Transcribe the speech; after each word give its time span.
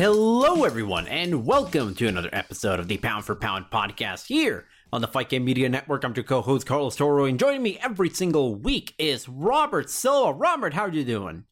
Hello, 0.00 0.64
everyone, 0.64 1.06
and 1.08 1.44
welcome 1.44 1.94
to 1.96 2.06
another 2.06 2.30
episode 2.32 2.80
of 2.80 2.88
the 2.88 2.96
Pound 2.96 3.26
for 3.26 3.36
Pound 3.36 3.66
podcast 3.70 4.28
here 4.28 4.64
on 4.94 5.02
the 5.02 5.06
Fight 5.06 5.28
Game 5.28 5.44
Media 5.44 5.68
Network. 5.68 6.04
I'm 6.04 6.14
your 6.14 6.24
co-host 6.24 6.66
Carlos 6.66 6.96
Toro, 6.96 7.26
and 7.26 7.38
joining 7.38 7.62
me 7.62 7.78
every 7.82 8.08
single 8.08 8.54
week 8.54 8.94
is 8.96 9.28
Robert 9.28 9.90
Silva. 9.90 10.32
Robert, 10.32 10.72
how 10.72 10.84
are 10.84 10.90
you 10.90 11.04
doing? 11.04 11.44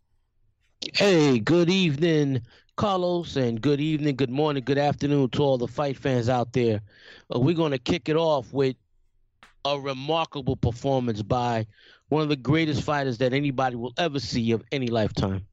Hey, 0.94 1.38
good 1.40 1.68
evening, 1.68 2.40
Carlos, 2.76 3.36
and 3.36 3.60
good 3.60 3.82
evening, 3.82 4.16
good 4.16 4.30
morning, 4.30 4.64
good 4.64 4.78
afternoon 4.78 5.28
to 5.28 5.42
all 5.42 5.58
the 5.58 5.68
fight 5.68 5.98
fans 5.98 6.30
out 6.30 6.54
there. 6.54 6.80
Uh, 7.30 7.38
we're 7.38 7.54
going 7.54 7.72
to 7.72 7.78
kick 7.78 8.08
it 8.08 8.16
off 8.16 8.50
with 8.54 8.76
a 9.66 9.78
remarkable 9.78 10.56
performance 10.56 11.20
by 11.20 11.66
one 12.08 12.22
of 12.22 12.30
the 12.30 12.36
greatest 12.36 12.82
fighters 12.82 13.18
that 13.18 13.34
anybody 13.34 13.76
will 13.76 13.92
ever 13.98 14.18
see 14.18 14.52
of 14.52 14.64
any 14.72 14.86
lifetime. 14.86 15.46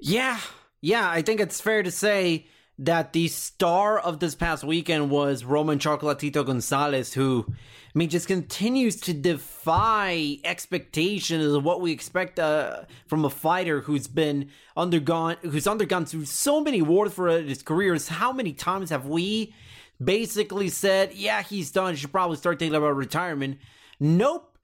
Yeah, 0.00 0.40
yeah, 0.86 1.10
I 1.10 1.20
think 1.20 1.40
it's 1.40 1.60
fair 1.60 1.82
to 1.82 1.90
say 1.90 2.46
that 2.78 3.12
the 3.12 3.26
star 3.26 3.98
of 3.98 4.20
this 4.20 4.36
past 4.36 4.62
weekend 4.62 5.10
was 5.10 5.44
Roman 5.44 5.80
Chocolatito 5.80 6.46
Gonzalez, 6.46 7.12
who, 7.12 7.44
I 7.48 7.98
mean, 7.98 8.08
just 8.08 8.28
continues 8.28 8.94
to 9.00 9.12
defy 9.12 10.38
expectations 10.44 11.44
of 11.44 11.64
what 11.64 11.80
we 11.80 11.90
expect 11.90 12.38
uh, 12.38 12.84
from 13.08 13.24
a 13.24 13.30
fighter 13.30 13.80
who's 13.80 14.06
been 14.06 14.48
undergone, 14.76 15.38
who's 15.42 15.66
undergone 15.66 16.04
through 16.06 16.26
so 16.26 16.60
many 16.60 16.80
wars 16.82 17.12
for 17.12 17.30
his 17.30 17.64
careers. 17.64 18.06
How 18.06 18.30
many 18.30 18.52
times 18.52 18.90
have 18.90 19.08
we 19.08 19.52
basically 20.00 20.68
said, 20.68 21.14
"Yeah, 21.14 21.42
he's 21.42 21.72
done. 21.72 21.94
He 21.94 21.96
should 21.96 22.12
probably 22.12 22.36
start 22.36 22.60
thinking 22.60 22.76
about 22.76 22.94
retirement"? 22.94 23.58
Nope. 23.98 24.55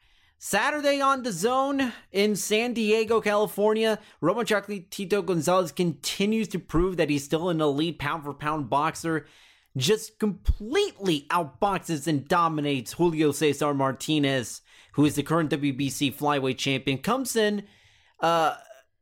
Saturday 0.45 1.01
on 1.01 1.23
DAZN 1.23 1.93
in 2.11 2.35
San 2.35 2.73
Diego, 2.73 3.21
California, 3.21 4.01
Roman 4.21 4.45
Chocolatito 4.45 5.25
Gonzalez 5.25 5.71
continues 5.71 6.49
to 6.49 6.59
prove 6.59 6.97
that 6.97 7.09
he's 7.09 7.23
still 7.23 7.49
an 7.49 7.61
elite 7.61 8.01
pound 8.01 8.25
for 8.25 8.35
pound 8.35 8.69
boxer. 8.69 9.29
Just 9.77 10.19
completely 10.19 11.29
outboxes 11.31 12.09
and 12.09 12.27
dominates 12.27 12.95
Julio 12.95 13.31
Cesar 13.31 13.73
Martinez, 13.73 14.63
who 14.95 15.05
is 15.05 15.15
the 15.15 15.23
current 15.23 15.51
WBC 15.51 16.13
flyweight 16.13 16.59
champion. 16.59 16.99
Comes 16.99 17.37
in 17.37 17.63
uh, 18.19 18.57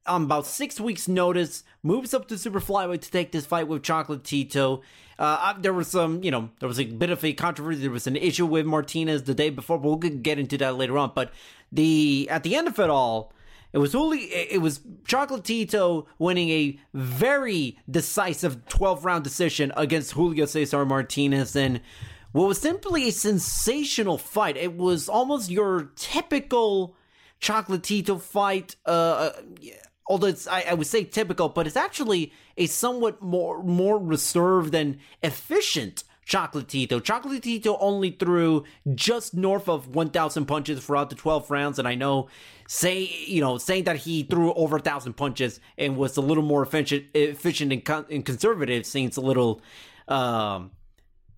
on 0.06 0.24
about 0.24 0.46
six 0.46 0.80
weeks' 0.80 1.08
notice, 1.08 1.64
moves 1.82 2.14
up 2.14 2.28
to 2.28 2.38
super 2.38 2.60
flyweight 2.60 3.02
to 3.02 3.10
take 3.10 3.32
this 3.32 3.46
fight 3.46 3.68
with 3.68 3.82
Chocolatito. 3.82 4.82
Uh, 5.18 5.54
there 5.60 5.74
was 5.74 5.88
some, 5.88 6.22
you 6.24 6.30
know, 6.30 6.50
there 6.60 6.68
was 6.68 6.80
a 6.80 6.84
bit 6.84 7.10
of 7.10 7.22
a 7.24 7.32
controversy. 7.34 7.82
There 7.82 7.90
was 7.90 8.06
an 8.06 8.16
issue 8.16 8.46
with 8.46 8.64
Martinez 8.64 9.24
the 9.24 9.34
day 9.34 9.50
before, 9.50 9.78
but 9.78 9.88
we'll 9.88 9.96
get 9.96 10.38
into 10.38 10.56
that 10.58 10.76
later 10.76 10.96
on. 10.96 11.12
But 11.14 11.32
the 11.70 12.26
at 12.30 12.42
the 12.42 12.56
end 12.56 12.68
of 12.68 12.78
it 12.78 12.88
all, 12.88 13.32
it 13.72 13.78
was 13.78 13.94
only 13.94 14.20
it 14.20 14.60
was 14.60 14.80
Chocolatito 15.04 16.06
winning 16.18 16.48
a 16.48 16.78
very 16.94 17.78
decisive 17.88 18.66
12 18.68 19.04
round 19.04 19.24
decision 19.24 19.72
against 19.76 20.12
Julio 20.12 20.46
Cesar 20.46 20.84
Martinez 20.86 21.54
and 21.54 21.80
what 22.32 22.48
was 22.48 22.60
simply 22.60 23.08
a 23.08 23.12
sensational 23.12 24.16
fight. 24.16 24.56
It 24.56 24.76
was 24.76 25.08
almost 25.08 25.50
your 25.50 25.90
typical 25.96 26.96
Chocolatito 27.40 28.20
fight. 28.20 28.76
Uh, 28.86 28.90
uh 28.90 29.32
although 30.10 30.26
it's 30.26 30.48
I, 30.48 30.64
I, 30.68 30.74
would 30.74 30.88
say 30.88 31.04
typical, 31.04 31.48
but 31.48 31.68
it's 31.68 31.76
actually 31.76 32.32
a 32.56 32.66
somewhat 32.66 33.22
more 33.22 33.62
more 33.62 33.96
reserved 33.96 34.74
and 34.74 34.98
efficient 35.22 36.02
Chocolatito. 36.26 37.00
Chocolatito 37.00 37.76
only 37.80 38.10
threw 38.10 38.64
just 38.94 39.34
north 39.34 39.68
of 39.68 39.88
1,000 39.94 40.44
punches 40.46 40.84
throughout 40.84 41.10
the 41.10 41.16
12 41.16 41.50
rounds, 41.50 41.78
and 41.78 41.88
I 41.88 41.94
know 41.94 42.28
say 42.68 43.10
you 43.26 43.40
know 43.40 43.58
saying 43.58 43.84
that 43.84 43.96
he 43.96 44.24
threw 44.24 44.52
over 44.54 44.76
a 44.76 44.80
thousand 44.80 45.14
punches 45.14 45.58
and 45.78 45.96
was 45.96 46.16
a 46.16 46.20
little 46.20 46.44
more 46.44 46.62
efficient 46.62 47.04
efficient 47.14 47.72
and, 47.72 47.84
con- 47.84 48.06
and 48.10 48.24
conservative 48.24 48.86
seems 48.86 49.16
a 49.16 49.20
little 49.20 49.60
um 50.06 50.70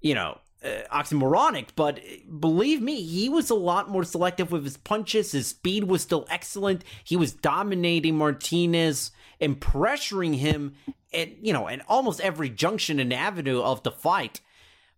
you 0.03 0.15
know 0.15 0.39
uh, 0.65 0.83
oxymoronic, 0.93 1.69
but 1.77 2.01
believe 2.41 2.81
me, 2.81 3.03
he 3.03 3.29
was 3.29 3.51
a 3.51 3.55
lot 3.55 3.91
more 3.91 4.05
selective 4.05 4.53
with 4.53 4.65
his 4.65 4.77
punches. 4.77 5.33
His 5.33 5.49
speed 5.49 5.85
was 5.85 6.03
still 6.03 6.27
excellent. 6.31 6.85
He 7.05 7.17
was 7.17 7.33
dominating 7.33 8.17
Martinez 8.17 9.11
and 9.41 9.61
pressuring 9.61 10.37
him 10.37 10.75
at 11.13 11.45
you 11.45 11.53
know 11.53 11.69
at 11.69 11.83
almost 11.89 12.21
every 12.21 12.49
junction 12.49 13.01
and 13.01 13.13
avenue 13.13 13.61
of 13.61 13.83
the 13.83 13.91
fight. 13.91 14.41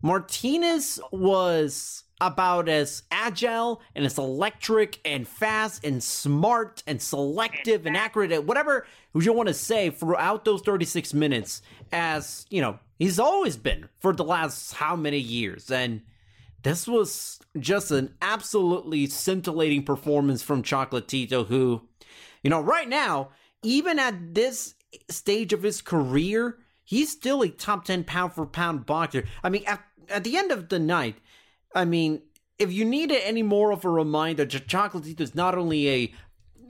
Martinez 0.03 1.01
was 1.11 2.05
about 2.21 2.69
as 2.69 3.03
agile 3.11 3.81
and 3.95 4.05
as 4.05 4.19
electric 4.19 5.01
and 5.05 5.27
fast 5.27 5.85
and 5.85 6.03
smart 6.03 6.83
and 6.87 7.01
selective 7.03 7.87
and 7.87 7.97
accurate 7.97 8.31
at 8.31 8.45
whatever 8.45 8.87
you 9.15 9.33
want 9.33 9.49
to 9.49 9.55
say 9.55 9.91
throughout 9.91 10.45
those 10.45 10.63
36 10.63 11.13
minutes 11.15 11.61
as 11.93 12.47
you 12.51 12.61
know 12.61 12.79
He's 12.99 13.19
always 13.19 13.57
been 13.57 13.89
for 13.99 14.13
the 14.13 14.25
last 14.25 14.75
how 14.75 14.97
many 14.97 15.19
years. 15.19 15.71
And 15.71 16.03
this 16.63 16.87
was 16.87 17.41
just 17.59 17.91
an 17.91 18.15
absolutely 18.23 19.07
scintillating 19.07 19.85
performance 19.85 20.43
from 20.43 20.63
Chocolatito, 20.63 21.47
who, 21.47 21.83
you 22.43 22.51
know, 22.51 22.61
right 22.61 22.89
now, 22.89 23.31
even 23.63 23.99
at 23.99 24.35
this 24.35 24.75
stage 25.11 25.53
of 25.53 25.63
his 25.63 25.83
career, 25.83 26.59
he's 26.85 27.11
still 27.11 27.43
a 27.43 27.49
top 27.49 27.85
10 27.85 28.05
pound 28.05 28.33
for 28.33 28.47
pound 28.47 28.87
boxer. 28.87 29.25
I 29.43 29.49
mean, 29.49 29.65
at, 29.67 29.83
at 30.09 30.25
the 30.25 30.37
end 30.37 30.53
of 30.53 30.69
the 30.69 30.79
night, 30.79 31.17
I 31.75 31.85
mean, 31.85 32.23
if 32.59 32.73
you 32.73 32.85
needed 32.85 33.21
any 33.25 33.43
more 33.43 33.73
of 33.73 33.85
a 33.85 33.91
reminder, 33.91 34.47
Chocolatito 34.47 35.21
is 35.21 35.35
not 35.35 35.57
only 35.57 35.89
a 35.89 36.15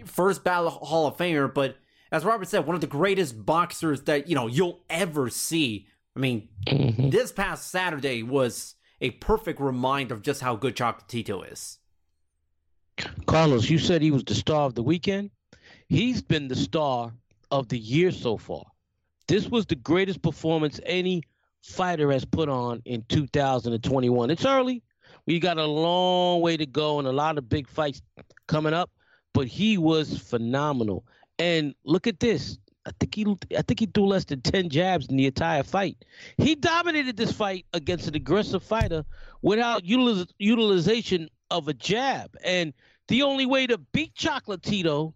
first 0.06 0.42
ballot 0.42 0.72
Hall 0.72 1.06
of 1.06 1.16
Famer, 1.16 1.52
but 1.52 1.76
as 2.10 2.24
Robert 2.24 2.48
said, 2.48 2.66
one 2.66 2.74
of 2.74 2.80
the 2.80 2.86
greatest 2.86 3.44
boxers 3.44 4.02
that, 4.02 4.28
you 4.28 4.34
know, 4.34 4.46
you'll 4.46 4.80
ever 4.88 5.28
see. 5.28 5.88
I 6.16 6.20
mean, 6.20 6.48
mm-hmm. 6.66 7.10
this 7.10 7.32
past 7.32 7.70
Saturday 7.70 8.22
was 8.22 8.76
a 9.00 9.10
perfect 9.10 9.60
reminder 9.60 10.14
of 10.14 10.22
just 10.22 10.40
how 10.40 10.56
good 10.56 10.76
Chocolatito 10.76 11.50
is. 11.50 11.78
Carlos, 13.26 13.68
you 13.68 13.78
said 13.78 14.02
he 14.02 14.12
was 14.12 14.24
the 14.24 14.34
star 14.34 14.62
of 14.62 14.74
the 14.74 14.82
weekend. 14.82 15.30
He's 15.88 16.22
been 16.22 16.48
the 16.48 16.56
star 16.56 17.12
of 17.50 17.68
the 17.68 17.78
year 17.78 18.10
so 18.10 18.36
far. 18.36 18.64
This 19.26 19.48
was 19.48 19.66
the 19.66 19.74
greatest 19.74 20.22
performance 20.22 20.80
any 20.84 21.22
fighter 21.62 22.12
has 22.12 22.24
put 22.24 22.48
on 22.48 22.82
in 22.84 23.02
2021. 23.08 24.30
It's 24.30 24.44
early. 24.44 24.82
We 25.26 25.40
got 25.40 25.58
a 25.58 25.64
long 25.64 26.40
way 26.42 26.56
to 26.56 26.66
go 26.66 26.98
and 26.98 27.08
a 27.08 27.12
lot 27.12 27.38
of 27.38 27.48
big 27.48 27.66
fights 27.66 28.02
coming 28.46 28.74
up, 28.74 28.90
but 29.32 29.46
he 29.46 29.78
was 29.78 30.18
phenomenal. 30.18 31.04
And 31.38 31.74
look 31.84 32.06
at 32.06 32.20
this. 32.20 32.58
I 32.86 32.90
think 33.00 33.14
he 33.14 33.26
I 33.56 33.62
think 33.62 33.80
he 33.80 33.86
threw 33.86 34.06
less 34.06 34.24
than 34.24 34.40
10 34.42 34.68
jabs 34.68 35.06
in 35.06 35.16
the 35.16 35.26
entire 35.26 35.62
fight. 35.62 36.04
He 36.36 36.54
dominated 36.54 37.16
this 37.16 37.32
fight 37.32 37.66
against 37.72 38.08
an 38.08 38.14
aggressive 38.14 38.62
fighter 38.62 39.04
without 39.42 39.84
utiliz- 39.84 40.30
utilization 40.38 41.28
of 41.50 41.68
a 41.68 41.74
jab. 41.74 42.36
And 42.44 42.74
the 43.08 43.22
only 43.22 43.46
way 43.46 43.66
to 43.66 43.78
beat 43.78 44.14
Chocolatito 44.14 45.14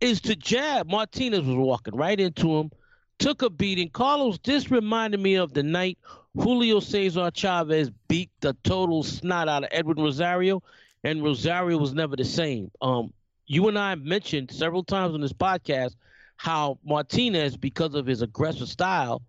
is 0.00 0.20
to 0.22 0.36
jab. 0.36 0.88
Martinez 0.88 1.42
was 1.42 1.56
walking 1.56 1.96
right 1.96 2.18
into 2.18 2.56
him, 2.56 2.70
took 3.18 3.42
a 3.42 3.50
beating. 3.50 3.90
Carlos, 3.90 4.38
this 4.44 4.70
reminded 4.70 5.20
me 5.20 5.34
of 5.34 5.52
the 5.54 5.62
night 5.62 5.98
Julio 6.36 6.78
Cesar 6.78 7.30
Chavez 7.32 7.90
beat 8.06 8.30
the 8.40 8.56
total 8.62 9.02
snot 9.02 9.48
out 9.48 9.64
of 9.64 9.70
Edwin 9.72 9.98
Rosario, 9.98 10.62
and 11.02 11.22
Rosario 11.22 11.78
was 11.78 11.94
never 11.94 12.14
the 12.14 12.24
same. 12.24 12.70
Um, 12.80 13.12
you 13.46 13.66
and 13.66 13.78
I 13.78 13.94
mentioned 13.96 14.52
several 14.52 14.84
times 14.84 15.14
on 15.14 15.20
this 15.20 15.32
podcast 15.32 15.94
how 16.38 16.78
Martinez, 16.84 17.56
because 17.56 17.94
of 17.94 18.06
his 18.06 18.22
aggressive 18.22 18.68
style, 18.68 19.22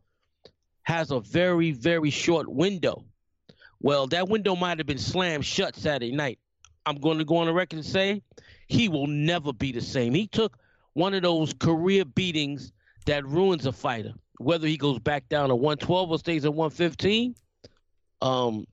has 0.84 1.12
a 1.12 1.20
very, 1.20 1.72
very 1.72 2.12
short 2.12 2.48
window. 2.48 3.04
Well, 3.82 4.08
that 4.08 4.30
window 4.30 4.56
might 4.56 4.78
have 4.78 4.88
been 4.88 5.00
slammed 5.00 5.44
shut 5.44 5.76
Saturday 5.76 6.12
night. 6.12 6.40
I'm 6.86 6.98
going 6.98 7.18
to 7.18 7.26
go 7.26 7.38
on 7.38 7.48
the 7.48 7.54
record 7.54 7.78
and 7.78 7.86
say 7.86 8.22
he 8.68 8.90
will 8.90 9.08
never 9.08 9.52
be 9.52 9.72
the 9.72 9.82
same. 9.82 10.14
He 10.14 10.28
took 10.28 10.58
one 10.94 11.16
of 11.16 11.24
those 11.24 11.52
career 11.54 12.06
beatings 12.06 12.72
that 13.08 13.26
ruins 13.26 13.66
a 13.66 13.72
fighter, 13.72 14.14
whether 14.38 14.68
he 14.68 14.78
goes 14.78 15.00
back 15.00 15.28
down 15.30 15.50
to 15.50 15.56
112 15.56 16.12
or 16.12 16.20
stays 16.20 16.46
at 16.46 16.54
115. 16.54 17.36
Um, 18.22 18.68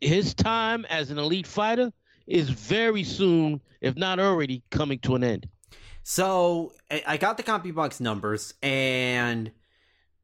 his 0.00 0.34
time 0.34 0.84
as 0.88 1.10
an 1.10 1.18
elite 1.18 1.48
fighter 1.48 1.92
is 2.28 2.48
very 2.48 3.02
soon, 3.02 3.60
if 3.80 3.96
not 3.96 4.20
already, 4.20 4.62
coming 4.70 5.00
to 5.00 5.16
an 5.16 5.24
end. 5.24 5.48
So 6.02 6.72
I 7.06 7.16
got 7.16 7.36
the 7.36 7.42
CompuBox 7.42 8.00
numbers, 8.00 8.54
and 8.62 9.52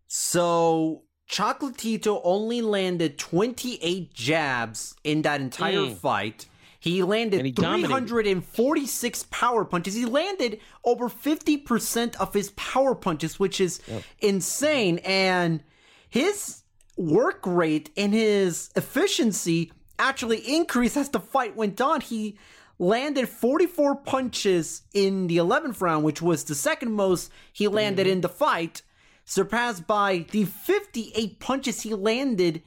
so 0.07 1.03
Chocolatito 1.31 2.21
only 2.25 2.63
landed 2.63 3.19
28 3.19 4.13
jabs 4.13 4.97
in 5.05 5.23
that 5.23 5.41
entire 5.41 5.79
mm. 5.79 5.97
fight. 5.97 6.47
He 6.81 7.03
landed 7.03 7.45
he 7.45 7.53
346 7.53 9.27
power 9.31 9.65
punches. 9.65 9.95
He 9.95 10.05
landed 10.05 10.61
over 10.85 11.09
50% 11.09 12.17
of 12.17 12.33
his 12.33 12.51
power 12.51 12.95
punches, 12.95 13.39
which 13.39 13.61
is 13.61 13.81
yep. 13.87 14.03
insane. 14.21 14.99
And 14.99 15.63
his 16.09 16.63
work 16.97 17.41
rate 17.45 17.91
and 17.97 18.15
his 18.15 18.71
efficiency 18.77 19.73
actually 19.99 20.39
increased 20.39 20.97
as 20.97 21.09
the 21.09 21.21
fight 21.21 21.57
went 21.57 21.81
on. 21.81 22.01
He 22.01 22.39
landed 22.79 23.29
44 23.29 23.97
punches 23.97 24.83
in 24.95 25.27
the 25.27 25.39
11th 25.39 25.81
round, 25.81 26.05
which 26.05 26.23
was 26.23 26.45
the 26.45 26.55
second 26.55 26.93
most 26.93 27.31
he 27.53 27.69
landed 27.69 28.07
mm. 28.07 28.11
in 28.11 28.21
the 28.21 28.29
fight, 28.29 28.83
surpassed 29.25 29.87
by 29.87 30.27
the 30.31 30.45
58 30.45 31.41
punches 31.41 31.83
he 31.83 31.95
landed 31.95 32.63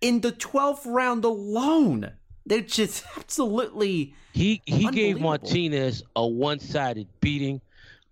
in 0.00 0.20
the 0.20 0.32
12th 0.32 0.84
round 0.86 1.24
alone. 1.24 2.12
They're 2.44 2.60
just 2.60 3.04
absolutely. 3.16 4.14
He 4.32 4.62
he 4.66 4.90
gave 4.90 5.20
Martinez 5.20 6.02
a 6.16 6.26
one 6.26 6.58
sided 6.58 7.06
beating. 7.20 7.60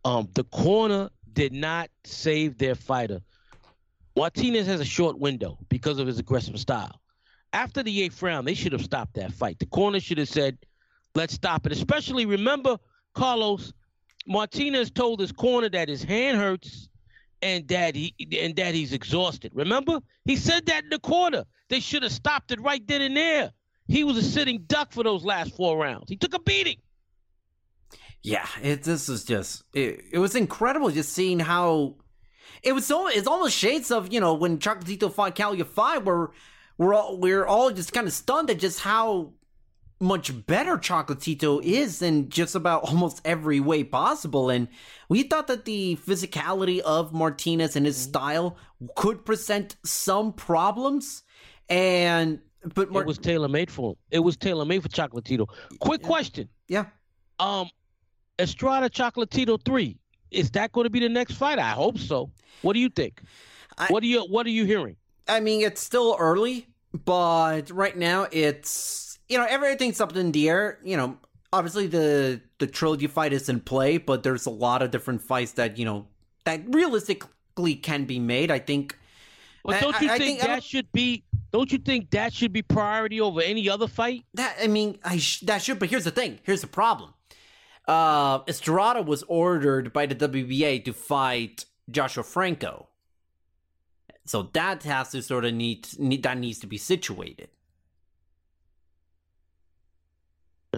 Um, 0.05 0.29
the 0.35 0.45
corner 0.45 1.11
did 1.33 1.53
not 1.53 1.91
save 2.05 2.59
their 2.59 2.75
fighter. 2.75 3.21
Martinez 4.17 4.67
has 4.67 4.81
a 4.81 4.85
short 4.85 5.19
window 5.19 5.59
because 5.69 5.99
of 5.99 6.07
his 6.07 6.19
aggressive 6.19 6.59
style. 6.59 7.01
After 7.53 7.83
the 7.83 8.03
eighth 8.03 8.23
round, 8.23 8.47
they 8.47 8.55
should 8.55 8.73
have 8.73 8.85
stopped 8.85 9.15
that 9.15 9.33
fight. 9.33 9.59
The 9.59 9.67
corner 9.67 9.99
should 9.99 10.19
have 10.19 10.29
said, 10.29 10.59
"Let's 11.15 11.35
stop 11.35 11.67
it." 11.67 11.73
Especially 11.73 12.27
remember, 12.27 12.79
Carlos 13.15 13.73
Martinez 14.27 14.91
told 14.91 15.21
his 15.21 15.33
corner 15.33 15.69
that 15.69 15.89
his 15.89 16.03
hand 16.03 16.39
hurts 16.39 16.89
and 17.43 17.67
that 17.69 17.95
he 17.95 18.15
and 18.41 18.55
that 18.57 18.75
he's 18.75 18.93
exhausted. 18.93 19.53
Remember, 19.55 20.01
he 20.25 20.37
said 20.37 20.67
that 20.67 20.85
in 20.85 20.91
the 20.91 20.99
corner. 20.99 21.45
They 21.69 21.81
should 21.81 22.03
have 22.03 22.13
stopped 22.13 22.51
it 22.53 22.61
right 22.61 22.87
then 22.87 23.03
and 23.03 23.17
there. 23.17 23.53
He 23.87 24.05
was 24.05 24.17
a 24.17 24.23
sitting 24.23 24.65
duck 24.67 24.93
for 24.93 25.03
those 25.03 25.25
last 25.25 25.57
four 25.57 25.79
rounds. 25.79 26.09
He 26.09 26.17
took 26.17 26.35
a 26.35 26.41
beating. 26.41 26.77
Yeah, 28.23 28.47
it, 28.63 28.83
this 28.83 29.09
is 29.09 29.25
just 29.25 29.65
it, 29.73 30.05
it 30.13 30.19
was 30.19 30.37
incredible 30.37 30.91
just 30.91 31.13
seeing 31.13 31.41
how 31.41 31.97
it 32.63 32.73
was 32.73 32.87
so 32.87 33.09
it's 33.09 33.27
almost 33.27 33.57
shades 33.57 33.91
of 33.91 34.13
you 34.13 34.21
know 34.21 34.35
when 34.35 34.59
Chocolatito 34.59 35.13
fought 35.13 35.35
Kal 35.35 35.57
Yafai 35.57 36.05
where 36.05 36.31
we're 36.77 36.95
all 36.95 37.19
we're 37.19 37.47
all 37.47 37.71
just 37.71 37.93
kind 37.93 38.07
of 38.07 38.13
stunned 38.13 38.51
at 38.51 38.59
just 38.59 38.81
how 38.81 39.33
much 40.01 40.47
better 40.47 40.79
Chocolatito 40.79 41.63
is 41.63 42.01
in 42.03 42.31
just 42.31 42.55
about 42.55 42.83
almost 42.89 43.21
every 43.25 43.61
way 43.61 43.85
possible. 43.85 44.51
And 44.51 44.69
we 45.09 45.23
thought 45.23 45.47
that 45.49 45.67
the 45.67 45.97
physicality 45.97 46.81
of 46.81 47.13
Martinez 47.13 47.77
and 47.77 47.87
his 47.87 47.97
mm-hmm. 47.97 48.11
style 48.11 48.57
could 48.97 49.25
present 49.25 49.77
some 49.85 50.33
problems. 50.33 51.23
And 51.69 52.41
but 52.75 52.91
Mar- 52.91 53.03
it 53.03 53.07
was 53.07 53.19
tailor 53.19 53.49
made 53.49 53.71
for 53.71 53.93
him. 53.93 53.97
It 54.11 54.19
was 54.21 54.37
tailor 54.37 54.65
made 54.65 54.83
for 54.83 54.89
Chocolatito. 54.89 55.47
Quick 55.79 56.03
question. 56.03 56.49
Yeah. 56.69 56.87
Um, 57.39 57.71
Estrada 58.39 58.91
Chocolatito 58.91 59.63
three. 59.65 59.99
Is 60.31 60.51
that 60.53 60.73
going 60.73 60.85
to 60.85 60.91
be 60.91 61.01
the 61.01 61.09
next 61.09 61.35
fight? 61.35 61.59
I 61.59 61.71
hope 61.71 61.99
so. 61.99 62.31
What 62.63 62.75
do 62.75 62.81
you 62.81 62.89
think? 62.89 63.23
I, 63.79 63.87
what 63.89 64.03
are 64.03 64.07
you 64.07 64.23
What 64.23 64.47
are 64.47 64.51
you 64.51 64.65
hearing? 64.65 64.97
I 65.29 65.41
mean, 65.41 65.63
it's 65.63 65.81
still 65.81 66.17
early, 66.19 66.67
but 66.93 67.71
right 67.71 67.97
now 67.97 68.27
it's 68.33 69.10
you 69.31 69.39
know 69.39 69.47
everything's 69.49 70.01
up 70.01 70.15
in 70.15 70.33
the 70.33 70.49
air. 70.51 70.79
You 70.83 70.97
know, 70.97 71.17
obviously 71.53 71.87
the 71.87 72.41
the 72.59 72.67
trilogy 72.67 73.07
fight 73.07 73.33
is 73.33 73.49
in 73.49 73.61
play, 73.61 73.97
but 73.97 74.23
there's 74.23 74.45
a 74.45 74.51
lot 74.51 74.83
of 74.83 74.91
different 74.91 75.23
fights 75.23 75.53
that 75.53 75.79
you 75.79 75.85
know 75.85 76.07
that 76.45 76.63
realistically 76.69 77.77
can 77.77 78.05
be 78.05 78.19
made. 78.19 78.51
I 78.51 78.59
think. 78.59 78.99
But 79.63 79.81
don't 79.81 80.01
you 80.01 80.11
I, 80.11 80.19
think, 80.19 80.41
I 80.41 80.41
think 80.41 80.41
that 80.41 80.65
should 80.65 80.91
be 80.93 81.23
don't 81.53 81.71
you 81.71 81.79
think 81.79 82.11
that 82.11 82.33
should 82.33 82.53
be 82.53 82.63
priority 82.63 83.21
over 83.21 83.41
any 83.41 83.69
other 83.69 83.87
fight? 83.87 84.25
That 84.35 84.57
I 84.61 84.67
mean, 84.67 84.99
I 85.05 85.19
sh- 85.19 85.41
that 85.41 85.63
should. 85.63 85.79
But 85.79 85.91
here's 85.91 86.05
the 86.05 86.11
thing. 86.11 86.41
Here's 86.43 86.61
the 86.61 86.67
problem. 86.67 87.15
Uh, 87.87 88.41
Estrada 88.49 89.03
was 89.03 89.23
ordered 89.25 89.93
by 89.93 90.07
the 90.07 90.15
WBA 90.15 90.85
to 90.85 90.93
fight 90.93 91.65
Joshua 91.91 92.23
Franco, 92.23 92.89
so 94.25 94.43
that 94.53 94.83
has 94.85 95.11
to 95.11 95.23
sort 95.23 95.45
of 95.45 95.55
need, 95.55 95.89
need 95.99 96.23
that 96.23 96.39
needs 96.39 96.61
to 96.61 96.67
be 96.67 96.79
situated. 96.79 97.49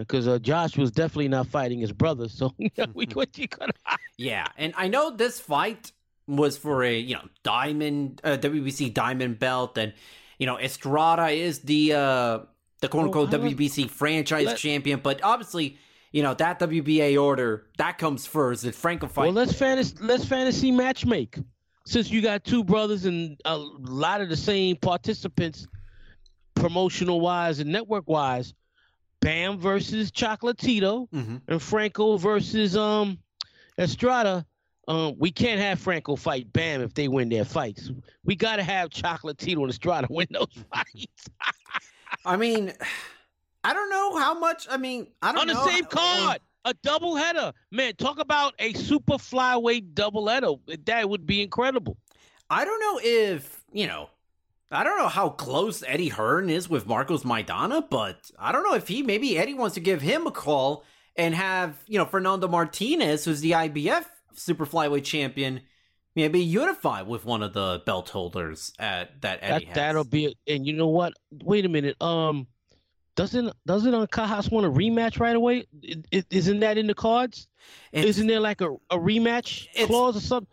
Because 0.02 0.28
uh, 0.28 0.38
Josh 0.38 0.76
was 0.76 0.90
definitely 0.90 1.28
not 1.28 1.47
fighting 1.47 1.80
his 1.80 1.92
brother, 1.92 2.28
so 2.28 2.52
we 2.94 3.06
what 3.12 3.37
you 3.38 3.49
gonna? 3.49 3.73
yeah, 4.18 4.47
and 4.56 4.75
I 4.76 4.88
know 4.88 5.11
this 5.11 5.40
fight 5.40 5.92
was 6.28 6.56
for 6.56 6.85
a 6.85 6.99
you 6.99 7.14
know 7.14 7.28
diamond 7.42 8.21
uh, 8.25 8.37
WBC 8.37 8.92
diamond 8.94 9.38
belt, 9.38 9.78
and 9.78 9.92
you 10.38 10.47
know, 10.47 10.59
Estrada 10.59 11.28
is 11.28 11.61
the 11.61 11.92
uh 11.92 12.38
the 12.80 12.88
quote 12.88 13.04
unquote 13.04 13.32
oh, 13.32 13.38
WBC 13.38 13.88
franchise 13.88 14.47
let, 14.47 14.56
champion, 14.56 15.00
but 15.00 15.23
obviously, 15.23 15.78
you 16.11 16.23
know, 16.23 16.35
that 16.35 16.59
WBA 16.59 17.21
order 17.23 17.66
that 17.78 17.99
comes 17.99 18.26
first. 18.26 18.62
The 18.62 18.73
Franco 18.73 19.06
fight. 19.06 19.26
Well, 19.26 19.32
let's 19.32 19.52
fantasy 19.52 19.97
let's 20.00 20.25
fantasy 20.25 20.73
matchmake. 20.73 21.44
Since 21.87 22.11
you 22.11 22.23
got 22.23 22.44
two 22.44 22.62
brothers 22.64 23.06
and 23.06 23.40
a 23.44 23.56
lot 23.56 24.21
of 24.21 24.28
the 24.28 24.37
same 24.37 24.76
participants, 24.76 25.66
promotional 26.54 27.21
wise 27.21 27.59
and 27.61 27.71
network 27.71 28.09
wise, 28.09 28.54
Bam 29.23 29.59
versus 29.59 30.11
Chocolatito 30.11 31.09
mm-hmm. 31.09 31.37
and 31.49 31.62
Franco 31.62 32.19
versus 32.19 32.76
um 32.76 33.19
Estrada. 33.79 34.45
Um, 34.88 35.14
we 35.17 35.31
can't 35.31 35.61
have 35.61 35.79
Franco 35.79 36.17
fight 36.17 36.52
Bam 36.52 36.83
if 36.83 36.93
they 36.93 37.07
win 37.07 37.29
their 37.29 37.45
fights. 37.45 37.91
We 38.25 38.35
got 38.35 38.57
to 38.57 38.64
have 38.64 38.91
Chocolatito 38.91 39.62
and 39.62 39.71
Estrada 39.71 40.09
win 40.11 40.26
those 40.31 40.59
fights. 40.71 41.29
I 42.26 42.37
mean, 42.37 42.73
I 43.64 43.73
don't 43.73 43.88
know 43.88 44.17
how 44.17 44.38
much. 44.38 44.67
I 44.69 44.76
mean, 44.76 45.07
I 45.23 45.33
don't 45.33 45.43
on 45.43 45.47
know. 45.47 45.55
the 45.55 45.71
same 45.71 45.85
card, 45.85 46.41
a 46.64 46.75
double 46.83 47.14
header. 47.14 47.52
Man, 47.71 47.95
talk 47.95 48.19
about 48.19 48.55
a 48.59 48.73
super 48.73 49.14
flyweight 49.14 49.95
double 49.95 50.26
header. 50.26 50.55
That 50.85 51.09
would 51.09 51.26
be 51.26 51.43
incredible. 51.43 51.97
I 52.50 52.64
don't 52.64 52.81
know 52.81 53.00
if 53.02 53.64
you 53.73 53.87
know. 53.87 54.11
I 54.73 54.85
don't 54.85 54.99
know 54.99 55.09
how 55.09 55.29
close 55.29 55.83
Eddie 55.87 56.09
Hearn 56.09 56.49
is 56.49 56.69
with 56.69 56.87
Marcos 56.87 57.25
Maidana, 57.25 57.88
but 57.88 58.31
I 58.38 58.52
don't 58.52 58.64
know 58.64 58.75
if 58.75 58.88
he 58.88 59.02
maybe 59.02 59.38
Eddie 59.38 59.55
wants 59.55 59.75
to 59.75 59.81
give 59.81 60.00
him 60.00 60.26
a 60.26 60.31
call 60.31 60.85
and 61.17 61.35
have 61.35 61.76
you 61.87 61.99
know 61.99 62.07
Fernando 62.07 62.49
Martinez, 62.49 63.25
who's 63.25 63.41
the 63.41 63.52
IBF 63.52 64.05
super 64.35 64.67
flyweight 64.67 65.05
champion 65.05 65.61
maybe 66.14 66.41
unify 66.41 67.02
with 67.02 67.25
one 67.25 67.43
of 67.43 67.52
the 67.52 67.83
belt 67.87 68.09
holders 68.09 68.73
at 68.79 69.21
that 69.23 69.38
Eddie 69.43 69.67
that, 69.67 69.75
That'll 69.75 70.05
be 70.05 70.37
and 70.47 70.67
you 70.67 70.73
know 70.75 70.88
what? 70.88 71.14
Wait 71.31 71.64
a 71.64 71.69
minute. 71.69 72.00
Um, 72.00 72.47
doesn't 73.14 73.52
doesn't 73.67 73.93
Cajas 74.11 74.50
want 74.50 74.67
a 74.67 74.71
rematch 74.71 75.21
right 75.21 75.37
away? 75.37 75.67
is 76.21 76.49
not 76.49 76.61
that 76.61 76.79
in 76.79 76.87
the 76.87 76.95
cards? 76.95 77.47
It's, 77.93 78.07
Isn't 78.07 78.26
there 78.26 78.41
like 78.41 78.61
a, 78.61 78.73
a 78.91 78.97
rematch 78.97 79.69
clause 79.87 80.17
or 80.17 80.21
something? 80.21 80.49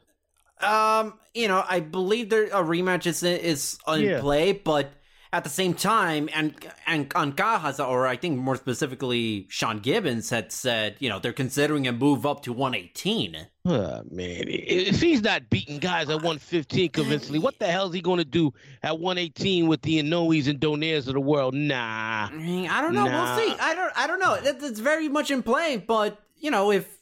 Um, 0.61 1.19
you 1.33 1.47
know, 1.47 1.63
I 1.67 1.79
believe 1.79 2.29
there 2.29 2.45
a 2.45 2.63
rematch 2.63 3.05
is 3.05 3.23
is 3.23 3.77
in 3.87 4.01
yeah. 4.01 4.19
play, 4.19 4.51
but 4.51 4.91
at 5.31 5.43
the 5.43 5.49
same 5.49 5.73
time, 5.75 6.27
and 6.33 6.55
and 6.87 7.09
Ancajas, 7.11 7.85
or 7.85 8.07
I 8.07 8.15
think 8.15 8.39
more 8.39 8.55
specifically, 8.55 9.45
Sean 9.49 9.79
Gibbons 9.79 10.29
had 10.29 10.51
said, 10.51 10.95
you 10.99 11.07
know, 11.07 11.19
they're 11.19 11.33
considering 11.33 11.87
a 11.87 11.91
move 11.91 12.25
up 12.25 12.41
to 12.43 12.53
118. 12.53 13.47
Oh, 13.65 14.01
man, 14.09 14.45
if 14.47 14.99
he's 14.99 15.21
not 15.21 15.49
beating 15.49 15.77
guys 15.77 16.09
at 16.09 16.15
115 16.15 16.89
convincingly, 16.89 17.37
what 17.37 17.59
the 17.59 17.67
hell 17.67 17.87
is 17.87 17.93
he 17.93 18.01
going 18.01 18.17
to 18.17 18.25
do 18.25 18.51
at 18.81 18.99
118 18.99 19.67
with 19.67 19.83
the 19.83 20.01
Inoues 20.01 20.47
and 20.47 20.59
Donaires 20.59 21.07
of 21.07 21.13
the 21.13 21.19
world? 21.19 21.53
Nah, 21.53 22.29
I 22.31 22.81
don't 22.81 22.95
know. 22.95 23.05
Nah. 23.05 23.35
We'll 23.35 23.47
see. 23.47 23.55
I 23.59 23.75
don't. 23.75 23.93
I 23.95 24.07
don't 24.07 24.19
know. 24.19 24.33
It's 24.41 24.79
very 24.79 25.09
much 25.09 25.29
in 25.29 25.43
play, 25.43 25.77
but 25.77 26.19
you 26.37 26.49
know, 26.49 26.71
if 26.71 26.98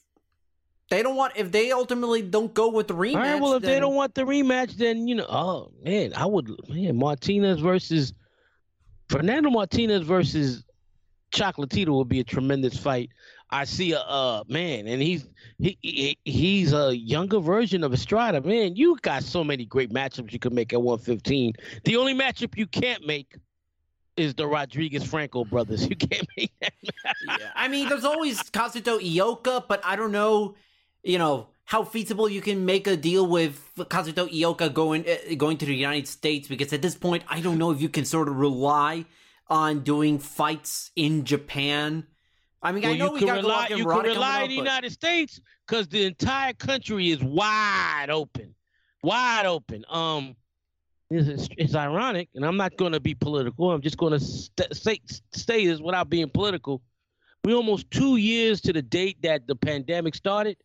they 0.89 1.03
don't 1.03 1.15
want, 1.15 1.33
if 1.35 1.51
they 1.51 1.71
ultimately 1.71 2.21
don't 2.21 2.53
go 2.53 2.69
with 2.69 2.87
the 2.87 2.93
rematch, 2.93 3.15
All 3.15 3.21
right, 3.21 3.41
well, 3.41 3.53
if 3.53 3.61
they 3.63 3.73
then- 3.73 3.81
don't 3.81 3.95
want 3.95 4.13
the 4.15 4.23
rematch, 4.23 4.73
then 4.77 5.07
you 5.07 5.15
know, 5.15 5.25
oh 5.29 5.71
man, 5.83 6.13
I 6.15 6.25
would 6.25 6.49
man 6.69 6.97
Martinez 6.97 7.59
versus 7.59 8.13
Fernando 9.09 9.49
Martinez 9.49 10.03
versus 10.03 10.63
Chocolatito 11.31 11.89
would 11.97 12.09
be 12.09 12.19
a 12.19 12.23
tremendous 12.23 12.77
fight. 12.77 13.09
I 13.49 13.63
see 13.63 13.93
a 13.93 13.99
uh 13.99 14.43
man, 14.47 14.87
and 14.87 15.01
he's 15.01 15.25
he, 15.57 15.77
he 15.81 16.17
he's 16.25 16.73
a 16.73 16.95
younger 16.95 17.39
version 17.39 17.83
of 17.83 17.93
Estrada. 17.93 18.41
Man, 18.41 18.75
you 18.75 18.97
got 19.01 19.23
so 19.23 19.43
many 19.43 19.65
great 19.65 19.91
matchups 19.91 20.31
you 20.33 20.39
could 20.39 20.53
make 20.53 20.73
at 20.73 20.81
115. 20.81 21.53
The 21.85 21.95
only 21.97 22.13
matchup 22.13 22.57
you 22.57 22.67
can't 22.67 23.05
make 23.07 23.35
is 24.17 24.33
the 24.33 24.47
Rodriguez 24.47 25.03
Franco 25.05 25.45
brothers. 25.45 25.87
You 25.89 25.95
can't 25.95 26.27
make 26.35 26.51
that. 26.61 26.73
yeah. 27.27 27.37
I 27.55 27.67
mean, 27.69 27.87
there's 27.87 28.03
always 28.03 28.41
Kazuto 28.43 28.99
Ioka, 28.99 29.63
but 29.67 29.79
I 29.85 29.95
don't 29.95 30.11
know, 30.11 30.55
you 31.07 31.17
know, 31.17 31.47
how 31.65 31.83
feasible 31.83 32.29
you 32.29 32.41
can 32.41 32.65
make 32.65 32.87
a 32.87 32.95
deal 32.95 33.27
with 33.27 33.71
Kazuto 33.77 34.29
Ioka 34.29 34.73
going 34.73 35.05
uh, 35.07 35.35
going 35.35 35.57
to 35.57 35.65
the 35.65 35.75
United 35.75 36.07
States 36.07 36.47
because 36.47 36.71
at 36.73 36.81
this 36.81 36.95
point, 36.95 37.23
I 37.27 37.41
don't 37.41 37.57
know 37.57 37.71
if 37.71 37.81
you 37.81 37.89
can 37.89 38.05
sort 38.05 38.27
of 38.27 38.35
rely 38.35 39.05
on 39.49 39.81
doing 39.81 40.19
fights 40.19 40.91
in 40.95 41.23
Japan. 41.23 42.05
I 42.61 42.71
mean, 42.71 42.85
I 42.85 42.97
know 42.97 43.07
you 43.07 43.13
we 43.13 43.19
can 43.19 43.27
got 43.27 43.35
rely, 43.37 43.67
you 43.69 43.85
can 43.85 44.03
rely 44.03 44.41
in 44.43 44.49
the 44.49 44.55
United 44.55 44.91
States 44.91 45.39
because 45.65 45.87
the 45.87 46.05
entire 46.05 46.53
country 46.53 47.11
is 47.11 47.23
wide 47.23 48.07
open, 48.09 48.55
wide 49.03 49.45
open. 49.45 49.85
Um, 49.89 50.35
it's, 51.09 51.27
it's, 51.27 51.47
it's 51.57 51.75
ironic, 51.75 52.29
and 52.35 52.45
I'm 52.45 52.57
not 52.57 52.75
going 52.75 52.91
to 52.91 52.99
be 52.99 53.15
political. 53.15 53.71
I'm 53.71 53.81
just 53.81 53.97
going 53.97 54.13
to 54.13 54.19
st- 54.19 54.75
say 54.75 54.99
say 55.33 55.67
this 55.67 55.79
without 55.79 56.09
being 56.09 56.29
political. 56.29 56.81
We're 57.43 57.55
almost 57.55 57.89
two 57.91 58.17
years 58.17 58.59
to 58.61 58.73
the 58.73 58.81
date 58.81 59.21
that 59.21 59.47
the 59.47 59.55
pandemic 59.55 60.15
started, 60.15 60.57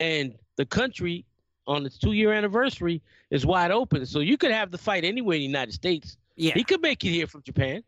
and 0.00 0.34
the 0.56 0.66
country 0.66 1.24
on 1.66 1.86
its 1.86 1.98
two 1.98 2.12
year 2.12 2.32
anniversary 2.32 3.02
is 3.30 3.46
wide 3.46 3.70
open. 3.70 4.06
So 4.06 4.20
you 4.20 4.36
could 4.36 4.50
have 4.50 4.70
the 4.70 4.78
fight 4.78 5.04
anywhere 5.04 5.36
in 5.36 5.40
the 5.40 5.46
United 5.46 5.72
States. 5.72 6.16
Yeah, 6.36 6.54
He 6.54 6.64
could 6.64 6.82
make 6.82 7.04
it 7.04 7.10
here 7.10 7.26
from 7.26 7.42
Japan. 7.42 7.82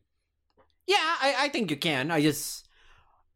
Yeah, 0.87 0.97
I, 0.99 1.35
I 1.41 1.49
think 1.49 1.71
you 1.71 1.77
can. 1.77 2.11
I 2.11 2.21
just 2.21 2.69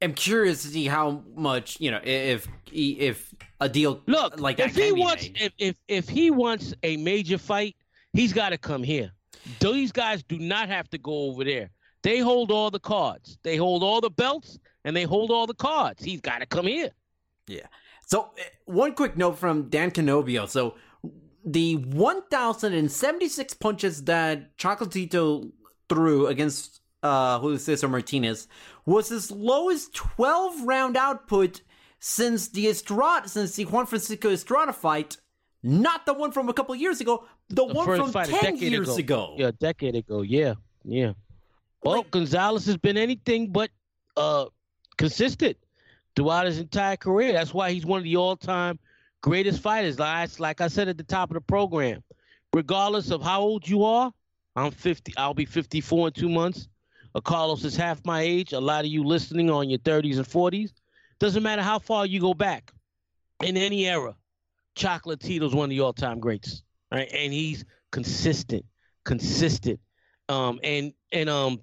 am 0.01 0.15
curious 0.15 0.63
to 0.63 0.69
see 0.69 0.87
how 0.87 1.23
much 1.35 1.81
you 1.81 1.91
know 1.91 2.01
if 2.03 2.47
if 2.73 3.35
a 3.61 3.69
deal 3.69 4.03
Look, 4.07 4.41
like 4.41 4.57
that 4.59 4.69
if 4.69 4.77
he 4.77 4.93
wants, 4.93 5.29
if, 5.35 5.53
if 5.59 5.77
if 5.89 6.09
he 6.09 6.31
wants 6.31 6.75
a 6.83 6.97
major 6.97 7.39
fight, 7.39 7.77
he's 8.13 8.33
got 8.33 8.51
to 8.51 8.59
come 8.59 8.83
here. 8.83 9.11
These 9.59 9.91
guys 9.93 10.23
do 10.23 10.39
not 10.39 10.69
have 10.69 10.89
to 10.91 10.99
go 10.99 11.31
over 11.31 11.45
there. 11.45 11.71
They 12.03 12.21
hold 12.21 12.51
all 12.51 12.71
the 12.71 12.81
cards. 12.81 13.39
They 13.43 13.57
hold 13.57 13.83
all 13.83 14.01
the 14.01 14.11
belts, 14.11 14.59
and 14.85 14.97
they 14.97 15.05
hold 15.05 15.31
all 15.31 15.47
the 15.47 15.55
cards. 15.55 16.03
He's 16.03 16.21
got 16.21 16.39
to 16.39 16.47
come 16.47 16.67
here. 16.67 16.91
Yeah. 17.47 17.67
So 18.11 18.23
uh, 18.23 18.43
one 18.65 18.95
quick 18.95 19.17
note 19.17 19.39
from 19.39 19.69
Dan 19.69 19.91
Canobbio. 19.93 20.49
So 20.49 20.75
the 21.45 21.77
1,076 21.77 23.55
punches 23.55 24.05
that 24.05 24.57
Chocolatito 24.59 25.51
threw 25.89 26.27
against 26.27 26.81
uh, 27.03 27.39
Julio 27.39 27.57
Cesar 27.57 27.89
Martinez 27.89 28.49
was 28.85 29.09
his 29.09 29.31
lowest 29.31 29.95
12 29.95 30.63
round 30.65 30.97
output 30.97 31.63
since 32.01 32.49
the 32.49 32.69
Estrada, 32.69 33.29
since 33.29 33.55
the 33.57 33.65
Juan 33.65 33.87
Francisco 33.87 34.31
Estrada 34.31 34.73
fight. 34.73 35.17
Not 35.63 36.07
the 36.07 36.15
one 36.15 36.33
from 36.33 36.49
a 36.49 36.55
couple 36.55 36.75
years 36.75 37.01
ago, 37.01 37.27
the, 37.49 37.67
The 37.67 37.75
one 37.75 37.85
from 37.87 38.11
fight 38.13 38.29
a 38.29 38.33
10 38.33 38.55
decade 38.55 38.73
years 38.73 38.97
ago. 38.97 39.35
Yeah, 39.39 39.49
a 39.49 39.53
decade 39.53 39.95
ago. 39.95 40.23
Yeah, 40.23 40.55
yeah. 40.85 41.13
Well, 41.85 41.99
Like- 41.99 42.11
Gonzalez 42.11 42.67
has 42.67 42.77
been 42.77 42.97
anything 42.97 43.53
but 43.53 43.71
uh 44.17 44.47
consistent 44.97 45.57
throughout 46.17 46.47
his 46.47 46.59
entire 46.59 46.97
career. 46.97 47.33
That's 47.33 47.55
why 47.55 47.73
he's 47.73 47.87
one 47.87 47.99
of 47.99 48.05
the 48.05 48.17
all-time 48.17 48.79
greatest 49.23 49.61
fighters. 49.61 49.99
Like, 49.99 50.61
I 50.61 50.69
said 50.69 50.89
at 50.89 50.97
the 50.97 51.05
top 51.05 51.31
of 51.31 51.35
the 51.35 51.41
program, 51.41 52.03
regardless 52.53 53.11
of 53.11 53.23
how 53.23 53.41
old 53.41 53.69
you 53.69 53.85
are, 53.85 54.13
I'm 54.57 54.71
50. 54.71 55.15
I'll 55.17 55.35
be 55.35 55.45
54 55.45 56.09
in 56.09 56.13
two 56.13 56.29
months. 56.29 56.69
Carlos 57.25 57.65
is 57.65 57.77
half 57.77 58.05
my 58.05 58.21
age. 58.21 58.53
A 58.53 58.61
lot 58.61 58.85
of 58.85 58.91
you 58.91 59.05
listening 59.05 59.51
on 59.51 59.69
your 59.69 59.79
30s 59.81 60.17
and 60.17 60.27
40s. 60.27 60.73
Doesn't 61.19 61.43
matter 61.43 61.63
how 61.63 61.79
far 61.79 62.07
you 62.07 62.21
go 62.21 62.35
back 62.35 62.73
in 63.43 63.57
any 63.57 63.87
era. 63.87 64.15
Chocolatito's 64.77 65.55
one 65.55 65.65
of 65.65 65.71
the 65.71 65.81
all-time 65.81 66.21
greats, 66.21 66.63
right? 66.93 67.09
And 67.13 67.33
he's 67.33 67.65
consistent, 67.91 68.65
consistent, 69.05 69.81
um, 70.29 70.61
and 70.63 70.93
and 71.13 71.29
um, 71.29 71.61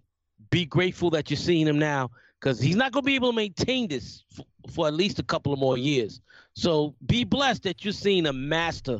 be 0.49 0.65
grateful 0.65 1.09
that 1.11 1.29
you're 1.29 1.37
seeing 1.37 1.65
him 1.65 1.79
now 1.79 2.11
because 2.39 2.59
he's 2.59 2.75
not 2.75 2.91
going 2.91 3.03
to 3.03 3.05
be 3.05 3.15
able 3.15 3.31
to 3.31 3.35
maintain 3.35 3.87
this 3.87 4.23
f- 4.37 4.45
for 4.73 4.87
at 4.87 4.93
least 4.93 5.19
a 5.19 5.23
couple 5.23 5.53
of 5.53 5.59
more 5.59 5.77
years. 5.77 6.21
So 6.53 6.95
be 7.05 7.23
blessed 7.23 7.63
that 7.63 7.83
you're 7.83 7.93
seeing 7.93 8.25
a 8.25 8.33
master 8.33 8.99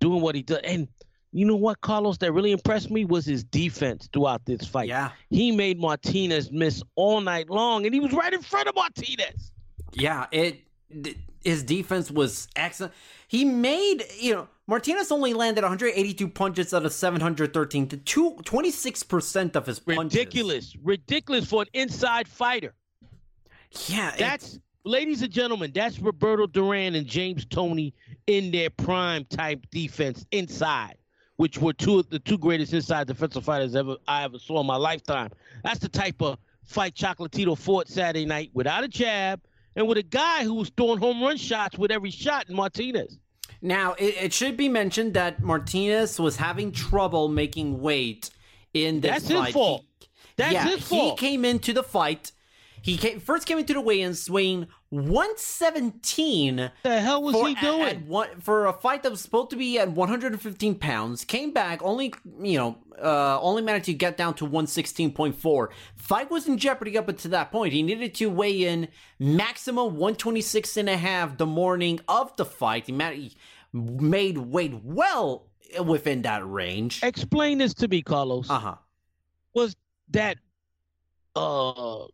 doing 0.00 0.20
what 0.20 0.34
he 0.34 0.42
does. 0.42 0.60
And 0.64 0.88
you 1.32 1.44
know 1.44 1.56
what, 1.56 1.80
Carlos, 1.80 2.18
that 2.18 2.32
really 2.32 2.52
impressed 2.52 2.90
me 2.90 3.04
was 3.04 3.26
his 3.26 3.44
defense 3.44 4.08
throughout 4.12 4.44
this 4.46 4.66
fight. 4.66 4.88
Yeah. 4.88 5.10
He 5.30 5.52
made 5.52 5.78
Martinez 5.78 6.50
miss 6.50 6.82
all 6.94 7.20
night 7.20 7.50
long, 7.50 7.84
and 7.84 7.94
he 7.94 8.00
was 8.00 8.12
right 8.12 8.32
in 8.32 8.42
front 8.42 8.68
of 8.68 8.74
Martinez. 8.74 9.52
Yeah, 9.92 10.26
it 10.32 10.60
his 11.42 11.62
defense 11.62 12.10
was 12.10 12.48
excellent. 12.56 12.92
He 13.28 13.44
made, 13.44 14.04
you 14.18 14.34
know, 14.34 14.48
Martinez 14.66 15.10
only 15.12 15.34
landed 15.34 15.62
182 15.62 16.28
punches 16.28 16.74
out 16.74 16.84
of 16.84 16.92
713 16.92 17.88
to 17.88 17.96
two, 17.98 18.32
26% 18.42 19.56
of 19.56 19.66
his 19.66 19.78
punches. 19.78 20.18
Ridiculous, 20.18 20.76
ridiculous 20.82 21.46
for 21.46 21.62
an 21.62 21.68
inside 21.72 22.28
fighter. 22.28 22.74
Yeah, 23.86 24.14
That's, 24.18 24.58
ladies 24.84 25.22
and 25.22 25.30
gentlemen, 25.30 25.72
that's 25.74 25.98
Roberto 25.98 26.46
Duran 26.46 26.94
and 26.94 27.06
James 27.06 27.44
Toney 27.44 27.94
in 28.26 28.50
their 28.50 28.70
prime 28.70 29.24
type 29.26 29.66
defense 29.70 30.24
inside, 30.32 30.96
which 31.36 31.58
were 31.58 31.74
two 31.74 31.98
of 31.98 32.08
the 32.08 32.18
two 32.18 32.38
greatest 32.38 32.72
inside 32.72 33.06
defensive 33.06 33.44
fighters 33.44 33.76
ever 33.76 33.96
I 34.06 34.24
ever 34.24 34.38
saw 34.38 34.60
in 34.60 34.66
my 34.66 34.76
lifetime. 34.76 35.30
That's 35.62 35.80
the 35.80 35.88
type 35.88 36.22
of 36.22 36.38
fight 36.64 36.94
Chocolatito 36.94 37.56
fought 37.56 37.88
Saturday 37.88 38.26
night 38.26 38.50
without 38.54 38.84
a 38.84 38.88
jab 38.88 39.40
and 39.78 39.86
with 39.86 39.96
a 39.96 40.02
guy 40.02 40.42
who 40.42 40.54
was 40.54 40.70
throwing 40.70 40.98
home 40.98 41.22
run 41.22 41.36
shots 41.36 41.78
with 41.78 41.92
every 41.92 42.10
shot 42.10 42.50
in 42.50 42.56
Martinez. 42.56 43.16
Now, 43.62 43.92
it, 43.92 44.16
it 44.20 44.32
should 44.32 44.56
be 44.56 44.68
mentioned 44.68 45.14
that 45.14 45.40
Martinez 45.40 46.18
was 46.18 46.36
having 46.36 46.72
trouble 46.72 47.28
making 47.28 47.80
weight 47.80 48.30
in 48.74 49.00
this 49.00 49.22
That's 49.22 49.28
his 49.28 49.54
fault. 49.54 49.84
That's 50.36 50.52
yeah, 50.52 50.64
his 50.64 50.82
fault. 50.82 51.20
He 51.20 51.26
came 51.26 51.44
into 51.44 51.72
the 51.72 51.84
fight. 51.84 52.32
He 52.82 52.96
came, 52.96 53.20
first 53.20 53.46
came 53.46 53.58
into 53.58 53.72
the 53.72 53.80
weigh-ins 53.80 54.28
weighing 54.28 54.66
117 54.90 56.70
the 56.82 57.00
hell 57.00 57.22
was 57.22 57.34
for, 57.34 57.48
he 57.48 57.54
at- 57.56 57.60
doing? 57.62 57.82
at 57.82 58.02
one, 58.06 58.28
for 58.40 58.66
a 58.66 58.72
fight 58.72 59.02
that 59.02 59.10
was 59.10 59.20
supposed 59.20 59.50
to 59.50 59.56
be 59.56 59.78
at 59.78 59.90
115 59.90 60.74
pounds. 60.76 61.24
Came 61.24 61.52
back 61.52 61.82
only, 61.82 62.12
you 62.40 62.58
know, 62.58 62.78
uh, 63.02 63.40
only 63.40 63.62
managed 63.62 63.86
to 63.86 63.94
get 63.94 64.16
down 64.16 64.34
to 64.34 64.46
116.4. 64.46 65.68
Fight 65.96 66.30
was 66.30 66.46
in 66.48 66.58
jeopardy 66.58 66.96
up 66.98 67.08
until 67.08 67.30
that 67.32 67.52
point. 67.52 67.72
He 67.72 67.82
needed 67.82 68.14
to 68.16 68.26
weigh 68.30 68.64
in 68.64 68.88
maximum 69.18 69.96
126 69.96 70.76
and 70.76 70.88
a 70.88 70.96
half 70.96 71.36
the 71.36 71.46
morning 71.46 72.00
of 72.08 72.34
the 72.36 72.44
fight. 72.44 72.86
He, 72.86 72.92
ma- 72.92 73.10
he 73.10 73.36
made 73.72 74.38
weight 74.38 74.74
well 74.82 75.46
within 75.84 76.22
that 76.22 76.48
range. 76.48 77.00
Explain 77.02 77.58
this 77.58 77.74
to 77.74 77.88
me, 77.88 78.02
Carlos. 78.02 78.48
Uh 78.50 78.58
huh. 78.58 78.74
was 79.54 79.76
that 80.10 80.38
uh 81.36 82.06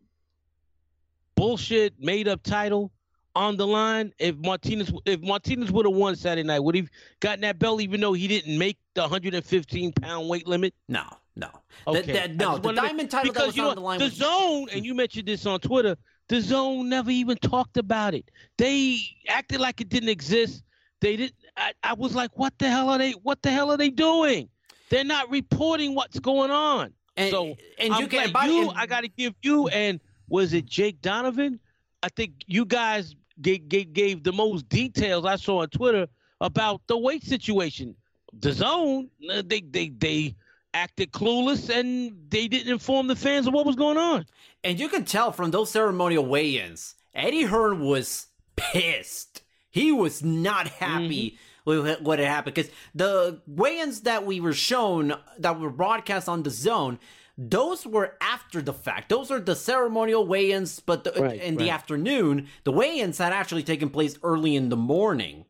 bullshit 1.35 1.93
made 1.99 2.27
up 2.27 2.41
title 2.43 2.91
on 3.35 3.57
the 3.57 3.67
line 3.67 4.13
if 4.17 4.35
Martinez 4.37 4.91
if 5.05 5.21
Martinez 5.21 5.71
would 5.71 5.85
have 5.85 5.95
won 5.95 6.15
Saturday 6.15 6.47
night 6.47 6.59
would 6.59 6.75
he 6.75 6.81
have 6.81 6.89
gotten 7.19 7.41
that 7.41 7.59
belt 7.59 7.81
even 7.81 7.99
though 7.99 8.13
he 8.13 8.27
didn't 8.27 8.57
make 8.57 8.77
the 8.93 9.01
115 9.01 9.91
pound 9.93 10.29
weight 10.29 10.47
limit? 10.47 10.73
No, 10.87 11.03
no. 11.35 11.49
okay. 11.85 12.33
no, 12.33 12.57
the 12.57 12.71
diamond 12.71 13.11
title 13.11 13.33
because 13.33 13.47
was 13.47 13.57
you 13.57 13.63
know 13.63 13.69
on 13.69 13.75
the 13.75 13.81
line 13.81 13.99
the 13.99 14.05
was 14.05 14.13
zone 14.13 14.67
and 14.73 14.85
you 14.85 14.93
mentioned 14.93 15.27
this 15.27 15.45
on 15.45 15.59
Twitter 15.59 15.97
DAZN 16.29 16.85
never 16.85 17.11
even 17.11 17.37
talked 17.37 17.77
about 17.77 18.15
it. 18.15 18.31
They 18.57 18.99
acted 19.27 19.59
like 19.59 19.79
it 19.79 19.89
didn't 19.89 20.09
exist. 20.09 20.63
They 21.01 21.17
didn't 21.17 21.35
I, 21.57 21.73
I 21.83 21.93
was 21.93 22.15
like 22.15 22.37
what 22.37 22.57
the 22.57 22.69
hell 22.69 22.89
are 22.89 22.97
they 22.97 23.11
what 23.11 23.41
the 23.41 23.51
hell 23.51 23.71
are 23.71 23.77
they 23.77 23.89
doing? 23.89 24.49
They're 24.89 25.03
not 25.03 25.29
reporting 25.29 25.93
what's 25.93 26.19
going 26.19 26.51
on. 26.51 26.93
And, 27.17 27.31
so 27.31 27.55
and 27.79 27.93
I'm 27.93 28.01
you 28.01 28.07
can 28.07 28.31
but- 28.31 28.49
you. 28.49 28.69
and- 28.69 28.77
I 28.77 28.85
got 28.85 29.01
to 29.01 29.07
give 29.09 29.33
you 29.41 29.67
and 29.69 29.99
was 30.27 30.53
it 30.53 30.65
Jake 30.65 31.01
Donovan? 31.01 31.59
I 32.03 32.09
think 32.09 32.43
you 32.47 32.65
guys 32.65 33.15
gave, 33.41 33.67
gave, 33.67 33.93
gave 33.93 34.23
the 34.23 34.33
most 34.33 34.69
details 34.69 35.25
I 35.25 35.35
saw 35.35 35.61
on 35.61 35.69
Twitter 35.69 36.07
about 36.41 36.81
the 36.87 36.97
weight 36.97 37.23
situation. 37.23 37.95
DAZN, 38.39 39.09
uh, 39.31 39.41
they 39.45 39.61
they 39.61 39.89
they 39.89 40.35
acted 40.73 41.11
clueless 41.11 41.69
and 41.69 42.11
they 42.29 42.47
didn't 42.47 42.71
inform 42.71 43.07
the 43.07 43.15
fans 43.15 43.47
of 43.47 43.53
what 43.53 43.65
was 43.65 43.75
going 43.75 43.97
on. 43.97 44.25
And 44.63 44.79
you 44.79 44.89
can 44.89 45.05
tell 45.05 45.31
from 45.31 45.51
those 45.51 45.71
ceremonial 45.71 46.25
weigh-ins, 46.25 46.95
Eddie 47.13 47.43
Hearn 47.43 47.79
was 47.79 48.27
pissed. 48.57 49.41
He 49.69 49.91
was 49.91 50.21
not 50.21 50.67
happy 50.67 51.31
mm-hmm. 51.31 51.85
with 51.85 52.01
what 52.01 52.19
had 52.19 52.27
happened 52.27 52.55
because 52.55 52.71
the 52.93 53.41
weigh-ins 53.47 54.01
that 54.01 54.25
we 54.25 54.41
were 54.41 54.53
shown 54.53 55.13
that 55.39 55.59
were 55.59 55.69
broadcast 55.69 56.27
on 56.27 56.43
DAZN, 56.43 56.99
those 57.37 57.85
were 57.85 58.15
after 58.21 58.61
the 58.61 58.73
fact. 58.73 59.09
Those 59.09 59.29
are 59.29 59.39
the 59.39 59.55
ceremonial 59.55 60.25
weigh-ins, 60.25 60.79
but 60.79 61.03
the, 61.03 61.11
right, 61.11 61.41
in 61.41 61.55
right. 61.55 61.63
the 61.63 61.69
afternoon, 61.69 62.47
the 62.63 62.71
weigh-ins 62.71 63.17
had 63.17 63.33
actually 63.33 63.63
taken 63.63 63.89
place 63.89 64.17
early 64.23 64.55
in 64.55 64.69
the 64.69 64.77
morning. 64.77 65.45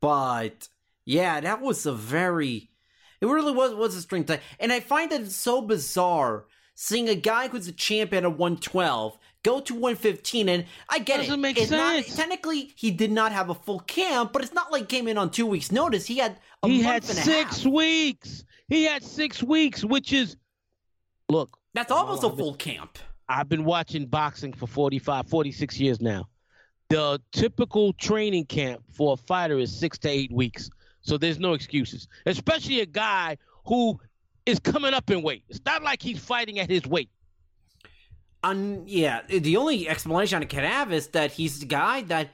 But 0.00 0.68
yeah, 1.04 1.40
that 1.40 1.60
was 1.60 1.86
a 1.86 1.92
very 1.92 2.70
it 3.20 3.26
really 3.26 3.52
was 3.52 3.74
was 3.74 3.94
a 3.96 4.02
string 4.02 4.24
tie. 4.24 4.40
And 4.60 4.72
I 4.72 4.80
find 4.80 5.10
that 5.10 5.22
it's 5.22 5.36
so 5.36 5.60
bizarre 5.60 6.46
seeing 6.74 7.08
a 7.08 7.14
guy 7.14 7.48
who's 7.48 7.66
a 7.66 7.72
champion 7.72 8.24
at 8.24 8.38
112 8.38 9.18
go 9.44 9.60
to 9.60 9.74
115 9.74 10.48
and 10.48 10.64
I 10.88 10.98
get 10.98 11.20
it. 11.20 11.22
Doesn't 11.24 11.34
it. 11.34 11.42
make 11.42 11.58
it's 11.58 11.68
sense. 11.68 12.08
Not, 12.08 12.16
technically 12.16 12.72
he 12.76 12.90
did 12.90 13.10
not 13.10 13.32
have 13.32 13.50
a 13.50 13.54
full 13.54 13.80
camp, 13.80 14.32
but 14.32 14.42
it's 14.42 14.52
not 14.52 14.72
like 14.72 14.88
came 14.88 15.08
in 15.08 15.18
on 15.18 15.30
2 15.30 15.46
weeks 15.46 15.72
notice. 15.72 16.06
He 16.06 16.18
had 16.18 16.36
He 16.64 16.82
had 16.82 17.04
6 17.04 17.66
weeks. 17.66 18.44
He 18.68 18.84
had 18.84 19.02
6 19.02 19.42
weeks, 19.42 19.84
which 19.84 20.12
is 20.12 20.36
look, 21.28 21.56
that's 21.74 21.92
almost 21.92 22.24
a 22.24 22.30
full 22.30 22.54
camp. 22.54 22.98
I've 23.28 23.48
been 23.48 23.64
watching 23.64 24.06
boxing 24.06 24.52
for 24.52 24.66
45 24.66 25.28
46 25.28 25.78
years 25.78 26.00
now. 26.00 26.28
The 26.88 27.20
typical 27.32 27.92
training 27.92 28.46
camp 28.46 28.82
for 28.92 29.12
a 29.12 29.16
fighter 29.16 29.58
is 29.58 29.76
6 29.78 29.98
to 29.98 30.08
8 30.08 30.32
weeks. 30.32 30.70
So 31.02 31.18
there's 31.18 31.38
no 31.38 31.52
excuses, 31.52 32.08
especially 32.26 32.80
a 32.80 32.86
guy 32.86 33.36
who 33.66 34.00
is 34.46 34.58
coming 34.58 34.94
up 34.94 35.10
in 35.10 35.22
weight. 35.22 35.44
It's 35.48 35.60
not 35.64 35.82
like 35.82 36.02
he's 36.02 36.18
fighting 36.18 36.58
at 36.58 36.70
his 36.70 36.86
weight. 36.86 37.10
Um, 38.42 38.82
yeah, 38.86 39.22
the 39.28 39.56
only 39.56 39.88
explanation 39.88 40.42
I 40.42 40.46
can 40.46 40.64
have 40.64 40.92
is 40.92 41.08
that 41.08 41.32
he's 41.32 41.60
the 41.60 41.66
guy 41.66 42.02
that 42.02 42.30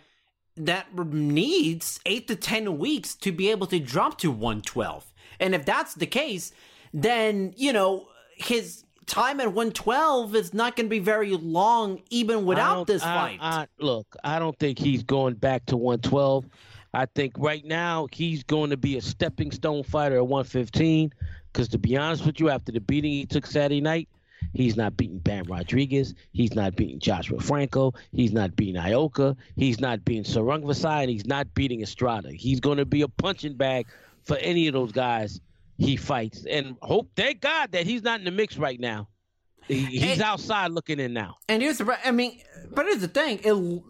that 0.56 0.94
needs 0.96 1.98
eight 2.06 2.28
to 2.28 2.36
ten 2.36 2.78
weeks 2.78 3.14
to 3.16 3.32
be 3.32 3.50
able 3.50 3.66
to 3.68 3.80
drop 3.80 4.18
to 4.18 4.30
112. 4.30 5.12
And 5.40 5.54
if 5.54 5.64
that's 5.64 5.94
the 5.94 6.06
case, 6.06 6.52
then 6.92 7.54
you 7.56 7.72
know 7.72 8.08
his 8.36 8.83
time 9.06 9.40
at 9.40 9.48
112 9.48 10.34
is 10.34 10.54
not 10.54 10.76
going 10.76 10.86
to 10.86 10.90
be 10.90 10.98
very 10.98 11.30
long, 11.30 12.02
even 12.10 12.44
without 12.44 12.86
this 12.86 13.02
fight. 13.02 13.38
I, 13.40 13.62
I, 13.62 13.66
look, 13.78 14.16
I 14.22 14.38
don't 14.38 14.58
think 14.58 14.78
he's 14.78 15.02
going 15.02 15.34
back 15.34 15.66
to 15.66 15.76
112. 15.76 16.46
I 16.92 17.06
think 17.06 17.34
right 17.36 17.64
now 17.64 18.06
he's 18.12 18.44
going 18.44 18.70
to 18.70 18.76
be 18.76 18.96
a 18.96 19.00
stepping 19.00 19.50
stone 19.50 19.82
fighter 19.82 20.16
at 20.16 20.26
115. 20.26 21.12
Because 21.52 21.68
to 21.68 21.78
be 21.78 21.96
honest 21.96 22.24
with 22.24 22.40
you, 22.40 22.50
after 22.50 22.72
the 22.72 22.80
beating 22.80 23.12
he 23.12 23.26
took 23.26 23.46
Saturday 23.46 23.80
night, 23.80 24.08
he's 24.52 24.76
not 24.76 24.96
beating 24.96 25.18
Bam 25.18 25.44
Rodriguez. 25.44 26.14
He's 26.32 26.54
not 26.54 26.76
beating 26.76 26.98
Joshua 26.98 27.40
Franco. 27.40 27.94
He's 28.12 28.32
not 28.32 28.56
beating 28.56 28.80
Ioka. 28.80 29.36
He's 29.56 29.80
not 29.80 30.04
beating 30.04 30.24
Sor 30.24 30.44
Rungvisai, 30.44 31.02
and 31.02 31.10
he's 31.10 31.26
not 31.26 31.52
beating 31.54 31.82
Estrada. 31.82 32.30
He's 32.32 32.60
going 32.60 32.78
to 32.78 32.84
be 32.84 33.02
a 33.02 33.08
punching 33.08 33.54
bag 33.54 33.86
for 34.24 34.36
any 34.38 34.66
of 34.68 34.72
those 34.72 34.92
guys 34.92 35.40
he 35.78 35.96
fights. 35.96 36.44
And 36.48 36.76
hope, 36.82 37.10
thank 37.16 37.40
God, 37.40 37.72
that 37.72 37.86
he's 37.86 38.02
not 38.02 38.18
in 38.18 38.24
the 38.24 38.30
mix 38.30 38.56
right 38.56 38.78
now. 38.78 39.08
he's 39.66 40.12
and, 40.12 40.22
outside 40.22 40.70
looking 40.70 41.00
in 41.00 41.12
now. 41.12 41.36
And 41.48 41.62
here's 41.62 41.78
the, 41.78 41.98
I 42.04 42.10
mean, 42.10 42.40
but 42.70 42.86
here's 42.86 43.00
the 43.00 43.08
thing. 43.08 43.40
It, 43.42 43.82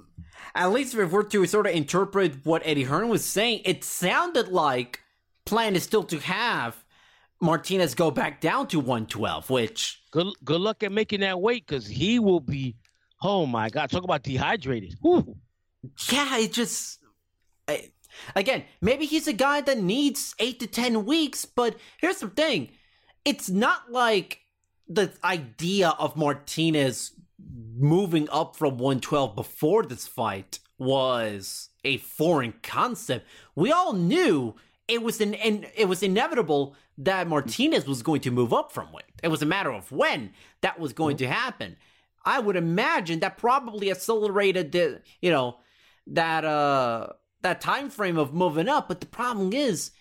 at 0.54 0.72
least 0.72 0.94
if 0.94 1.10
we're 1.10 1.24
to 1.24 1.46
sort 1.46 1.66
of 1.66 1.74
interpret 1.74 2.44
what 2.44 2.62
Eddie 2.64 2.84
Hearn 2.84 3.08
was 3.08 3.24
saying, 3.24 3.62
it 3.64 3.84
sounded 3.84 4.48
like 4.48 5.00
plan 5.44 5.76
is 5.76 5.82
still 5.82 6.04
to 6.04 6.18
have 6.20 6.84
Martinez 7.40 7.94
go 7.94 8.10
back 8.10 8.40
down 8.40 8.68
to 8.68 8.78
112, 8.78 9.50
which 9.50 10.02
good 10.10 10.28
good 10.44 10.60
luck 10.60 10.82
at 10.82 10.92
making 10.92 11.20
that 11.20 11.40
weight 11.40 11.66
because 11.66 11.86
he 11.86 12.18
will 12.18 12.40
be. 12.40 12.76
Oh 13.22 13.46
my 13.46 13.68
God! 13.70 13.90
Talk 13.90 14.04
about 14.04 14.22
dehydrated. 14.22 14.94
Whew. 15.00 15.36
Yeah, 16.10 16.38
it 16.38 16.52
just. 16.52 17.00
I, 17.66 17.90
again, 18.34 18.64
maybe 18.80 19.06
he's 19.06 19.28
a 19.28 19.32
guy 19.32 19.60
that 19.62 19.78
needs 19.78 20.34
eight 20.38 20.60
to 20.60 20.66
ten 20.66 21.04
weeks, 21.04 21.44
but 21.44 21.76
here's 21.98 22.18
the 22.18 22.28
thing: 22.28 22.70
it's 23.24 23.48
not 23.48 23.90
like 23.90 24.40
the 24.88 25.12
idea 25.22 25.90
of 25.98 26.16
Martinez 26.16 27.12
moving 27.76 28.28
up 28.30 28.56
from 28.56 28.78
112 28.78 29.34
before 29.34 29.82
this 29.82 30.06
fight 30.06 30.58
was 30.78 31.70
a 31.84 31.96
foreign 31.98 32.54
concept. 32.62 33.26
We 33.54 33.72
all 33.72 33.92
knew 33.92 34.54
it 34.88 35.02
was 35.02 35.20
an, 35.20 35.34
and 35.34 35.66
it 35.74 35.88
was 35.88 36.02
inevitable 36.02 36.76
that 36.98 37.28
Martinez 37.28 37.86
was 37.86 38.02
going 38.02 38.20
to 38.22 38.30
move 38.30 38.52
up 38.52 38.72
from 38.72 38.92
weight. 38.92 39.04
It 39.22 39.28
was 39.28 39.42
a 39.42 39.46
matter 39.46 39.72
of 39.72 39.90
when 39.90 40.32
that 40.60 40.78
was 40.78 40.92
going 40.92 41.16
to 41.18 41.26
happen. 41.26 41.76
I 42.24 42.40
would 42.40 42.56
imagine 42.56 43.20
that 43.20 43.38
probably 43.38 43.90
accelerated 43.90 44.72
the 44.72 45.02
you 45.20 45.30
know 45.30 45.58
that 46.06 46.44
uh 46.44 47.08
that 47.44 47.60
time 47.60 47.88
frame 47.88 48.18
of 48.18 48.34
moving 48.34 48.68
up. 48.68 48.88
But 48.88 49.00
the 49.00 49.06
problem 49.06 49.52
is, 49.52 49.92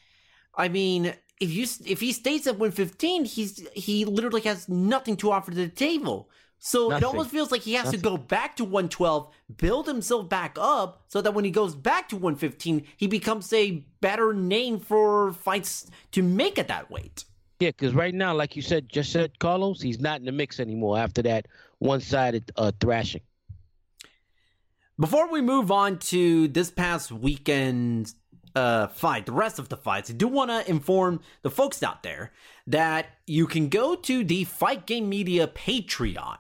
I 0.56 0.68
mean, 0.68 1.14
if 1.40 1.52
you 1.52 1.68
if 1.86 2.00
he 2.00 2.12
stays 2.12 2.48
at 2.48 2.54
115, 2.56 3.26
he's 3.26 3.68
he 3.74 4.06
literally 4.06 4.42
has 4.42 4.68
nothing 4.68 5.16
to 5.18 5.32
offer 5.32 5.52
to 5.52 5.58
the 5.58 5.68
table. 5.70 6.30
So 6.66 6.88
Nothing. 6.88 7.04
it 7.04 7.06
almost 7.06 7.30
feels 7.30 7.52
like 7.52 7.62
he 7.62 7.74
has 7.74 7.86
Nothing. 7.88 8.00
to 8.00 8.04
go 8.12 8.18
back 8.18 8.56
to 8.56 8.64
112, 8.64 9.30
build 9.58 9.86
himself 9.86 10.30
back 10.30 10.58
up, 10.58 11.04
so 11.10 11.20
that 11.22 11.34
when 11.34 11.44
he 11.44 11.52
goes 11.52 11.76
back 11.76 12.08
to 12.08 12.16
115, 12.16 12.86
he 12.96 13.06
becomes 13.08 13.52
a 13.52 13.84
better 14.00 14.34
name 14.34 14.80
for 14.80 15.34
fights 15.34 15.88
to 16.14 16.24
make 16.24 16.58
at 16.58 16.70
that 16.70 16.90
weight. 16.90 17.26
Yeah, 17.60 17.72
because 17.72 17.94
right 17.94 18.14
now, 18.14 18.34
like 18.34 18.56
you 18.56 18.62
said, 18.62 18.88
just 18.88 19.12
said 19.12 19.38
Carlos, 19.40 19.82
he's 19.82 20.00
not 20.00 20.22
in 20.22 20.26
the 20.26 20.32
mix 20.32 20.62
anymore 20.62 20.98
after 20.98 21.22
that 21.24 21.48
one-sided 21.80 22.50
uh, 22.56 22.72
thrashing. 22.80 23.22
Before 25.00 25.28
we 25.28 25.42
move 25.42 25.72
on 25.72 25.98
to 25.98 26.48
this 26.50 26.70
past 26.70 27.12
weekend 27.12 28.14
uh, 28.56 28.86
fight, 28.86 29.26
the 29.26 29.32
rest 29.32 29.58
of 29.58 29.68
the 29.68 29.76
fights, 29.76 30.12
I 30.12 30.14
do 30.14 30.28
want 30.28 30.52
to 30.52 30.70
inform 30.70 31.22
the 31.42 31.50
folks 31.50 31.82
out 31.82 32.04
there 32.04 32.32
that 32.68 33.08
you 33.26 33.48
can 33.48 33.70
go 33.70 33.96
to 33.96 34.24
the 34.24 34.44
Fight 34.44 34.86
Game 34.86 35.10
Media 35.10 35.48
Patreon 35.48 36.38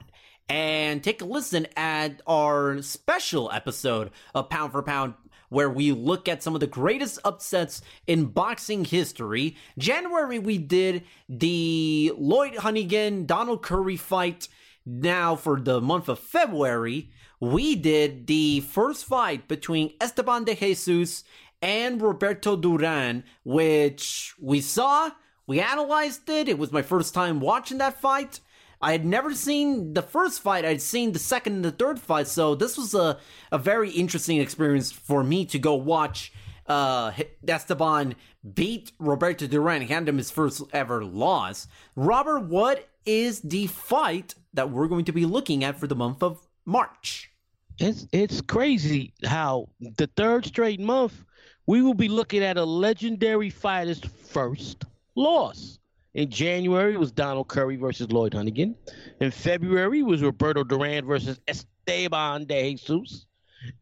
and 0.48 1.04
take 1.04 1.24
a 1.24 1.26
listen 1.26 1.66
at 1.76 2.22
our 2.28 2.80
special 2.84 3.50
episode 3.52 4.12
of 4.36 4.50
Pound 4.50 4.72
for 4.72 4.84
Pound 4.84 5.16
where 5.50 5.70
we 5.70 5.92
look 5.92 6.30
at 6.30 6.44
some 6.44 6.54
of 6.54 6.60
the 6.60 6.68
greatest 6.68 7.18
upsets 7.26 7.82
in 8.06 8.26
boxing 8.26 8.86
history. 8.86 9.56
January, 9.80 10.38
we 10.38 10.60
did 10.60 11.04
the 11.28 12.14
Lloyd 12.20 12.54
Honeyghan 12.54 13.26
Donald 13.26 13.64
Curry 13.64 13.98
fight. 13.98 14.48
Now, 14.86 15.36
for 15.36 15.60
the 15.60 15.80
month 15.82 16.10
of 16.10 16.20
February, 16.20 17.10
we 17.44 17.76
did 17.76 18.26
the 18.28 18.62
first 18.62 19.04
fight 19.04 19.50
between 19.50 19.94
Esteban 20.00 20.46
de 20.46 20.56
Jesus 20.56 21.26
and 21.62 22.02
Roberto 22.02 22.56
Duran, 22.56 23.26
which 23.44 24.34
we 24.40 24.62
saw, 24.62 25.12
we 25.46 25.60
analyzed 25.60 26.30
it. 26.30 26.48
It 26.48 26.58
was 26.58 26.72
my 26.72 26.82
first 26.82 27.14
time 27.14 27.42
watching 27.42 27.80
that 27.80 28.00
fight. 28.00 28.40
I 28.82 28.94
had 28.94 29.06
never 29.06 29.34
seen 29.34 29.94
the 29.94 30.02
first 30.02 30.42
fight. 30.42 30.64
I'd 30.64 30.82
seen 30.82 31.12
the 31.12 31.20
second 31.20 31.56
and 31.56 31.66
the 31.66 31.72
third 31.72 32.00
fight, 32.00 32.28
so 32.28 32.56
this 32.56 32.78
was 32.78 32.94
a, 32.94 33.18
a 33.52 33.58
very 33.58 33.92
interesting 33.92 34.40
experience 34.40 34.94
for 34.94 35.22
me 35.22 35.44
to 35.48 35.60
go 35.60 35.76
watch 35.76 36.32
uh, 36.68 37.12
Esteban 37.46 38.16
beat 38.54 38.94
Roberto 39.00 39.48
Duran, 39.48 39.82
hand 39.82 40.08
him 40.08 40.18
his 40.18 40.32
first 40.32 40.64
ever 40.72 41.04
loss. 41.04 41.68
Robert, 41.98 42.44
what 42.44 42.88
is 43.06 43.42
the 43.42 43.68
fight 43.68 44.36
that 44.54 44.70
we're 44.70 44.88
going 44.88 45.06
to 45.06 45.12
be 45.12 45.26
looking 45.26 45.66
at 45.66 45.78
for 45.78 45.88
the 45.88 45.96
month 45.96 46.24
of 46.24 46.48
March? 46.66 47.32
It's 47.80 48.08
it's 48.12 48.42
crazy 48.42 49.14
how 49.26 49.70
the 49.80 50.08
third 50.16 50.46
straight 50.46 50.80
month 50.80 51.24
we 51.66 51.82
will 51.82 51.94
be 51.94 52.08
looking 52.08 52.44
at 52.44 52.58
a 52.58 52.64
legendary 52.64 53.50
fighter's 53.50 54.00
first 54.00 54.86
loss. 55.16 55.80
In 56.14 56.30
January, 56.30 56.96
was 56.96 57.12
Donald 57.12 57.48
Curry 57.48 57.76
versus 57.76 58.12
Lloyd 58.12 58.34
Honeyghan. 58.34 58.76
In 59.20 59.32
February, 59.32 60.04
was 60.04 60.22
Roberto 60.22 60.64
Duran 60.64 61.06
versus 61.06 61.40
Esteban 61.48 62.46
de 62.46 62.76
Jesus. 62.76 63.26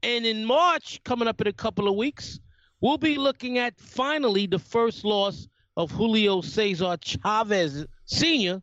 And 0.01 0.25
in 0.25 0.45
March, 0.45 1.01
coming 1.03 1.27
up 1.27 1.41
in 1.41 1.47
a 1.47 1.53
couple 1.53 1.89
of 1.89 1.95
weeks, 1.95 2.39
we'll 2.79 2.97
be 2.97 3.17
looking 3.17 3.57
at 3.57 3.77
finally 3.77 4.47
the 4.47 4.59
first 4.59 5.03
loss 5.03 5.49
of 5.75 5.91
Julio 5.91 6.39
Cesar 6.41 6.95
Chavez 7.01 7.85
Sr., 8.05 8.61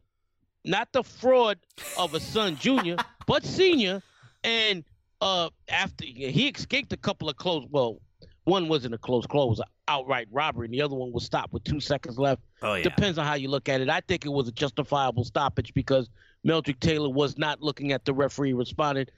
not 0.65 0.89
the 0.93 1.03
fraud 1.03 1.59
of 1.99 2.15
a 2.15 2.21
son 2.21 2.57
junior, 2.57 2.97
but 3.27 3.45
senior. 3.45 4.03
And 4.45 4.85
uh, 5.21 5.51
after 5.69 6.05
he 6.05 6.49
escaped 6.49 6.93
a 6.93 6.97
couple 6.97 7.29
of 7.29 7.37
close, 7.37 7.67
well, 7.71 8.01
one 8.45 8.69
wasn't 8.69 8.95
a 8.95 8.99
close 8.99 9.27
close, 9.27 9.61
outright 9.89 10.29
robbery, 10.31 10.67
and 10.67 10.75
the 10.75 10.81
other 10.81 10.95
one 10.95 11.13
was 11.13 11.25
stopped 11.25 11.53
with 11.53 11.65
two 11.65 11.81
seconds 11.81 12.19
left. 12.19 12.41
Oh, 12.63 12.75
yeah. 12.75 12.83
Depends 12.83 13.19
on 13.19 13.27
how 13.27 13.35
you 13.35 13.49
look 13.49 13.69
at 13.69 13.81
it. 13.81 13.91
I 13.91 14.01
think 14.01 14.25
it 14.25 14.31
was 14.31 14.49
a 14.49 14.53
justifiable 14.53 15.25
stoppage 15.25 15.75
because 15.75 16.09
Meldrick 16.47 16.81
Taylor 16.81 17.11
was 17.11 17.37
not 17.37 17.61
looking 17.61 17.93
at 17.93 18.05
the 18.05 18.15
referee, 18.15 18.55
responded. 18.55 19.11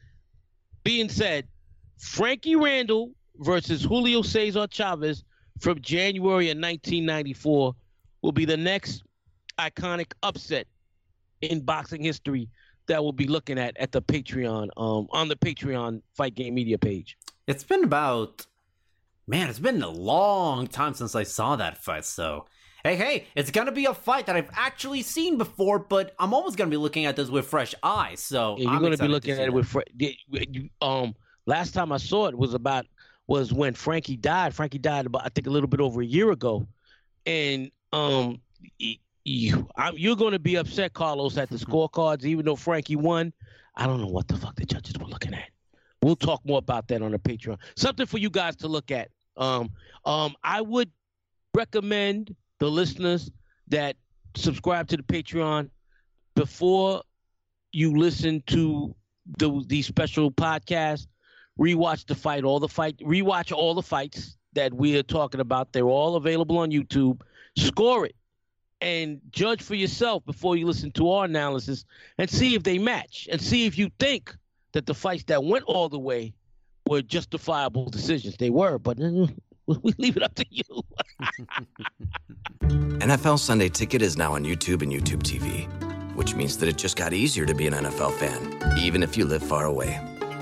Being 0.83 1.09
said, 1.09 1.47
Frankie 1.99 2.57
Randall 2.57 3.13
versus 3.37 3.83
Julio 3.83 4.23
Cesar 4.23 4.67
Chavez 4.67 5.23
from 5.61 5.81
January 5.81 6.47
of 6.47 6.57
1994 6.57 7.75
will 8.23 8.33
be 8.33 8.45
the 8.45 8.57
next 8.57 9.05
iconic 9.59 10.13
upset 10.23 10.67
in 11.43 11.61
boxing 11.61 12.03
history 12.03 12.49
that 12.90 13.03
we'll 13.03 13.12
be 13.12 13.26
looking 13.26 13.59
at 13.59 13.76
at 13.79 13.92
the 13.92 14.03
Patreon, 14.03 14.68
um, 14.76 15.07
on 15.11 15.29
the 15.29 15.37
Patreon 15.37 16.03
Fight 16.14 16.35
Game 16.35 16.55
Media 16.55 16.79
page. 16.79 17.16
It's 17.46 17.64
been 17.64 17.85
about, 17.85 18.46
man, 19.26 19.48
it's 19.48 19.59
been 19.59 19.83
a 19.83 19.88
long 19.88 20.66
time 20.66 20.94
since 20.94 21.14
I 21.14 21.22
saw 21.22 21.57
that 21.57 21.83
fight. 21.83 22.05
So, 22.05 22.46
hey, 22.85 22.96
hey, 22.96 23.26
it's 23.35 23.50
gonna 23.50 23.72
be 23.72 23.87
a 23.87 23.94
fight 23.94 24.26
that 24.26 24.37
I've 24.37 24.50
actually 24.55 25.03
seen 25.03 25.38
before, 25.38 25.79
but 25.79 26.14
I'm 26.18 26.35
almost 26.35 26.57
gonna 26.57 26.70
be 26.70 26.76
looking 26.76 27.07
at 27.07 27.16
this 27.16 27.29
with 27.29 27.46
fresh 27.46 27.74
eyes. 27.83 28.20
So 28.20 28.57
yeah, 28.59 28.64
you're 28.64 28.72
I'm 28.72 28.83
gonna 28.83 28.96
be 28.96 29.09
looking 29.09 29.35
see 29.37 29.40
at 29.42 29.48
it 29.48 29.53
with 29.53 29.66
fre- 29.66 29.81
you- 29.98 30.68
um. 30.81 31.14
Last 31.46 31.72
time 31.72 31.90
I 31.90 31.96
saw 31.96 32.26
it 32.26 32.37
was 32.37 32.55
about 32.55 32.87
was 33.26 33.53
when 33.53 33.74
Frankie 33.74 34.16
died. 34.16 34.55
Frankie 34.55 34.79
died 34.79 35.07
about 35.07 35.22
I 35.24 35.31
think 35.31 35.46
a 35.46 35.50
little 35.50 35.68
bit 35.68 35.81
over 35.81 36.00
a 36.03 36.07
year 36.07 36.31
ago, 36.31 36.66
and 37.26 37.70
um, 37.92 38.40
y- 38.81 38.98
you, 39.24 39.68
I'm, 39.76 39.96
you're 39.96 40.16
going 40.16 40.33
to 40.33 40.38
be 40.38 40.56
upset, 40.56 40.92
Carlos, 40.92 41.37
at 41.37 41.50
the 41.50 41.56
scorecards. 41.56 42.24
Even 42.24 42.44
though 42.44 42.56
Frankie 42.56 42.96
won, 42.96 43.33
I 43.76 43.87
don't 43.87 44.00
know 44.00 44.09
what 44.09 44.28
the 44.28 44.37
fuck 44.37 44.56
the 44.56 44.64
judges 44.64 44.94
were 44.98 45.06
looking 45.06 45.35
at. 45.35 45.50
We'll 46.02 46.16
talk 46.16 46.40
more 46.46 46.59
about 46.59 46.88
that 46.88 47.02
on 47.02 47.12
the 47.12 47.18
Patreon. 47.18 47.59
Something 47.76 48.06
for 48.06 48.18
you 48.18 48.30
guys 48.30 48.56
to 48.56 48.68
look 48.68 48.90
at. 48.90 49.11
Um, 49.37 49.70
um, 50.04 50.35
I 50.42 50.61
would 50.61 50.90
recommend 51.54 52.35
the 52.59 52.70
listeners 52.70 53.30
that 53.68 53.96
subscribe 54.35 54.88
to 54.88 54.96
the 54.96 55.02
Patreon 55.02 55.70
before 56.35 57.02
you 57.72 57.96
listen 57.96 58.42
to 58.46 58.94
the, 59.38 59.62
these 59.66 59.87
special 59.87 60.30
podcasts. 60.30 61.06
Rewatch 61.59 62.06
the 62.06 62.14
fight, 62.14 62.44
all 62.44 62.59
the 62.59 62.68
fight, 62.68 62.96
rewatch 62.98 63.52
all 63.52 63.74
the 63.74 63.83
fights 63.83 64.38
that 64.54 64.72
we 64.72 64.96
are 64.96 65.02
talking 65.02 65.40
about. 65.40 65.72
They're 65.72 65.85
all 65.85 66.16
available 66.16 66.56
on 66.59 66.70
YouTube. 66.70 67.20
Score 67.56 68.06
it 68.06 68.14
and 68.81 69.21
judge 69.31 69.62
for 69.62 69.75
yourself 69.75 70.25
before 70.25 70.57
you 70.57 70.66
listen 70.66 70.90
to 70.93 71.11
our 71.11 71.25
analysis 71.25 71.85
and 72.19 72.31
see 72.31 72.55
if 72.55 72.62
they 72.62 72.79
match 72.79 73.29
and 73.31 73.40
see 73.40 73.66
if 73.66 73.77
you 73.77 73.90
think 73.99 74.35
that 74.73 74.87
the 74.87 74.95
fights 74.95 75.25
that 75.25 75.45
went 75.45 75.64
all 75.64 75.88
the 75.88 75.99
way 75.99 76.33
were 76.87 77.03
justifiable 77.03 77.90
decisions. 77.90 78.37
They 78.37 78.51
were, 78.51 78.79
but 78.79 79.01
uh, 79.01 79.27
we 79.66 79.93
leave 79.99 80.16
it 80.16 80.23
up 80.23 80.35
to 80.37 80.47
you. 80.51 80.64
NFL 83.01 83.38
Sunday 83.38 83.69
Ticket 83.69 84.03
is 84.03 84.16
now 84.16 84.35
on 84.35 84.45
YouTube 84.45 84.83
and 84.83 84.93
YouTube 84.93 85.23
TV, 85.23 85.66
which 86.14 86.35
means 86.35 86.59
that 86.59 86.69
it 86.69 86.77
just 86.77 86.97
got 86.97 87.12
easier 87.12 87.47
to 87.47 87.55
be 87.55 87.66
an 87.66 87.73
NFL 87.73 88.12
fan, 88.14 88.79
even 88.79 89.03
if 89.03 89.16
you 89.16 89.25
live 89.25 89.43
far 89.43 89.66
away. 89.66 90.10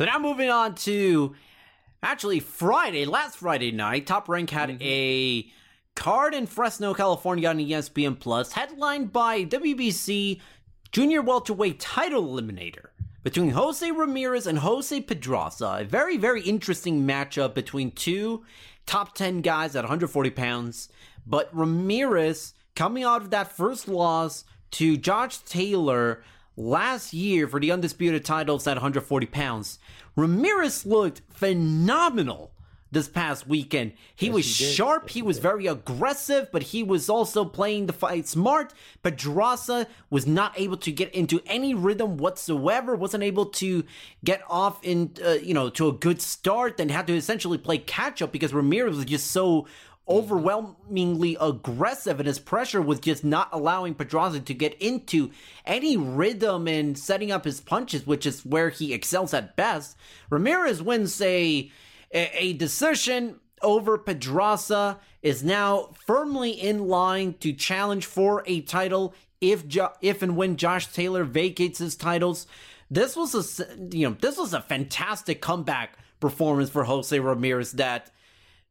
So 0.00 0.06
now 0.06 0.18
moving 0.18 0.48
on 0.48 0.76
to 0.76 1.34
actually 2.02 2.40
Friday, 2.40 3.04
last 3.04 3.36
Friday 3.36 3.70
night, 3.70 4.06
Top 4.06 4.30
Rank 4.30 4.48
had 4.48 4.70
mm-hmm. 4.70 4.78
a 4.80 5.52
card 5.94 6.32
in 6.32 6.46
Fresno, 6.46 6.94
California 6.94 7.46
on 7.46 7.58
ESPN 7.58 8.18
Plus, 8.18 8.52
headlined 8.52 9.12
by 9.12 9.44
WBC 9.44 10.40
Junior 10.90 11.20
Welterweight 11.20 11.78
title 11.78 12.26
eliminator 12.26 12.86
between 13.22 13.50
Jose 13.50 13.90
Ramirez 13.90 14.46
and 14.46 14.60
Jose 14.60 15.02
Pedraza. 15.02 15.80
A 15.80 15.84
very, 15.84 16.16
very 16.16 16.40
interesting 16.40 17.06
matchup 17.06 17.52
between 17.52 17.90
two 17.90 18.42
top 18.86 19.14
10 19.14 19.42
guys 19.42 19.76
at 19.76 19.84
140 19.84 20.30
pounds. 20.30 20.88
But 21.26 21.54
Ramirez, 21.54 22.54
coming 22.74 23.04
out 23.04 23.20
of 23.20 23.28
that 23.32 23.52
first 23.52 23.86
loss 23.86 24.46
to 24.70 24.96
Josh 24.96 25.36
Taylor 25.40 26.22
last 26.56 27.12
year 27.12 27.46
for 27.48 27.60
the 27.60 27.72
undisputed 27.72 28.24
titles 28.24 28.66
at 28.66 28.76
140 28.76 29.26
pounds, 29.26 29.78
Ramirez 30.16 30.84
looked 30.84 31.22
phenomenal 31.30 32.52
this 32.92 33.08
past 33.08 33.46
weekend. 33.46 33.92
He 34.14 34.30
was 34.30 34.44
he 34.44 34.64
sharp, 34.64 35.10
he 35.10 35.22
was 35.22 35.38
very 35.38 35.66
aggressive, 35.66 36.48
but 36.50 36.64
he 36.64 36.82
was 36.82 37.08
also 37.08 37.44
playing 37.44 37.86
the 37.86 37.92
fight 37.92 38.26
smart. 38.26 38.74
Pedraza 39.02 39.86
was 40.08 40.26
not 40.26 40.58
able 40.58 40.76
to 40.78 40.90
get 40.90 41.14
into 41.14 41.40
any 41.46 41.72
rhythm 41.72 42.16
whatsoever, 42.16 42.96
wasn't 42.96 43.22
able 43.22 43.46
to 43.46 43.84
get 44.24 44.42
off 44.48 44.80
in 44.82 45.12
uh, 45.24 45.30
you 45.32 45.54
know 45.54 45.70
to 45.70 45.88
a 45.88 45.92
good 45.92 46.20
start 46.20 46.80
and 46.80 46.90
had 46.90 47.06
to 47.06 47.14
essentially 47.14 47.58
play 47.58 47.78
catch 47.78 48.20
up 48.20 48.32
because 48.32 48.52
Ramirez 48.52 48.96
was 48.96 49.04
just 49.04 49.30
so 49.30 49.66
overwhelmingly 50.10 51.36
aggressive 51.40 52.18
and 52.18 52.26
his 52.26 52.40
pressure 52.40 52.82
was 52.82 52.98
just 52.98 53.24
not 53.24 53.48
allowing 53.52 53.94
Pedraza 53.94 54.40
to 54.40 54.54
get 54.54 54.74
into 54.82 55.30
any 55.64 55.96
rhythm 55.96 56.66
and 56.66 56.98
setting 56.98 57.30
up 57.30 57.44
his 57.44 57.60
punches, 57.60 58.06
which 58.06 58.26
is 58.26 58.44
where 58.44 58.70
he 58.70 58.92
excels 58.92 59.32
at 59.32 59.54
best. 59.54 59.96
Ramirez 60.28 60.82
wins 60.82 61.20
a 61.22 61.70
a, 62.12 62.54
decision 62.54 63.38
over 63.62 63.96
Pedraza 63.96 64.98
is 65.22 65.44
now 65.44 65.90
firmly 66.06 66.50
in 66.50 66.88
line 66.88 67.34
to 67.34 67.52
challenge 67.52 68.04
for 68.04 68.42
a 68.46 68.62
title 68.62 69.14
if 69.40 69.68
jo- 69.68 69.92
if 70.02 70.22
and 70.22 70.36
when 70.36 70.56
Josh 70.56 70.88
Taylor 70.88 71.22
vacates 71.22 71.78
his 71.78 71.94
titles. 71.94 72.48
This 72.90 73.14
was 73.14 73.60
a 73.60 73.64
you 73.94 74.08
know 74.08 74.16
this 74.20 74.36
was 74.36 74.54
a 74.54 74.60
fantastic 74.60 75.40
comeback 75.40 75.98
performance 76.18 76.70
for 76.70 76.84
Jose 76.84 77.16
Ramirez 77.18 77.72
that 77.72 78.10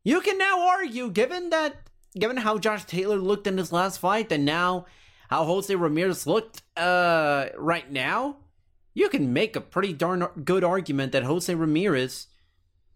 you 0.04 0.22
can 0.22 0.38
now 0.38 0.68
argue 0.68 1.10
given 1.10 1.50
that 1.50 1.76
given 2.18 2.38
how 2.38 2.58
Josh 2.58 2.86
Taylor 2.86 3.18
looked 3.18 3.48
in 3.48 3.58
his 3.58 3.72
last 3.72 4.00
fight 4.00 4.32
and 4.32 4.46
now 4.46 4.86
how 5.30 5.46
Jose 5.46 5.74
Ramirez 5.74 6.26
looked 6.26 6.62
uh 6.78 7.48
right 7.58 7.92
now, 7.92 8.38
you 8.94 9.10
can 9.10 9.34
make 9.34 9.56
a 9.56 9.62
pretty 9.62 9.94
darn 9.94 10.28
good 10.44 10.64
argument 10.64 11.12
that 11.12 11.24
Jose 11.24 11.54
Ramirez 11.54 12.28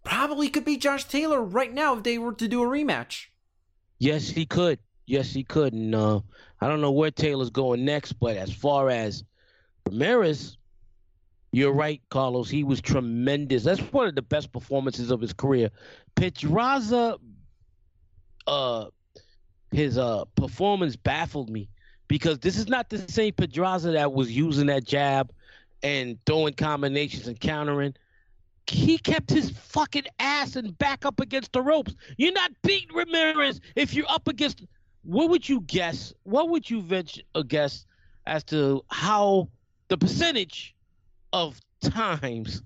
probably 0.03 0.49
could 0.49 0.65
beat 0.65 0.81
Josh 0.81 1.05
Taylor 1.05 1.41
right 1.41 1.73
now 1.73 1.95
if 1.97 2.03
they 2.03 2.17
were 2.17 2.33
to 2.33 2.47
do 2.47 2.63
a 2.63 2.67
rematch. 2.67 3.27
Yes, 3.99 4.27
he 4.29 4.45
could. 4.45 4.79
Yes, 5.05 5.31
he 5.31 5.43
could. 5.43 5.73
And 5.73 5.95
uh, 5.95 6.21
I 6.59 6.67
don't 6.67 6.81
know 6.81 6.91
where 6.91 7.11
Taylor's 7.11 7.49
going 7.49 7.85
next, 7.85 8.13
but 8.13 8.37
as 8.37 8.51
far 8.51 8.89
as 8.89 9.23
Ramirez, 9.85 10.57
you're 11.53 11.71
right, 11.71 12.01
Carlos. 12.09 12.49
He 12.49 12.63
was 12.63 12.81
tremendous. 12.81 13.63
That's 13.63 13.79
one 13.79 14.07
of 14.07 14.15
the 14.15 14.21
best 14.21 14.51
performances 14.51 15.11
of 15.11 15.21
his 15.21 15.33
career. 15.33 15.69
Pedraza, 16.15 17.17
uh, 18.47 18.85
his 19.71 19.97
uh 19.97 20.25
performance 20.35 20.95
baffled 20.95 21.49
me 21.49 21.69
because 22.07 22.39
this 22.39 22.57
is 22.57 22.67
not 22.67 22.89
the 22.89 22.99
same 23.09 23.33
Pedraza 23.33 23.91
that 23.91 24.13
was 24.13 24.31
using 24.31 24.67
that 24.67 24.83
jab 24.83 25.31
and 25.81 26.17
throwing 26.25 26.53
combinations 26.53 27.27
and 27.27 27.39
countering 27.39 27.95
he 28.67 28.97
kept 28.97 29.29
his 29.29 29.49
fucking 29.49 30.05
ass 30.19 30.55
and 30.55 30.77
back 30.77 31.05
up 31.05 31.19
against 31.19 31.51
the 31.51 31.61
ropes. 31.61 31.95
You're 32.17 32.33
not 32.33 32.51
beating 32.61 32.95
Ramirez 32.95 33.59
if 33.75 33.93
you're 33.93 34.09
up 34.09 34.27
against. 34.27 34.63
What 35.03 35.29
would 35.29 35.47
you 35.47 35.61
guess? 35.61 36.13
What 36.23 36.49
would 36.49 36.69
you 36.69 36.81
venture 36.81 37.21
a 37.35 37.43
guess 37.43 37.85
as 38.25 38.43
to 38.45 38.83
how 38.89 39.49
the 39.89 39.97
percentage 39.97 40.72
of 41.33 41.59
times 41.81 42.61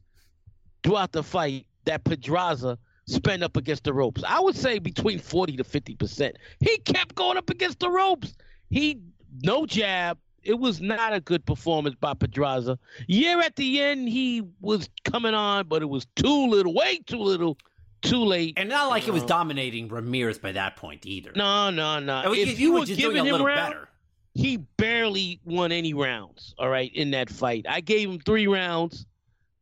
throughout 0.84 1.12
the 1.12 1.24
fight 1.24 1.66
that 1.86 2.04
Pedraza 2.04 2.78
spent 3.08 3.42
up 3.42 3.58
against 3.58 3.84
the 3.86 3.94
ropes? 3.94 4.24
I 4.28 4.40
would 4.40 4.56
say 4.56 4.78
between 4.78 5.18
40 5.20 5.58
to 5.58 5.64
50 5.64 5.96
percent. 5.96 6.38
He 6.60 6.78
kept 6.80 7.16
going 7.16 7.38
up 7.38 7.50
against 7.50 7.80
the 7.80 7.90
ropes. 7.90 8.36
He 8.70 9.00
no 9.42 9.66
jab. 9.66 10.18
It 10.44 10.60
was 10.60 10.80
not 10.80 11.14
a 11.14 11.20
good 11.20 11.46
performance 11.46 11.96
by 12.00 12.14
Pedraza. 12.14 12.80
Yeah, 13.08 13.42
at 13.44 13.56
the 13.58 13.82
end 13.82 14.08
he 14.08 14.44
was 14.62 14.88
coming 15.04 15.34
on, 15.34 15.68
but 15.68 15.82
it 15.82 15.88
was 15.90 16.06
too 16.16 16.48
little, 16.48 16.74
way 16.74 17.00
too 17.06 17.18
little, 17.18 17.58
too 18.02 18.24
late. 18.24 18.54
And 18.58 18.70
not 18.70 18.88
like 18.90 19.04
he 19.04 19.12
was 19.12 19.24
uh, 19.24 19.28
dominating 19.28 19.90
Ramirez 19.90 20.38
by 20.38 20.54
that 20.54 20.78
point 20.78 21.06
either. 21.06 21.32
No, 21.36 21.70
no, 21.70 22.00
no. 22.00 22.32
It 22.32 22.48
If 22.48 22.58
he 22.58 22.64
you 22.64 22.72
was 22.74 22.82
were 22.82 22.86
just 22.86 23.00
doing 23.02 23.16
giving 23.16 23.26
a 23.28 23.30
him 23.30 23.32
little 23.34 23.48
round, 23.48 23.74
better. 23.74 23.90
He 24.38 24.58
barely 24.78 25.40
won 25.46 25.72
any 25.72 25.96
rounds. 25.96 26.54
All 26.60 26.70
right, 26.70 26.94
in 26.94 27.10
that 27.12 27.28
fight, 27.28 27.66
I 27.68 27.82
gave 27.82 28.08
him 28.08 28.20
three 28.20 28.46
rounds. 28.46 29.08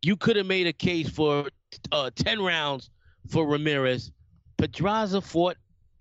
You 0.01 0.17
could 0.17 0.35
have 0.35 0.45
made 0.45 0.67
a 0.67 0.73
case 0.73 1.09
for 1.09 1.47
uh, 1.93 2.09
10 2.13 2.41
rounds 2.41 2.89
for 3.29 3.47
Ramirez. 3.47 4.11
Pedraza 4.57 5.21
fought 5.21 5.55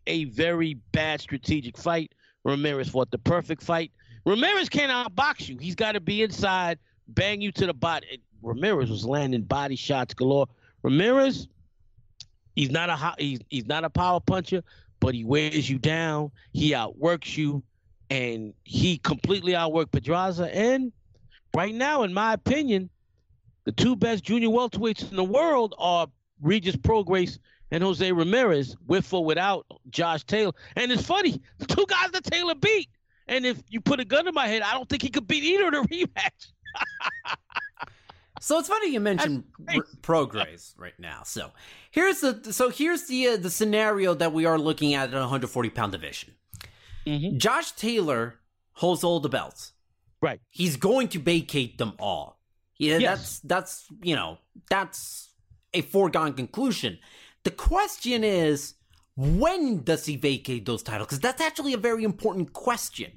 a 0.08 0.24
very 0.24 0.74
bad 0.90 1.20
strategic 1.20 1.78
fight. 1.78 2.12
Ramirez 2.42 2.88
fought 2.88 3.12
the 3.12 3.18
perfect 3.18 3.62
fight. 3.62 3.92
Ramirez 4.26 4.68
can't 4.68 4.90
outbox 4.90 5.48
you. 5.48 5.56
He's 5.56 5.76
got 5.76 5.92
to 5.92 6.00
be 6.00 6.22
inside, 6.22 6.80
bang 7.06 7.40
you 7.40 7.52
to 7.52 7.66
the 7.66 7.74
body. 7.74 8.22
Ramirez 8.42 8.90
was 8.90 9.06
landing 9.06 9.42
body 9.42 9.76
shots 9.76 10.14
galore. 10.14 10.48
Ramirez, 10.82 11.46
he's 12.56 12.70
not 12.70 12.90
a 12.90 13.14
he's 13.18 13.38
he's 13.50 13.66
not 13.66 13.84
a 13.84 13.90
power 13.90 14.18
puncher, 14.18 14.64
but 14.98 15.14
he 15.14 15.24
wears 15.24 15.70
you 15.70 15.78
down. 15.78 16.32
He 16.52 16.74
outworks 16.74 17.36
you, 17.38 17.62
and 18.14 18.54
he 18.62 18.98
completely 18.98 19.54
outworked 19.54 19.90
Pedraza. 19.90 20.54
And 20.54 20.92
right 21.54 21.74
now, 21.74 22.04
in 22.04 22.14
my 22.14 22.32
opinion, 22.32 22.88
the 23.64 23.72
two 23.72 23.96
best 23.96 24.22
junior 24.22 24.48
welterweights 24.48 25.10
in 25.10 25.16
the 25.16 25.24
world 25.24 25.74
are 25.78 26.06
Regis 26.40 26.76
Prograis 26.76 27.38
and 27.72 27.82
Jose 27.82 28.12
Ramirez, 28.12 28.76
with 28.86 29.12
or 29.12 29.24
without 29.24 29.66
Josh 29.90 30.22
Taylor. 30.24 30.52
And 30.76 30.92
it's 30.92 31.04
funny, 31.04 31.40
the 31.58 31.66
two 31.66 31.86
guys 31.88 32.12
that 32.12 32.22
Taylor 32.22 32.54
beat. 32.54 32.88
And 33.26 33.44
if 33.44 33.60
you 33.68 33.80
put 33.80 33.98
a 33.98 34.04
gun 34.04 34.26
to 34.26 34.32
my 34.32 34.46
head, 34.46 34.62
I 34.62 34.74
don't 34.74 34.88
think 34.88 35.02
he 35.02 35.08
could 35.08 35.26
beat 35.26 35.42
either 35.42 35.66
in 35.66 35.74
a 35.74 35.82
rematch. 35.82 36.52
So 38.40 38.58
it's 38.58 38.68
funny 38.68 38.92
you 38.92 39.00
mentioned 39.00 39.44
Prograis 40.02 40.74
right 40.76 40.98
now. 40.98 41.22
So 41.24 41.50
here's 41.90 42.20
the 42.20 42.52
so 42.52 42.68
here's 42.68 43.06
the 43.06 43.28
uh, 43.28 43.36
the 43.38 43.50
scenario 43.50 44.12
that 44.14 44.32
we 44.32 44.44
are 44.44 44.58
looking 44.58 44.92
at 44.92 45.08
at 45.08 45.14
140 45.14 45.70
pound 45.70 45.92
division. 45.92 46.34
Mhm. 47.06 47.36
Josh 47.38 47.72
Taylor 47.72 48.40
holds 48.72 49.04
all 49.04 49.20
the 49.20 49.28
belts. 49.28 49.72
Right. 50.20 50.40
He's 50.50 50.76
going 50.76 51.08
to 51.08 51.18
vacate 51.18 51.78
them 51.78 51.92
all. 51.98 52.40
Yeah, 52.78 52.98
Yes. 52.98 53.18
that's 53.18 53.40
that's 53.40 53.86
you 54.02 54.16
know 54.16 54.38
that's 54.70 55.30
a 55.74 55.82
foregone 55.82 56.32
conclusion. 56.34 56.98
The 57.44 57.50
question 57.50 58.24
is, 58.24 58.74
when 59.16 59.82
does 59.84 60.06
he 60.06 60.16
vacate 60.16 60.64
those 60.66 60.82
titles? 60.82 61.06
Because 61.08 61.20
that's 61.20 61.40
actually 61.40 61.72
a 61.74 61.78
very 61.78 62.04
important 62.04 62.52
question. 62.52 63.12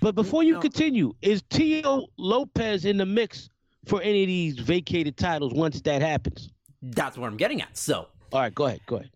But 0.00 0.14
before 0.14 0.42
you 0.42 0.54
No. 0.54 0.60
continue, 0.60 1.14
is 1.22 1.42
Teo 1.48 2.06
Lopez 2.18 2.84
in 2.84 2.96
the 2.98 3.06
mix 3.06 3.48
for 3.86 4.02
any 4.02 4.22
of 4.22 4.26
these 4.28 4.58
vacated 4.58 5.16
titles 5.16 5.52
once 5.54 5.80
that 5.82 6.02
happens? 6.02 6.50
That's 6.82 7.16
what 7.16 7.26
I'm 7.28 7.36
getting 7.36 7.62
at. 7.62 7.76
So 7.76 8.08
All 8.32 8.40
right, 8.40 8.54
go 8.54 8.66
ahead, 8.66 8.80
go 8.86 8.96
ahead. 8.96 9.10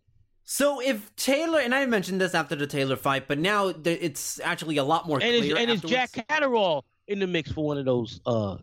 So 0.52 0.82
if 0.82 1.16
Taylor 1.16 1.60
and 1.60 1.74
I 1.74 1.86
mentioned 1.86 2.20
this 2.20 2.34
after 2.34 2.54
the 2.54 2.66
Taylor 2.66 2.96
fight, 2.96 3.26
but 3.26 3.38
now 3.38 3.68
it's 3.68 4.38
actually 4.40 4.76
a 4.76 4.84
lot 4.84 5.06
more 5.06 5.16
And 5.16 5.34
is, 5.34 5.40
clear. 5.40 5.56
and 5.56 5.70
is 5.70 5.80
Jack. 5.80 6.12
Catterall 6.28 6.84
in 7.08 7.20
the 7.20 7.26
mix 7.26 7.50
for 7.50 7.64
one 7.64 7.78
of 7.78 7.86
those 7.86 8.20
uh 8.26 8.58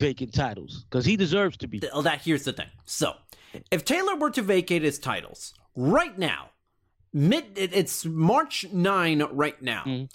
vacant 0.00 0.32
titles? 0.32 0.86
Because 0.88 1.04
he 1.04 1.18
deserves 1.18 1.58
to 1.58 1.66
be. 1.66 1.80
Th- 1.80 1.92
that 2.04 2.22
here's 2.22 2.44
the 2.44 2.54
thing. 2.54 2.68
So 2.86 3.12
if 3.70 3.84
Taylor 3.84 4.16
were 4.16 4.30
to 4.30 4.40
vacate 4.40 4.80
his 4.80 4.98
titles 4.98 5.52
right 5.76 6.16
now, 6.18 6.48
mid 7.12 7.44
it's 7.56 8.06
March 8.06 8.64
nine 8.72 9.22
right 9.32 9.60
now. 9.60 9.82
Mhm. 9.84 10.10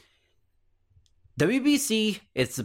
WBC 1.39 2.21
it's 2.33 2.59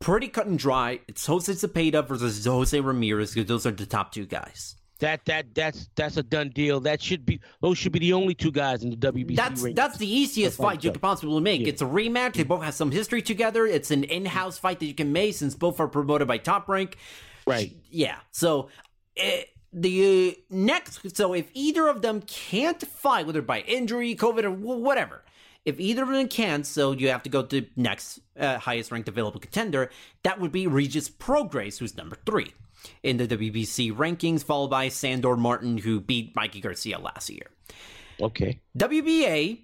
pretty 0.00 0.26
cut 0.26 0.46
and 0.48 0.58
dry. 0.58 0.98
It's 1.06 1.24
Jose 1.26 1.52
Zepeda 1.52 2.08
versus 2.08 2.44
Jose 2.44 2.80
Ramirez 2.80 3.34
because 3.34 3.46
those 3.46 3.66
are 3.66 3.70
the 3.70 3.86
top 3.86 4.10
two 4.10 4.26
guys. 4.26 4.74
That 5.02 5.24
that 5.24 5.52
that's 5.52 5.90
that's 5.96 6.16
a 6.16 6.22
done 6.22 6.50
deal. 6.50 6.78
That 6.78 7.02
should 7.02 7.26
be 7.26 7.40
those 7.60 7.76
should 7.76 7.90
be 7.90 7.98
the 7.98 8.12
only 8.12 8.34
two 8.34 8.52
guys 8.52 8.84
in 8.84 8.90
the 8.90 8.96
WBC. 8.96 9.34
That's 9.34 9.60
rankings. 9.60 9.74
that's 9.74 9.98
the 9.98 10.06
easiest 10.06 10.58
That's 10.58 10.68
fight 10.68 10.84
you 10.84 10.92
could 10.92 11.02
possibly 11.02 11.40
make. 11.40 11.62
Yeah. 11.62 11.68
It's 11.70 11.82
a 11.82 11.86
rematch. 11.86 12.34
They 12.34 12.44
both 12.44 12.62
have 12.62 12.74
some 12.74 12.92
history 12.92 13.20
together. 13.20 13.66
It's 13.66 13.90
an 13.90 14.04
in-house 14.04 14.58
fight 14.58 14.78
that 14.78 14.86
you 14.86 14.94
can 14.94 15.12
make 15.12 15.34
since 15.34 15.56
both 15.56 15.80
are 15.80 15.88
promoted 15.88 16.28
by 16.28 16.38
Top 16.38 16.68
Rank. 16.68 16.98
right. 17.48 17.76
Yeah. 17.90 18.18
So 18.30 18.68
eh, 19.16 19.42
the 19.72 20.36
uh, 20.38 20.40
next, 20.54 21.16
so 21.16 21.32
if 21.32 21.50
either 21.52 21.88
of 21.88 22.02
them 22.02 22.22
can't 22.22 22.80
fight, 22.86 23.26
whether 23.26 23.42
by 23.42 23.62
injury, 23.62 24.14
COVID, 24.14 24.44
or 24.44 24.52
whatever, 24.52 25.24
if 25.64 25.80
either 25.80 26.04
of 26.04 26.10
them 26.10 26.28
can't, 26.28 26.64
so 26.64 26.92
you 26.92 27.08
have 27.08 27.24
to 27.24 27.28
go 27.28 27.42
to 27.42 27.66
next 27.74 28.20
uh, 28.38 28.58
highest 28.58 28.92
ranked 28.92 29.08
available 29.08 29.40
contender. 29.40 29.90
That 30.22 30.38
would 30.38 30.52
be 30.52 30.68
Regis 30.68 31.10
Prograis, 31.10 31.78
who's 31.78 31.96
number 31.96 32.16
three 32.24 32.52
in 33.02 33.16
the 33.16 33.26
WBC 33.26 33.94
rankings, 33.94 34.44
followed 34.44 34.68
by 34.68 34.88
Sandor 34.88 35.36
Martin, 35.36 35.78
who 35.78 36.00
beat 36.00 36.34
Mikey 36.36 36.60
Garcia 36.60 36.98
last 36.98 37.30
year. 37.30 37.46
Okay. 38.20 38.60
WBA, 38.76 39.62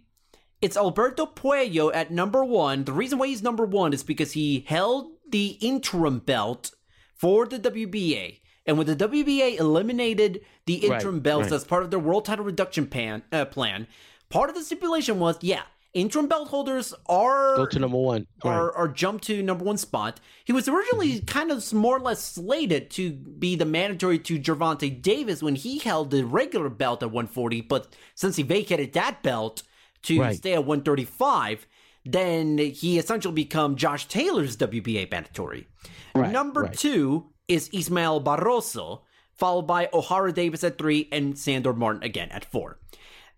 it's 0.61 0.77
Alberto 0.77 1.27
Puello 1.27 1.95
at 1.95 2.11
number 2.11 2.45
one. 2.45 2.85
The 2.85 2.93
reason 2.93 3.19
why 3.19 3.29
he's 3.29 3.43
number 3.43 3.65
one 3.65 3.93
is 3.93 4.03
because 4.03 4.33
he 4.33 4.65
held 4.67 5.13
the 5.29 5.59
interim 5.61 6.19
belt 6.19 6.73
for 7.15 7.47
the 7.47 7.59
WBA. 7.59 8.41
And 8.67 8.77
when 8.77 8.87
the 8.87 8.97
WBA 8.97 9.59
eliminated 9.59 10.43
the 10.67 10.81
Right, 10.83 10.93
interim 10.93 11.21
belts 11.21 11.51
right. 11.51 11.57
as 11.57 11.65
part 11.65 11.85
of 11.85 11.91
their 11.91 11.99
world 11.99 12.25
title 12.25 12.45
reduction 12.45 12.87
pan, 12.87 13.23
uh, 13.33 13.47
plan, 13.47 13.87
part 14.29 14.51
of 14.51 14.57
the 14.57 14.63
stipulation 14.63 15.19
was, 15.19 15.39
yeah, 15.41 15.63
interim 15.95 16.29
belt 16.29 16.49
holders 16.49 16.95
are 17.07 17.57
Go 17.57 17.67
to 17.67 17.79
number 17.79 17.97
one. 17.97 18.27
Right. 18.45 18.57
or, 18.57 18.77
or 18.77 18.89
jump 18.89 19.23
to 19.23 19.43
number 19.43 19.65
one 19.65 19.79
spot. 19.79 20.21
He 20.45 20.53
was 20.53 20.69
originally 20.69 21.15
mm-hmm. 21.15 21.27
kind 21.27 21.51
of 21.51 21.73
more 21.73 21.97
or 21.97 22.01
less 22.01 22.23
slated 22.23 22.91
to 22.93 23.13
be 23.13 23.57
the 23.57 23.65
mandatory 23.65 24.19
to 24.21 24.39
Gervonta 24.39 25.01
Davis 25.01 25.43
when 25.43 25.55
he 25.55 25.79
held 25.79 26.11
the 26.11 26.25
regular 26.25 26.69
belt 26.69 27.03
at 27.03 27.11
140, 27.11 27.63
but 27.63 27.95
since 28.15 28.37
he 28.37 28.43
vacated 28.43 28.93
that 28.93 29.23
belt 29.23 29.63
to 30.03 30.21
Right. 30.21 30.37
stay 30.37 30.55
at 30.55 30.65
135, 30.65 31.67
then 32.05 32.59
he 32.59 32.99
essentially 32.99 33.35
become 33.35 33.77
Josh 33.77 34.07
Taylor's 34.07 34.57
WBA 34.57 35.11
mandatory. 35.11 35.67
Right, 36.15 36.33
Number 36.33 36.69
two 36.69 37.31
is 37.49 37.69
Ismael 37.73 38.23
Barroso, 38.23 39.03
followed 39.35 39.67
by 39.67 39.87
Ohara 39.87 40.33
Davis 40.35 40.65
at 40.65 40.79
three 40.79 41.09
and 41.13 41.39
Sandor 41.39 41.73
Martin 41.73 42.03
again 42.03 42.29
at 42.31 42.45
four. 42.45 42.79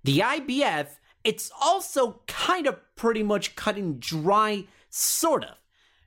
The 0.05 0.21
IBF, 0.21 0.87
it's 1.25 1.51
also 1.61 2.21
kind 2.27 2.67
of 2.67 2.79
pretty 2.97 3.23
much 3.23 3.55
cut 3.57 3.77
and 3.77 4.01
dry, 4.01 4.65
sort 4.89 5.45
of. 5.45 5.57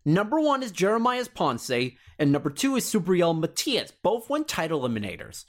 Number 0.06 0.40
one 0.40 0.64
is 0.64 0.72
Jeremias 0.72 1.28
Ponce, 1.28 1.70
and 1.70 2.32
number 2.32 2.50
two 2.50 2.76
is 2.76 2.86
Subriel 2.86 3.38
Matias. 3.40 3.92
Both 4.04 4.30
won 4.30 4.44
title 4.44 4.82
eliminators. 4.82 5.46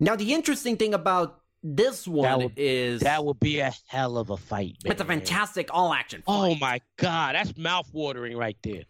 Now, 0.00 0.16
the 0.16 0.34
interesting 0.34 0.76
thing 0.76 0.92
about 0.92 1.40
this 1.62 2.06
one 2.06 2.42
would- 2.42 2.52
is 2.58 3.00
that 3.00 3.24
would 3.24 3.40
be 3.40 3.60
a 3.60 3.72
hell 3.86 4.18
of 4.18 4.28
a 4.28 4.36
fight. 4.36 4.76
it's 4.84 5.00
a 5.00 5.04
fantastic 5.04 5.70
all 5.72 5.94
action 5.94 6.22
oh 6.26 6.42
fight. 6.42 6.50
Oh 6.50 6.54
my 6.60 6.80
god, 6.96 7.34
that's 7.36 7.56
mouth 7.56 7.88
watering 7.94 8.36
right 8.36 8.58
there. 8.62 8.82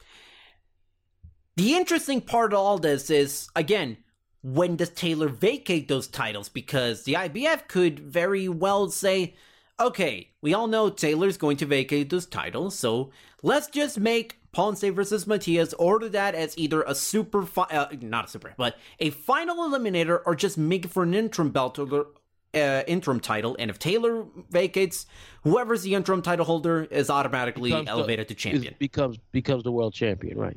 The 1.56 1.74
interesting 1.76 2.20
part 2.20 2.52
of 2.52 2.58
all 2.58 2.78
this 2.78 3.10
is, 3.10 3.48
again, 3.54 3.98
when 4.42 4.74
does 4.76 4.90
Taylor 4.90 5.28
vacate 5.28 5.86
those 5.86 6.08
titles? 6.08 6.48
Because 6.48 7.04
the 7.04 7.14
IBF 7.14 7.68
could 7.68 8.00
very 8.00 8.48
well 8.48 8.90
say, 8.90 9.34
okay, 9.80 10.30
we 10.40 10.54
all 10.54 10.66
know 10.66 10.88
Taylor's 10.90 11.36
going 11.36 11.56
to 11.58 11.66
vacate 11.66 12.10
those 12.10 12.26
titles, 12.26 12.78
so 12.78 13.10
let's 13.42 13.68
just 13.68 13.98
make 13.98 14.38
Ponce 14.52 14.82
versus 14.82 15.26
Matias 15.26 15.74
order 15.74 16.08
that 16.10 16.34
as 16.34 16.56
either 16.56 16.82
a 16.82 16.94
super, 16.94 17.44
fi- 17.44 17.62
uh, 17.64 17.88
not 18.00 18.26
a 18.26 18.28
super, 18.28 18.54
but 18.56 18.76
a 19.00 19.10
final 19.10 19.56
eliminator, 19.68 20.20
or 20.24 20.34
just 20.36 20.56
make 20.56 20.84
it 20.84 20.90
for 20.92 21.02
an 21.02 21.12
interim 21.14 21.50
belt 21.50 21.78
or 21.78 22.06
uh, 22.54 22.82
interim 22.86 23.18
title. 23.18 23.56
And 23.58 23.68
if 23.68 23.80
Taylor 23.80 24.24
vacates, 24.50 25.06
whoever's 25.42 25.82
the 25.82 25.94
interim 25.94 26.22
title 26.22 26.44
holder 26.44 26.84
is 26.84 27.10
automatically 27.10 27.70
Becomes 27.70 27.86
the- 27.86 27.90
elevated 27.90 28.28
to 28.28 28.34
champion. 28.34 28.74
becomes 28.78 29.18
becomes 29.32 29.64
the 29.64 29.72
world 29.72 29.92
champion, 29.92 30.38
right? 30.38 30.56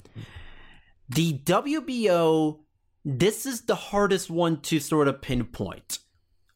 The 1.09 1.39
WBO, 1.39 2.59
this 3.03 3.45
is 3.45 3.61
the 3.61 3.75
hardest 3.75 4.29
one 4.29 4.61
to 4.61 4.79
sort 4.79 5.07
of 5.07 5.21
pinpoint. 5.21 5.99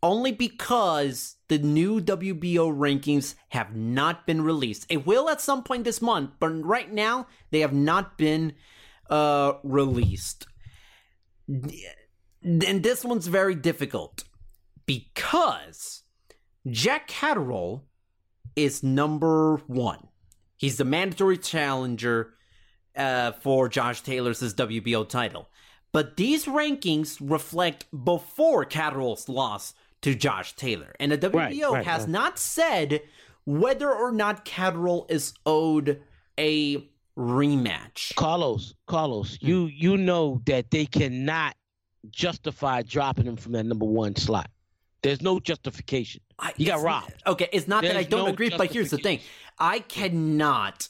Only 0.04 0.32
because 0.32 1.36
the 1.48 1.60
new 1.60 2.02
WBO 2.02 2.76
rankings 2.76 3.36
have 3.50 3.76
not 3.76 4.26
been 4.26 4.42
released. 4.42 4.86
It 4.90 5.06
will 5.06 5.30
at 5.30 5.42
some 5.42 5.64
point 5.64 5.84
this 5.84 6.02
month, 6.02 6.32
but 6.40 6.50
right 6.50 6.92
now 6.92 7.28
they 7.52 7.60
have 7.60 7.74
not 7.74 8.18
been 8.18 8.54
uh, 9.10 9.54
released. 9.64 10.48
And 11.48 12.82
this 12.84 13.06
one's 13.06 13.28
very 13.28 13.54
difficult 13.54 14.24
because 14.88 16.04
Jack 16.68 17.08
Catterall 17.08 17.86
is 18.56 18.82
number 18.82 19.58
one. 19.68 20.08
He's 20.58 20.78
the 20.78 20.86
mandatory 20.86 21.38
challenger 21.38 22.34
uh, 22.96 23.34
for 23.34 23.70
Josh 23.70 24.02
Taylor's 24.02 24.42
WBO 24.42 25.08
title. 25.08 25.50
But 25.92 26.18
these 26.18 26.46
rankings 26.46 27.18
reflect 27.22 27.86
before 27.92 28.66
Catterall's 28.66 29.28
loss 29.28 29.74
to 30.02 30.16
Josh 30.16 30.56
Taylor. 30.56 30.94
And 31.00 31.12
the 31.12 31.18
WBO 31.18 31.34
Right, 31.34 31.74
right, 31.74 31.86
has 31.86 32.02
right. 32.02 32.10
not 32.10 32.40
said 32.40 33.02
whether 33.46 33.92
or 33.92 34.12
not 34.12 34.46
Catterall 34.46 35.06
is 35.10 35.34
owed 35.46 36.02
a 36.40 36.88
rematch. 37.18 38.16
Carlos, 38.16 38.74
Carlos, 38.88 39.38
Hmm. 39.42 39.48
you 39.48 39.66
you 39.66 39.98
know 39.98 40.42
that 40.46 40.72
they 40.72 40.86
cannot 40.86 41.56
justify 42.10 42.82
dropping 42.82 43.26
him 43.26 43.36
from 43.36 43.52
that 43.54 43.66
number 43.66 43.86
one 43.86 44.16
slot. 44.16 44.50
There's 45.04 45.22
no 45.22 45.40
justification. 45.40 46.22
I- 46.40 46.54
He 46.58 46.66
got 46.66 46.74
it's- 46.80 46.84
robbed. 46.86 47.14
Okay, 47.28 47.48
it's 47.52 47.68
not 47.68 47.84
that 47.84 47.96
I 47.96 48.04
don't 48.04 48.26
no 48.26 48.32
agree, 48.34 48.50
but 48.50 48.72
here's 48.72 48.90
the 48.92 48.98
thing. 48.98 49.20
I 49.60 49.80
cannot 49.80 50.90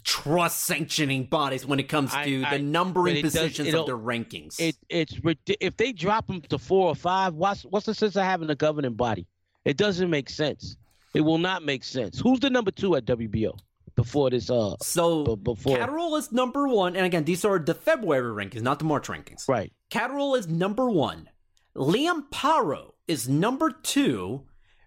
trust 0.00 0.64
sanctioning 0.64 1.24
bodies 1.24 1.64
when 1.66 1.78
it 1.80 1.88
comes 1.88 2.12
I- 2.14 2.24
to 2.24 2.44
I- 2.44 2.56
the 2.58 2.62
numbering 2.62 3.16
it 3.16 3.22
does- 3.22 3.32
positions 3.32 3.74
of 3.74 3.86
their 3.86 3.96
rankings. 3.98 4.58
It 4.60 4.76
it's 4.88 5.14
if 5.60 5.76
they 5.76 5.92
drop 5.92 6.26
them 6.26 6.40
to 6.42 6.58
four 6.58 6.88
or 6.88 6.94
five, 6.94 7.34
what's 7.34 7.62
what's 7.62 7.86
the 7.86 7.94
sense 7.94 8.16
of 8.16 8.24
having 8.24 8.50
a 8.50 8.54
governing 8.54 8.94
body? 8.94 9.26
It 9.64 9.76
doesn't 9.76 10.08
make 10.10 10.30
sense. 10.30 10.76
It 11.14 11.22
will 11.22 11.38
not 11.38 11.64
make 11.64 11.84
sense. 11.84 12.18
Who's 12.20 12.40
the 12.40 12.50
number 12.50 12.70
two 12.70 12.94
at 12.96 13.04
WBO 13.04 13.56
before 13.96 14.30
this? 14.30 14.48
Uh, 14.50 14.76
so 14.80 15.24
b- 15.24 15.36
before 15.36 15.76
Catterall 15.76 16.16
is 16.16 16.30
number 16.32 16.68
one, 16.68 16.94
and 16.96 17.04
again, 17.04 17.24
these 17.24 17.44
are 17.44 17.58
the 17.58 17.74
February 17.74 18.32
rankings, 18.46 18.62
not 18.62 18.78
the 18.78 18.84
March 18.84 19.08
rankings. 19.08 19.48
right. 19.48 19.72
Catterall 19.90 20.34
is 20.36 20.46
number 20.48 20.88
one. 20.88 21.28
Liam 21.76 22.22
Paro 22.32 22.92
is 23.08 23.28
number 23.28 23.70
two, 23.82 24.44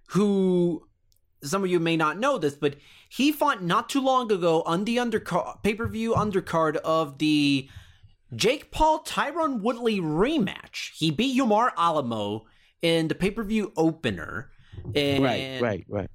who 0.08 0.88
some 1.44 1.64
of 1.64 1.70
you 1.70 1.80
may 1.80 1.98
not 1.98 2.18
know 2.20 2.38
this, 2.38 2.56
but 2.56 2.76
he 3.10 3.32
fought 3.32 3.64
not 3.64 3.90
too 3.90 4.02
long 4.02 4.32
ago 4.32 4.62
on 4.64 4.86
the 4.86 4.98
undercard 4.98 5.62
pay 5.64 5.74
per 5.76 5.88
view 5.88 6.14
undercard 6.14 6.78
of 6.78 7.18
the 7.20 7.70
Jake 8.36 8.72
Paul 8.72 9.04
Tyron 9.04 9.62
Woodley 9.62 10.00
rematch. 10.00 10.92
He 10.96 11.12
beat 11.12 11.38
Yomar 11.38 11.72
Alamo 11.78 12.46
in 12.82 13.08
the 13.08 13.16
pay 13.16 13.32
per 13.32 13.44
view 13.44 13.72
opener. 13.78 14.50
And 14.96 15.24
Right, 15.24 15.62
right, 15.62 15.86
right. 15.88 16.10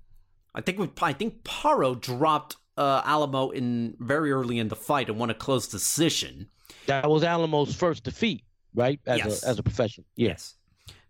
I 0.54 0.60
think 0.60 0.78
we, 0.78 0.90
I 1.00 1.12
think 1.12 1.44
Paro 1.44 1.98
dropped 2.00 2.56
uh, 2.76 3.02
Alamo 3.04 3.50
in 3.50 3.96
very 4.00 4.32
early 4.32 4.58
in 4.58 4.68
the 4.68 4.76
fight 4.76 5.08
and 5.08 5.18
won 5.18 5.30
a 5.30 5.34
close 5.34 5.68
decision. 5.68 6.48
That 6.86 7.08
was 7.08 7.22
Alamo's 7.22 7.74
first 7.74 8.02
defeat, 8.04 8.42
right? 8.74 8.98
As 9.06 9.18
Yes. 9.18 9.44
a 9.44 9.48
as 9.48 9.58
a 9.58 9.62
professional. 9.62 10.06
Yeah. 10.16 10.30
Yes. 10.30 10.54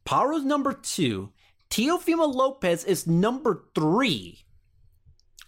Paro's 0.04 0.44
number 0.44 0.72
two. 0.72 1.30
Teofimo 1.70 2.32
Lopez 2.32 2.84
is 2.84 3.06
number 3.06 3.64
three, 3.74 4.44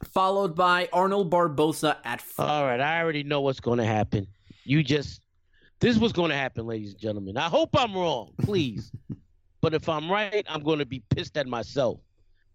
followed 0.04 0.54
by 0.54 0.88
Arnold 0.92 1.30
Barboza 1.30 1.98
at 2.04 2.20
four. 2.20 2.44
All 2.44 2.66
right, 2.66 2.80
I 2.80 3.00
already 3.00 3.22
know 3.22 3.40
what's 3.40 3.60
going 3.60 3.78
to 3.78 3.86
happen. 3.86 4.26
You 4.64 4.82
just 4.82 5.22
this 5.80 5.96
was 5.96 6.12
going 6.12 6.30
to 6.30 6.36
happen, 6.36 6.66
ladies 6.66 6.92
and 6.92 7.00
gentlemen. 7.00 7.36
I 7.38 7.48
hope 7.48 7.70
I'm 7.74 7.94
wrong, 7.94 8.32
please. 8.42 8.92
but 9.62 9.72
if 9.72 9.88
I'm 9.88 10.10
right, 10.10 10.44
I'm 10.48 10.62
going 10.62 10.78
to 10.78 10.86
be 10.86 11.02
pissed 11.10 11.36
at 11.38 11.46
myself. 11.46 12.00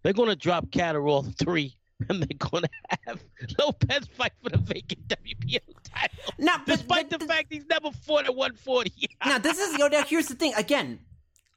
They're 0.02 0.12
going 0.12 0.28
to 0.28 0.36
drop 0.36 0.70
Catterall 0.70 1.22
three, 1.38 1.76
and 2.08 2.22
they're 2.22 2.50
going 2.50 2.62
to 2.62 2.98
have 3.06 3.22
Lopez 3.58 4.06
fight 4.16 4.32
for 4.42 4.50
the 4.50 4.58
vacant 4.58 5.08
WBO 5.08 5.58
title, 5.82 6.34
now, 6.38 6.62
despite 6.64 7.10
but 7.10 7.18
the 7.18 7.26
fact 7.26 7.48
he's 7.50 7.66
never 7.66 7.90
fought 7.90 8.26
at 8.26 8.34
140. 8.34 8.92
now 9.24 9.38
this 9.38 9.58
is 9.58 9.72
you 9.72 9.78
know, 9.78 9.88
now 9.88 10.04
here's 10.04 10.28
the 10.28 10.36
thing. 10.36 10.54
Again, 10.56 11.00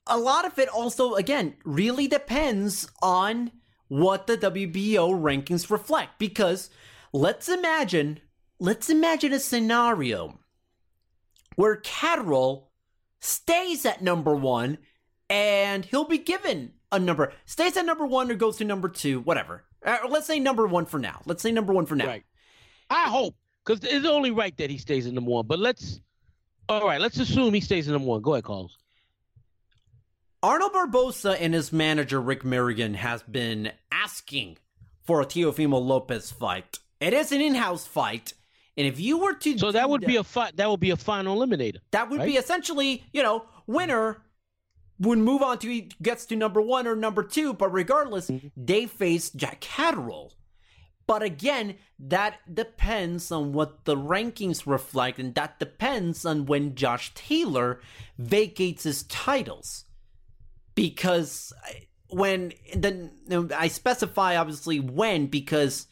a 0.10 0.18
lot 0.18 0.46
of 0.46 0.58
it 0.60 0.68
also 0.70 1.16
again 1.16 1.56
really 1.64 2.08
depends 2.08 2.90
on 3.02 3.52
what 3.88 4.28
the 4.28 4.38
WBO 4.38 5.12
rankings 5.12 5.70
reflect. 5.70 6.20
Because 6.20 6.70
let's 7.14 7.50
imagine, 7.50 8.20
let's 8.60 8.90
imagine 8.90 9.34
a 9.34 9.40
scenario 9.40 10.40
where 11.56 11.76
Catterall 11.78 12.72
stays 13.20 13.86
at 13.86 14.02
number 14.02 14.36
one 14.36 14.78
and 15.30 15.86
he'll 15.86 16.08
be 16.08 16.18
given 16.18 16.74
a 16.92 17.00
number 17.00 17.34
stays 17.46 17.78
at 17.78 17.86
number 17.86 18.06
one 18.06 18.32
or 18.32 18.36
goes 18.36 18.58
to 18.58 18.66
number 18.66 18.90
two, 18.90 19.20
whatever. 19.22 19.66
Uh, 19.86 19.98
let's 20.10 20.26
say 20.26 20.40
number 20.40 20.68
one 20.68 20.86
for 20.86 21.00
now. 21.00 21.22
Let's 21.26 21.44
say 21.44 21.52
number 21.52 21.74
one 21.74 21.86
for 21.86 21.96
now. 21.96 22.08
Right. 22.08 22.24
I 22.90 23.10
hope, 23.10 23.36
because 23.64 23.84
it's 23.84 24.08
only 24.08 24.32
right 24.32 24.56
that 24.58 24.70
he 24.70 24.78
stays 24.78 25.06
in 25.06 25.14
number 25.14 25.30
one. 25.30 25.46
But 25.46 25.60
let's, 25.60 26.00
all 26.68 26.86
right, 26.86 27.00
let's 27.00 27.20
assume 27.20 27.54
he 27.54 27.62
stays 27.62 27.88
in 27.88 27.94
number 27.94 28.08
one. 28.08 28.22
Go 28.22 28.34
ahead, 28.34 28.44
Carlos. 28.44 28.79
Arnold 30.42 30.74
Barboza 30.74 31.42
and 31.42 31.54
his 31.54 31.74
manager 31.74 32.22
Rick 32.22 32.44
Mirigian 32.44 32.96
has 32.96 33.22
been 33.24 33.72
asking 33.92 34.58
for 35.04 35.22
a 35.22 35.26
Teofimo 35.26 35.82
Lopez 35.86 36.32
fight. 36.32 36.80
It 37.02 37.14
is 37.14 37.32
an 37.32 37.42
in-house 37.42 37.86
fight, 37.86 38.34
and 38.78 38.88
if 38.88 39.00
you 39.00 39.18
were 39.18 39.34
to 39.34 39.58
So 39.58 39.72
that 39.72 39.90
would 39.90 40.02
be 40.02 40.16
a 40.18 40.24
fi- 40.24 40.52
that 40.56 40.70
would 40.70 40.80
be 40.80 40.92
a 40.92 40.98
final 40.98 41.38
eliminator. 41.38 41.78
that 41.92 42.10
would 42.10 42.24
be 42.24 42.36
essentially 42.38 43.04
you 43.14 43.24
know 43.24 43.46
winner 43.68 44.22
would 45.00 45.18
move 45.20 45.42
on 45.42 45.58
to 45.60 45.82
gets 46.02 46.26
to 46.28 46.36
number 46.36 46.62
one 46.62 46.86
or 46.88 46.96
number 46.96 47.24
two, 47.24 47.54
but 47.54 47.72
regardless, 47.74 48.30
Mm-hmm. 48.30 48.48
they 48.58 48.86
face 48.86 49.30
Jack 49.32 49.62
Catterall. 49.62 50.34
But 51.08 51.24
again, 51.24 51.76
that 52.00 52.36
depends 52.54 53.32
on 53.32 53.52
what 53.54 53.86
the 53.86 53.96
rankings 53.96 54.68
reflect, 54.68 55.18
and 55.20 55.34
that 55.36 55.58
depends 55.60 56.24
on 56.26 56.46
when 56.46 56.76
Josh 56.76 57.14
Taylor 57.16 57.80
vacates 58.18 58.84
his 58.84 59.04
titles. 59.04 59.86
Because 60.82 61.54
when 62.10 62.54
then 62.76 63.12
I 63.56 63.68
specify 63.68 64.36
obviously 64.38 64.80
when 64.80 65.28
because 65.28 65.88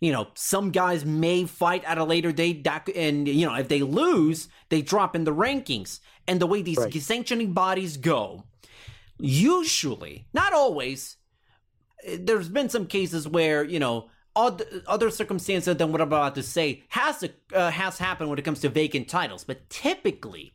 you 0.00 0.12
know 0.12 0.28
some 0.34 0.70
guys 0.70 1.04
may 1.04 1.44
fight 1.46 1.84
at 1.84 1.98
a 1.98 2.04
later 2.04 2.32
date 2.32 2.64
that, 2.64 2.88
and 2.94 3.26
you 3.26 3.46
know 3.46 3.54
if 3.54 3.68
they 3.68 3.80
lose 3.82 4.48
they 4.68 4.82
drop 4.82 5.16
in 5.16 5.24
the 5.24 5.34
rankings 5.34 6.00
and 6.26 6.40
the 6.40 6.46
way 6.46 6.60
these 6.62 6.78
Right. 6.78 6.92
sanctioning 7.02 7.52
bodies 7.54 7.96
go 7.96 8.44
usually 9.18 10.26
not 10.32 10.52
always 10.52 11.16
there's 12.18 12.48
been 12.48 12.68
some 12.68 12.86
cases 12.86 13.26
where 13.26 13.64
you 13.64 13.78
know 13.78 14.08
other 14.36 15.10
circumstances 15.10 15.76
than 15.76 15.90
what 15.90 16.00
I'm 16.00 16.06
about 16.08 16.36
to 16.36 16.44
say 16.44 16.84
has 16.90 17.24
uh, 17.52 17.70
has 17.70 17.98
happened 17.98 18.30
when 18.30 18.38
it 18.38 18.44
comes 18.44 18.60
to 18.60 18.68
vacant 18.68 19.08
titles, 19.08 19.42
but 19.42 19.68
typically 19.68 20.52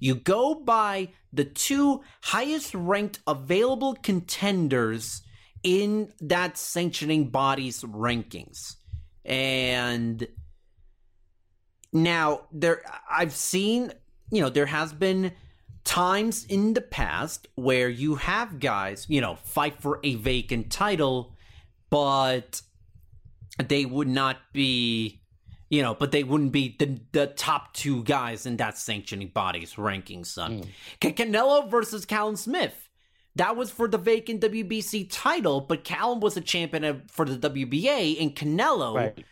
you 0.00 0.14
go 0.14 0.54
by 0.54 1.08
the 1.32 1.44
two 1.44 2.02
highest 2.22 2.74
ranked 2.74 3.20
available 3.26 3.94
contenders 3.94 5.22
in 5.62 6.12
that 6.20 6.56
sanctioning 6.56 7.30
body's 7.30 7.82
rankings. 7.82 8.76
And 9.24 10.26
now 11.92 12.42
there 12.52 12.82
I've 13.10 13.32
seen, 13.32 13.92
you 14.30 14.40
know, 14.40 14.48
there 14.48 14.66
has 14.66 14.92
been 14.92 15.32
times 15.84 16.44
in 16.44 16.74
the 16.74 16.80
past 16.80 17.48
where 17.54 17.88
you 17.88 18.16
have 18.16 18.60
guys, 18.60 19.06
you 19.08 19.20
know, 19.20 19.36
fight 19.36 19.80
for 19.80 20.00
a 20.04 20.14
vacant 20.16 20.70
title, 20.70 21.34
but 21.90 22.62
they 23.66 23.84
would 23.84 24.08
not 24.08 24.36
be 24.52 25.22
you 25.70 25.82
know, 25.82 25.94
but 25.94 26.12
they 26.12 26.24
wouldn't 26.24 26.52
be 26.52 26.76
the 26.78 26.98
the 27.12 27.26
top 27.26 27.74
two 27.74 28.02
guys 28.04 28.46
in 28.46 28.56
that 28.56 28.78
sanctioning 28.78 29.28
body's 29.28 29.74
rankings, 29.74 30.26
son. 30.26 30.58
Hmm. 30.58 30.68
Can 31.00 31.12
Canelo 31.14 31.70
versus 31.70 32.04
Callum 32.04 32.36
Smith. 32.36 32.88
That 33.36 33.54
was 33.54 33.70
for 33.70 33.86
the 33.86 33.98
vacant 33.98 34.40
WBC 34.40 35.08
title, 35.10 35.60
but 35.60 35.84
Callum 35.84 36.18
was 36.18 36.36
a 36.36 36.40
champion 36.40 37.02
for 37.08 37.24
the 37.24 37.36
WBA, 37.48 38.20
and 38.20 38.34
Canelo 38.34 38.94
Right. 38.94 39.24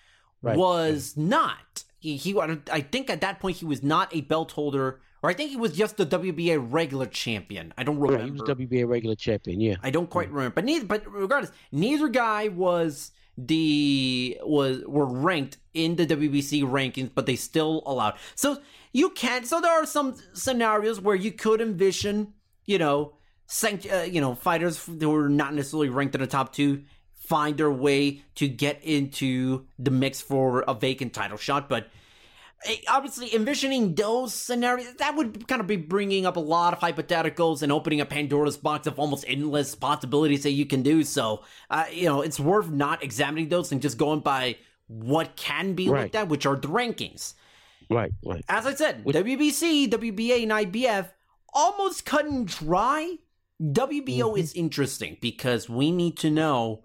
Right. 0.43 0.57
was 0.57 1.17
not. 1.17 1.85
He, 1.99 2.17
he, 2.17 2.39
I 2.39 2.83
think 2.83 3.11
at 3.11 3.23
that 3.23 3.41
point 3.41 3.57
he 3.57 3.65
was 3.65 3.83
not 3.83 4.15
a 4.15 4.21
belt 4.21 4.53
holder, 4.53 5.01
or 5.23 5.31
I 5.31 5.35
think 5.35 5.51
he 5.51 5.57
was 5.57 5.73
just 5.73 5.97
the 5.97 6.07
WBA 6.07 6.65
regular 6.71 7.07
champion. 7.07 7.75
I 7.77 7.83
don't 7.83 7.99
remember. 7.99 8.25
He 8.25 8.31
was 8.31 8.43
WBA 8.43 8.87
regular 8.87 9.17
champion. 9.17 9.61
Yeah. 9.61 9.77
I 9.83 9.91
don't 9.91 10.09
quite 10.09 10.29
hmm. 10.29 10.37
remember, 10.37 10.55
but 10.55 10.65
neither. 10.65 10.87
But 10.87 11.11
regardless, 11.11 11.51
neither 11.73 12.09
guy 12.09 12.47
was 12.49 13.11
the 13.39 14.39
was 14.43 14.83
were 14.87 15.07
ranked 15.07 15.59
in 15.75 15.97
the 15.97 16.07
WBC 16.07 16.63
rankings, 16.63 17.11
but 17.15 17.27
they 17.27 17.37
still 17.37 17.83
allowed. 17.87 18.15
So 18.35 18.59
you 18.93 19.11
can't. 19.11 19.47
So 19.47 19.61
there 19.61 19.73
are 19.73 19.87
some 19.87 20.17
scenarios 20.33 21.01
where 21.01 21.17
you 21.17 21.33
could 21.33 21.61
envision, 21.61 22.33
you 22.65 22.79
know, 22.79 23.15
sanct- 23.47 23.87
uh, 23.93 24.03
you 24.03 24.21
know, 24.21 24.35
fighters 24.35 24.83
who 24.85 25.15
are 25.15 25.29
not 25.29 25.55
necessarily 25.55 25.89
ranked 25.89 26.15
in 26.15 26.21
the 26.21 26.27
top 26.27 26.53
two 26.53 26.83
find 27.27 27.57
their 27.57 27.71
way 27.71 28.23
to 28.37 28.47
get 28.47 28.83
into 28.85 29.67
the 29.79 29.91
mix 29.91 30.21
for 30.21 30.65
a 30.69 30.75
vacant 30.75 31.13
title 31.13 31.37
shot, 31.37 31.69
but 31.69 31.89
obviously 32.89 33.35
envisioning 33.35 33.95
those 33.95 34.33
scenarios 34.35 34.95
that 34.99 35.15
would 35.17 35.47
kind 35.49 35.61
of 35.61 35.67
be 35.67 35.77
bringing 35.77 36.27
up 36.27 36.37
a 36.37 36.41
lot 36.41 36.73
of 36.73 36.79
hypotheticals 36.81 37.63
and 37.63 37.71
opening 37.73 38.01
a 38.01 38.07
pandora's 38.07 38.57
box 38.57 38.87
of 38.87 38.99
almost 38.99 39.25
endless 39.29 39.75
possibilities 39.75 40.43
that 40.43 40.51
you 40.53 40.67
can 40.67 40.83
do 40.83 41.03
so 41.05 41.43
uh, 41.71 41.85
you 41.93 42.05
know 42.05 42.23
it's 42.23 42.39
worth 42.41 42.69
not 42.71 43.03
examining 43.03 43.49
those 43.49 43.73
and 43.73 43.81
just 43.83 43.99
going 43.99 44.21
by 44.21 44.57
what 44.89 45.37
can 45.37 45.75
be 45.75 45.89
Right. 45.89 46.03
looked 46.05 46.15
at 46.15 46.29
which 46.29 46.47
are 46.47 46.57
the 46.57 46.69
rankings 46.69 47.35
Right. 47.91 48.13
Right. 48.25 48.45
as 48.49 48.67
i 48.67 48.75
said 48.75 49.05
Which- 49.05 49.17
wbc 49.17 49.89
wba 49.91 50.43
and 50.43 50.53
ibf 50.53 51.09
almost 51.55 52.05
cut 52.05 52.25
and 52.27 52.47
dry 52.47 53.17
wbo 53.63 54.07
Mm-hmm. 54.07 54.37
is 54.39 54.53
interesting 54.55 55.17
because 55.21 55.69
we 55.69 55.91
need 55.91 56.17
to 56.19 56.31
know 56.31 56.83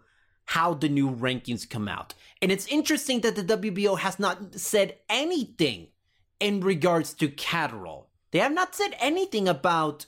how 0.52 0.74
the 0.74 0.90
new 0.90 1.10
rankings 1.10 1.70
come 1.70 1.88
out. 1.88 2.14
And 2.42 2.52
it's 2.52 2.68
interesting 2.68 3.22
that 3.22 3.38
the 3.38 3.58
WBO 3.58 3.98
has 3.98 4.20
not 4.20 4.56
said 4.56 4.98
anything 5.08 5.88
in 6.42 6.60
regards 6.60 7.14
to 7.14 7.30
Catterall. 7.30 8.10
They 8.32 8.40
have 8.40 8.52
not 8.52 8.76
said 8.76 8.94
anything 9.00 9.48
about, 9.48 10.06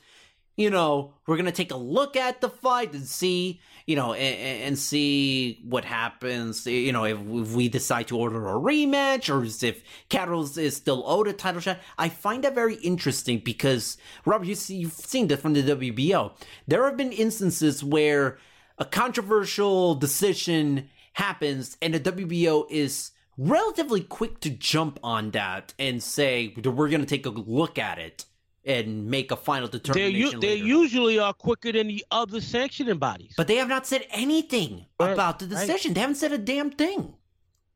you 0.57 0.69
know, 0.69 1.13
we're 1.25 1.37
going 1.37 1.45
to 1.45 1.53
take 1.53 1.71
a 1.71 1.77
look 1.77 2.17
at 2.17 2.41
the 2.41 2.49
fight 2.49 2.91
and 2.91 3.05
see, 3.05 3.61
you 3.85 3.95
know, 3.95 4.11
and, 4.11 4.63
and 4.63 4.77
see 4.77 5.61
what 5.63 5.85
happens, 5.85 6.67
you 6.67 6.91
know, 6.91 7.05
if, 7.05 7.19
if 7.19 7.53
we 7.53 7.69
decide 7.69 8.09
to 8.09 8.17
order 8.17 8.45
a 8.45 8.59
rematch 8.59 9.33
or 9.33 9.45
if 9.45 9.81
Catterall 10.09 10.57
is 10.57 10.75
still 10.75 11.05
owed 11.05 11.29
a 11.29 11.33
title 11.33 11.61
shot. 11.61 11.79
I 11.97 12.09
find 12.09 12.43
that 12.43 12.53
very 12.53 12.75
interesting 12.75 13.39
because, 13.39 13.95
Robert, 14.25 14.47
you 14.47 14.55
see, 14.55 14.75
you've 14.75 14.91
seen 14.91 15.29
this 15.29 15.39
from 15.39 15.53
the 15.53 15.63
WBO. 15.63 16.33
There 16.67 16.83
have 16.83 16.97
been 16.97 17.13
instances 17.13 17.81
where 17.81 18.39
a 18.77 18.85
controversial 18.85 19.95
decision 19.95 20.89
happens 21.13 21.77
and 21.81 21.93
the 21.93 21.99
WBO 21.99 22.65
is 22.69 23.11
relatively 23.37 24.01
quick 24.01 24.39
to 24.41 24.49
jump 24.49 24.99
on 25.03 25.31
that 25.31 25.73
and 25.79 26.01
say 26.01 26.53
we're 26.63 26.89
going 26.89 27.01
to 27.01 27.05
take 27.07 27.25
a 27.25 27.29
look 27.29 27.77
at 27.77 27.99
it 27.99 28.25
and 28.65 29.07
make 29.07 29.31
a 29.31 29.35
final 29.35 29.67
determination. 29.67 30.39
they 30.39 30.55
usually 30.55 31.19
are 31.19 31.33
quicker 31.33 31.71
than 31.71 31.87
the 31.87 32.03
other 32.11 32.39
sanctioning 32.39 32.97
bodies, 32.97 33.33
but 33.35 33.47
they 33.47 33.55
have 33.57 33.67
not 33.67 33.85
said 33.85 34.05
anything 34.11 34.85
Right, 34.99 35.11
about 35.11 35.39
the 35.39 35.45
right. 35.47 35.67
decision. 35.67 35.93
They 35.93 35.99
haven't 36.01 36.15
said 36.15 36.31
a 36.31 36.37
damn 36.37 36.71
thing. 36.71 37.13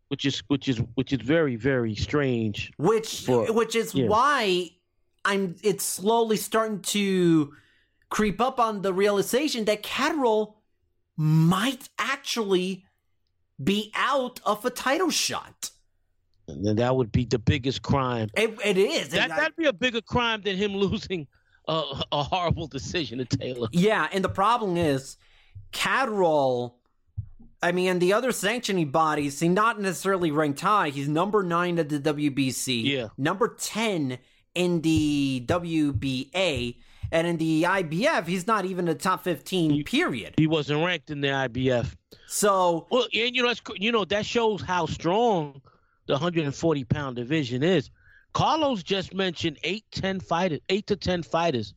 which 0.07 0.25
is 0.25 0.41
which 0.47 0.69
is 0.69 0.77
which 0.95 1.11
is 1.11 1.19
very 1.21 1.55
very 1.57 1.93
strange. 1.95 2.71
which 2.77 3.25
For- 3.25 3.51
which 3.51 3.75
is 3.75 3.93
yeah. 3.93 4.07
why 4.07 4.69
I'm 5.25 5.55
it's 5.61 5.83
slowly 5.83 6.37
starting 6.37 6.79
to 6.83 7.53
creep 8.09 8.39
up 8.39 8.57
on 8.59 8.81
the 8.83 8.93
realization 8.93 9.65
that 9.65 9.83
Catterall 9.83 10.56
might 11.17 11.89
actually 11.97 12.85
be 13.61 13.91
out 13.95 14.39
of 14.45 14.63
a 14.63 14.69
title 14.69 15.09
shot. 15.09 15.71
And 16.47 16.65
then 16.65 16.75
that 16.77 16.95
would 16.95 17.11
be 17.11 17.25
the 17.25 17.39
biggest 17.39 17.81
crime. 17.81 18.29
It, 18.35 18.57
it 18.63 18.77
is. 18.77 19.09
That, 19.09 19.31
I, 19.31 19.35
that'd 19.35 19.55
be 19.55 19.65
a 19.65 19.73
bigger 19.73 20.01
crime 20.01 20.41
than 20.43 20.55
him 20.55 20.73
losing 20.77 21.27
a, 21.67 21.83
a 22.11 22.23
horrible 22.23 22.67
decision 22.67 23.17
to 23.17 23.25
Taylor. 23.25 23.67
yeah, 23.71 24.07
and 24.13 24.23
the 24.23 24.29
problem 24.29 24.77
is 24.77 25.17
Catterall. 25.71 26.75
I 27.61 27.71
mean, 27.71 27.97
the 27.99 28.13
other 28.13 28.31
sanctioning 28.31 28.91
bodies, 28.91 29.39
he's 29.39 29.49
not 29.49 29.81
necessarily 29.81 30.29
ranked 30.29 30.61
high. 30.61 30.89
He's 30.89 31.09
number 31.09 31.41
nine 31.43 31.79
at 31.79 31.89
the 31.89 31.99
WBC. 31.99 32.83
Yeah. 32.83 33.07
Number 33.17 33.47
ten 33.59 34.19
in 34.53 34.81
the 34.81 35.43
WBA, 35.45 36.77
and 37.11 37.27
in 37.27 37.37
the 37.37 37.63
IBF, 37.63 38.25
he's 38.27 38.47
not 38.47 38.65
even 38.65 38.87
a 38.87 38.95
top 38.95 39.23
fifteen. 39.23 39.83
Period. 39.83 40.35
He 40.37 40.47
wasn't 40.47 40.85
ranked 40.85 41.09
in 41.09 41.21
the 41.21 41.29
IBF. 41.29 41.95
So 42.27 42.87
Well, 42.91 43.07
and 43.13 43.35
you 43.35 43.41
know, 43.41 43.47
that's, 43.47 43.61
you 43.75 43.91
know 43.91 44.05
that 44.05 44.25
shows 44.25 44.61
how 44.61 44.85
strong 44.85 45.61
the 46.07 46.13
140 46.13 46.83
pound 46.85 47.15
division 47.15 47.63
is. 47.63 47.89
Carlos 48.33 48.83
just 48.83 49.13
mentioned 49.13 49.57
eight, 49.63 49.85
ten 49.91 50.19
fighters, 50.19 50.59
eight 50.69 50.87
to 50.87 50.95
ten 50.95 51.23
fighters 51.23 51.73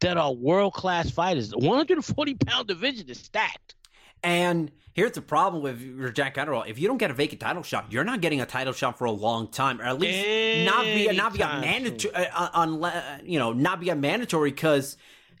that 0.00 0.16
are 0.16 0.32
world 0.32 0.74
class 0.74 1.10
fighters. 1.10 1.50
The 1.50 1.58
140 1.58 2.34
pound 2.34 2.68
division 2.68 3.08
is 3.08 3.18
stacked. 3.18 3.74
And 4.22 4.70
here's 4.94 5.12
the 5.12 5.22
problem 5.22 5.62
with 5.62 5.80
your 5.80 6.10
Jack 6.10 6.34
Catterall. 6.34 6.64
If 6.68 6.78
you 6.78 6.88
don't 6.88 6.98
get 6.98 7.10
a 7.10 7.14
vacant 7.14 7.40
title 7.40 7.62
shot, 7.62 7.86
you're 7.90 8.04
not 8.04 8.20
getting 8.20 8.40
a 8.40 8.46
title 8.46 8.72
shot 8.72 8.98
for 8.98 9.04
a 9.06 9.10
long 9.10 9.48
time, 9.48 9.80
or 9.80 9.84
at 9.84 9.98
least 9.98 10.66
not 10.66 10.84
be 10.84 11.10
not 11.16 11.32
be 11.34 11.42
a 11.42 11.46
mandatory. 11.46 12.14
Uh, 12.14 12.48
unless 12.54 13.22
you 13.24 13.38
know, 13.38 13.52
not 13.52 13.80
be 13.80 13.90
a 13.90 13.96
mandatory 13.96 14.50
because 14.50 14.96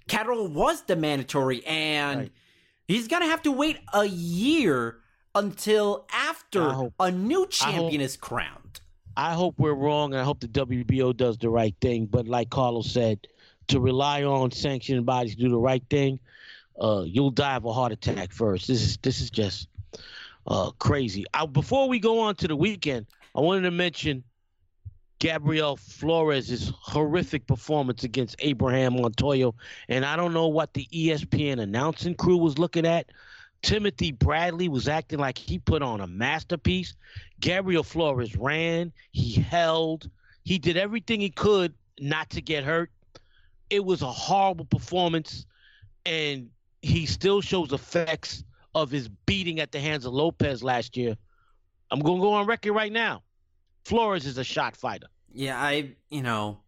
Catterall 0.08 0.48
was 0.48 0.82
the 0.82 0.96
mandatory, 0.96 1.64
and 1.66 2.20
Right. 2.20 2.32
he's 2.88 3.08
gonna 3.08 3.26
have 3.26 3.42
to 3.42 3.52
wait 3.52 3.78
a 3.92 4.04
year 4.04 4.98
until 5.34 6.06
after 6.12 6.70
hope- 6.70 6.94
a 7.00 7.10
new 7.10 7.46
champion 7.46 7.84
hope- 7.84 8.00
is 8.00 8.16
crowned. 8.16 8.80
I 9.16 9.34
hope 9.34 9.54
we're 9.58 9.74
wrong, 9.74 10.12
and 10.12 10.20
I 10.20 10.24
hope 10.24 10.40
the 10.40 10.48
WBO 10.48 11.12
does 11.12 11.36
the 11.38 11.50
right 11.50 11.74
thing. 11.80 12.06
But 12.06 12.26
like 12.26 12.48
Carlos 12.50 12.90
said, 12.90 13.26
to 13.68 13.78
rely 13.78 14.24
on 14.24 14.50
sanctioning 14.50 15.04
bodies 15.04 15.36
to 15.36 15.42
do 15.42 15.48
the 15.50 15.58
right 15.58 15.82
thing, 15.90 16.18
uh, 16.80 17.04
you'll 17.06 17.30
die 17.30 17.56
of 17.56 17.64
a 17.64 17.72
heart 17.72 17.92
attack 17.92 18.32
first. 18.32 18.66
This 18.66 18.82
is 18.82 18.96
this 18.98 19.20
is 19.20 19.30
just 19.30 19.68
uh, 20.46 20.70
crazy. 20.78 21.24
I, 21.34 21.46
before 21.46 21.88
we 21.88 21.98
go 21.98 22.20
on 22.20 22.34
to 22.36 22.48
the 22.48 22.56
weekend, 22.56 23.06
I 23.36 23.40
wanted 23.40 23.62
to 23.62 23.70
mention 23.70 24.24
Gabriel 25.18 25.76
Flores' 25.76 26.72
horrific 26.80 27.46
performance 27.46 28.02
against 28.02 28.36
Abraham 28.40 29.00
Montoya, 29.00 29.52
and 29.88 30.04
I 30.04 30.16
don't 30.16 30.32
know 30.32 30.48
what 30.48 30.74
the 30.74 30.88
ESPN 30.92 31.60
announcing 31.60 32.14
crew 32.14 32.36
was 32.36 32.58
looking 32.58 32.86
at. 32.86 33.10
Timothy 33.62 34.10
Bradley 34.10 34.68
was 34.68 34.88
acting 34.88 35.20
like 35.20 35.38
he 35.38 35.60
put 35.60 35.82
on 35.82 36.00
a 36.00 36.06
masterpiece. 36.08 36.94
Gabriel 37.38 37.84
Flores 37.84 38.36
ran, 38.36 38.92
he 39.12 39.34
held, 39.40 40.10
he 40.42 40.58
did 40.58 40.76
everything 40.76 41.20
he 41.20 41.30
could 41.30 41.72
not 42.00 42.28
to 42.30 42.42
get 42.42 42.64
hurt. 42.64 42.90
It 43.70 43.84
was 43.84 44.02
a 44.02 44.10
horrible 44.10 44.64
performance, 44.64 45.46
and 46.04 46.50
he 46.82 47.06
still 47.06 47.40
shows 47.40 47.72
effects 47.72 48.44
of 48.74 48.90
his 48.90 49.08
beating 49.26 49.60
at 49.60 49.72
the 49.72 49.80
hands 49.80 50.04
of 50.04 50.12
Lopez 50.12 50.62
last 50.62 50.96
year. 50.96 51.16
I'm 51.90 52.00
going 52.00 52.18
to 52.18 52.22
go 52.22 52.32
on 52.32 52.46
record 52.46 52.72
right 52.72 52.92
now. 52.92 53.22
Flores 53.84 54.26
is 54.26 54.38
a 54.38 54.44
shot 54.44 54.76
fighter. 54.76 55.06
Yeah, 55.32 55.60
I 55.60 55.94
you 56.10 56.22
know, 56.22 56.58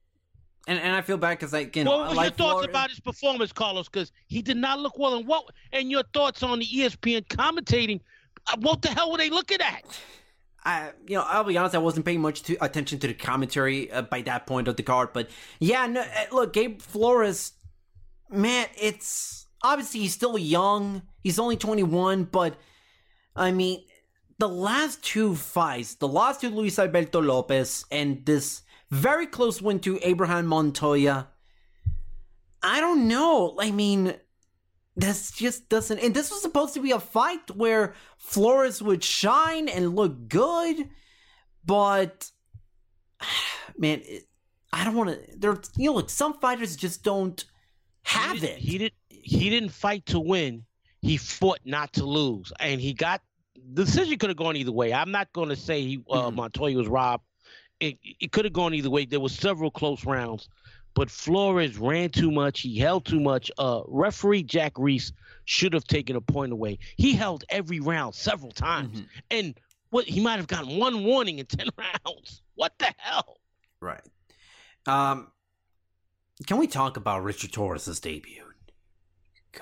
and 0.67 0.79
and 0.79 0.95
I 0.97 1.03
feel 1.03 1.17
bad 1.19 1.39
because 1.39 1.53
I 1.53 1.71
you 1.75 1.85
know 1.85 1.99
what 1.99 2.09
was 2.09 2.17
like 2.17 2.25
your 2.31 2.37
thoughts 2.37 2.53
Flores- 2.53 2.67
about 2.67 2.91
his 2.91 3.01
performance, 3.01 3.53
Carlos? 3.53 3.89
Because 3.89 4.11
he 4.27 4.41
did 4.43 4.57
not 4.57 4.79
look 4.81 4.99
well. 4.99 5.15
And 5.15 5.27
what? 5.27 5.51
And 5.73 5.91
your 5.91 6.03
thoughts 6.15 6.43
on 6.43 6.59
the 6.61 6.67
ESPN 6.67 7.27
commentating? 7.27 8.01
Uh, 8.47 8.57
What 8.61 8.83
the 8.83 8.89
hell 8.89 9.13
were 9.13 9.19
they 9.19 9.31
looking 9.31 9.61
at? 9.61 9.85
I, 10.65 10.93
you 11.07 11.17
know, 11.17 11.25
I'll 11.27 11.45
be 11.45 11.59
honest. 11.59 11.75
I 11.75 11.79
wasn't 11.79 12.07
paying 12.07 12.23
much 12.23 12.43
to, 12.45 12.57
attention 12.65 12.99
to 13.01 13.07
the 13.07 13.15
commentary 13.15 13.93
uh, 13.93 14.03
by 14.03 14.23
that 14.23 14.47
point 14.47 14.67
of 14.67 14.77
the 14.77 14.83
card, 14.83 15.11
but 15.13 15.29
yeah, 15.61 15.87
no, 15.87 16.01
uh, 16.01 16.07
look, 16.33 16.55
Gabe 16.55 16.81
Flores, 16.81 17.53
man, 18.31 18.67
it's 18.81 19.44
obviously 19.65 20.01
he's 20.01 20.15
still 20.15 20.39
young. 20.39 21.03
He's 21.23 21.41
only 21.41 21.57
twenty 21.57 21.83
one, 21.83 22.25
but 22.25 22.57
I 23.35 23.51
mean, 23.51 23.85
the 24.39 24.49
last 24.49 25.03
two 25.03 25.35
fights, 25.35 25.95
the 25.95 26.07
loss 26.07 26.39
to 26.39 26.51
Luis 26.51 26.79
Alberto 26.79 27.21
Lopez 27.21 27.85
and 27.91 28.25
this 28.25 28.63
very 28.91 29.27
close 29.27 29.61
win 29.61 29.81
to 29.81 29.99
Abraham 30.03 30.47
Montoya. 30.47 31.29
I 32.63 32.81
don't 32.81 33.09
know. 33.09 33.57
I 33.59 33.71
mean, 33.71 34.15
this 34.97 35.33
just 35.33 35.69
doesn't. 35.69 35.99
And 35.99 36.15
this 36.15 36.31
was 36.31 36.43
supposed 36.43 36.75
to 36.75 36.81
be 36.81 36.93
a 36.93 37.01
fight 37.01 37.51
where 37.55 37.95
Flores 38.19 38.81
would 38.81 39.03
shine 39.03 39.69
and 39.69 39.97
look 39.97 40.29
good, 40.29 40.89
but 41.65 42.31
man, 43.79 44.03
it, 44.05 44.25
I 44.73 44.85
don't 44.85 44.95
want 44.95 45.11
to. 45.11 45.39
There, 45.39 45.57
you 45.77 45.91
know, 45.91 45.97
like 45.97 46.11
some 46.11 46.35
fighters 46.35 46.77
just 46.77 47.03
don't 47.03 47.45
have 48.05 48.39
he 48.39 48.47
it. 48.47 48.59
He 48.59 48.79
did. 48.79 48.93
He 49.25 49.51
didn't 49.51 49.71
fight 49.71 50.07
to 50.07 50.21
win. 50.21 50.65
He 51.01 51.17
fought 51.17 51.61
not 51.65 51.93
to 51.95 52.05
lose, 52.05 52.53
and 52.61 52.81
he 52.81 52.93
got 52.95 53.23
the 53.75 53.85
decision. 53.85 54.19
Could 54.19 54.31
have 54.31 54.37
gone 54.37 54.57
either 54.57 54.73
way. 54.73 54.93
I'm 54.93 55.11
not 55.11 55.33
going 55.33 55.49
to 55.51 55.57
say 55.57 55.83
he 55.83 56.05
uh, 56.11 56.31
Mhm. 56.31 56.35
Montoya 56.37 56.77
was 56.77 56.89
robbed. 56.89 57.25
It 57.81 57.99
it 58.03 58.33
could 58.33 58.45
have 58.45 58.53
gone 58.55 58.75
either 58.75 58.91
way. 58.91 59.05
There 59.05 59.21
was 59.21 59.35
several 59.35 59.71
close 59.71 60.05
rounds, 60.05 60.49
but 60.95 61.11
Flores 61.11 61.77
ran 61.77 62.11
too 62.11 62.31
much. 62.31 62.61
He 62.61 62.79
held 62.79 63.05
too 63.05 63.21
much. 63.21 63.51
Uh, 63.59 63.83
referee 63.87 64.45
Jack 64.45 64.73
Reiss 64.79 65.13
should 65.45 65.73
have 65.75 65.85
taken 65.85 66.17
a 66.17 66.21
point 66.21 66.53
away. 66.53 66.79
He 66.97 67.13
held 67.15 67.45
every 67.51 67.81
round 67.81 68.15
several 68.15 68.53
times, 68.53 69.01
Mhm. 69.01 69.07
and 69.31 69.61
what 69.91 70.07
he 70.07 70.21
might 70.21 70.37
have 70.37 70.47
gotten 70.47 70.79
one 70.79 71.05
warning 71.05 71.39
in 71.39 71.47
ten 71.59 71.69
rounds. 71.77 72.41
What 72.55 72.79
the 72.79 72.95
hell? 72.97 73.39
Right. 73.81 74.01
Um, 74.87 75.31
can 76.47 76.57
we 76.59 76.67
talk 76.67 76.97
about 76.97 77.23
Richard 77.25 77.53
Torrez' 77.53 78.01
debut? 78.01 78.44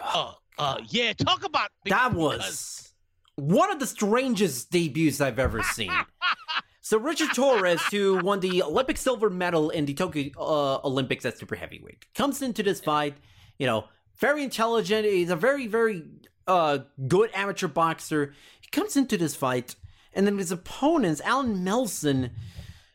Uh, 0.00 0.32
uh, 0.58 0.78
yeah. 0.88 1.12
Talk 1.14 1.44
about 1.44 1.70
That 1.86 2.14
was 2.14 2.92
one 3.36 3.70
of 3.70 3.80
the 3.80 3.86
strangest 3.86 4.70
debuts 4.70 5.20
I've 5.20 5.38
ever 5.38 5.62
seen. 5.62 5.92
so 6.80 6.98
Richard 6.98 7.30
Torrez, 7.30 7.80
who 7.90 8.18
won 8.22 8.40
the 8.40 8.62
Olympic 8.62 8.96
silver 8.96 9.30
medal 9.30 9.70
in 9.70 9.86
the 9.86 9.94
Tokyo 9.94 10.30
uh, 10.38 10.80
Olympics 10.86 11.24
at 11.24 11.38
super 11.38 11.56
heavyweight, 11.56 12.06
comes 12.14 12.42
into 12.42 12.62
this 12.62 12.80
fight. 12.80 13.14
You 13.58 13.66
know, 13.66 13.84
very 14.18 14.42
intelligent. 14.42 15.06
He's 15.06 15.30
a 15.30 15.36
very, 15.36 15.66
very 15.66 16.04
uh, 16.46 16.78
good 17.08 17.30
amateur 17.34 17.68
boxer. 17.68 18.34
He 18.60 18.68
comes 18.70 18.96
into 18.96 19.16
this 19.16 19.34
fight, 19.34 19.74
and 20.12 20.26
then 20.26 20.38
his 20.38 20.52
opponents, 20.52 21.20
Alan 21.22 21.64
Melson, 21.64 22.30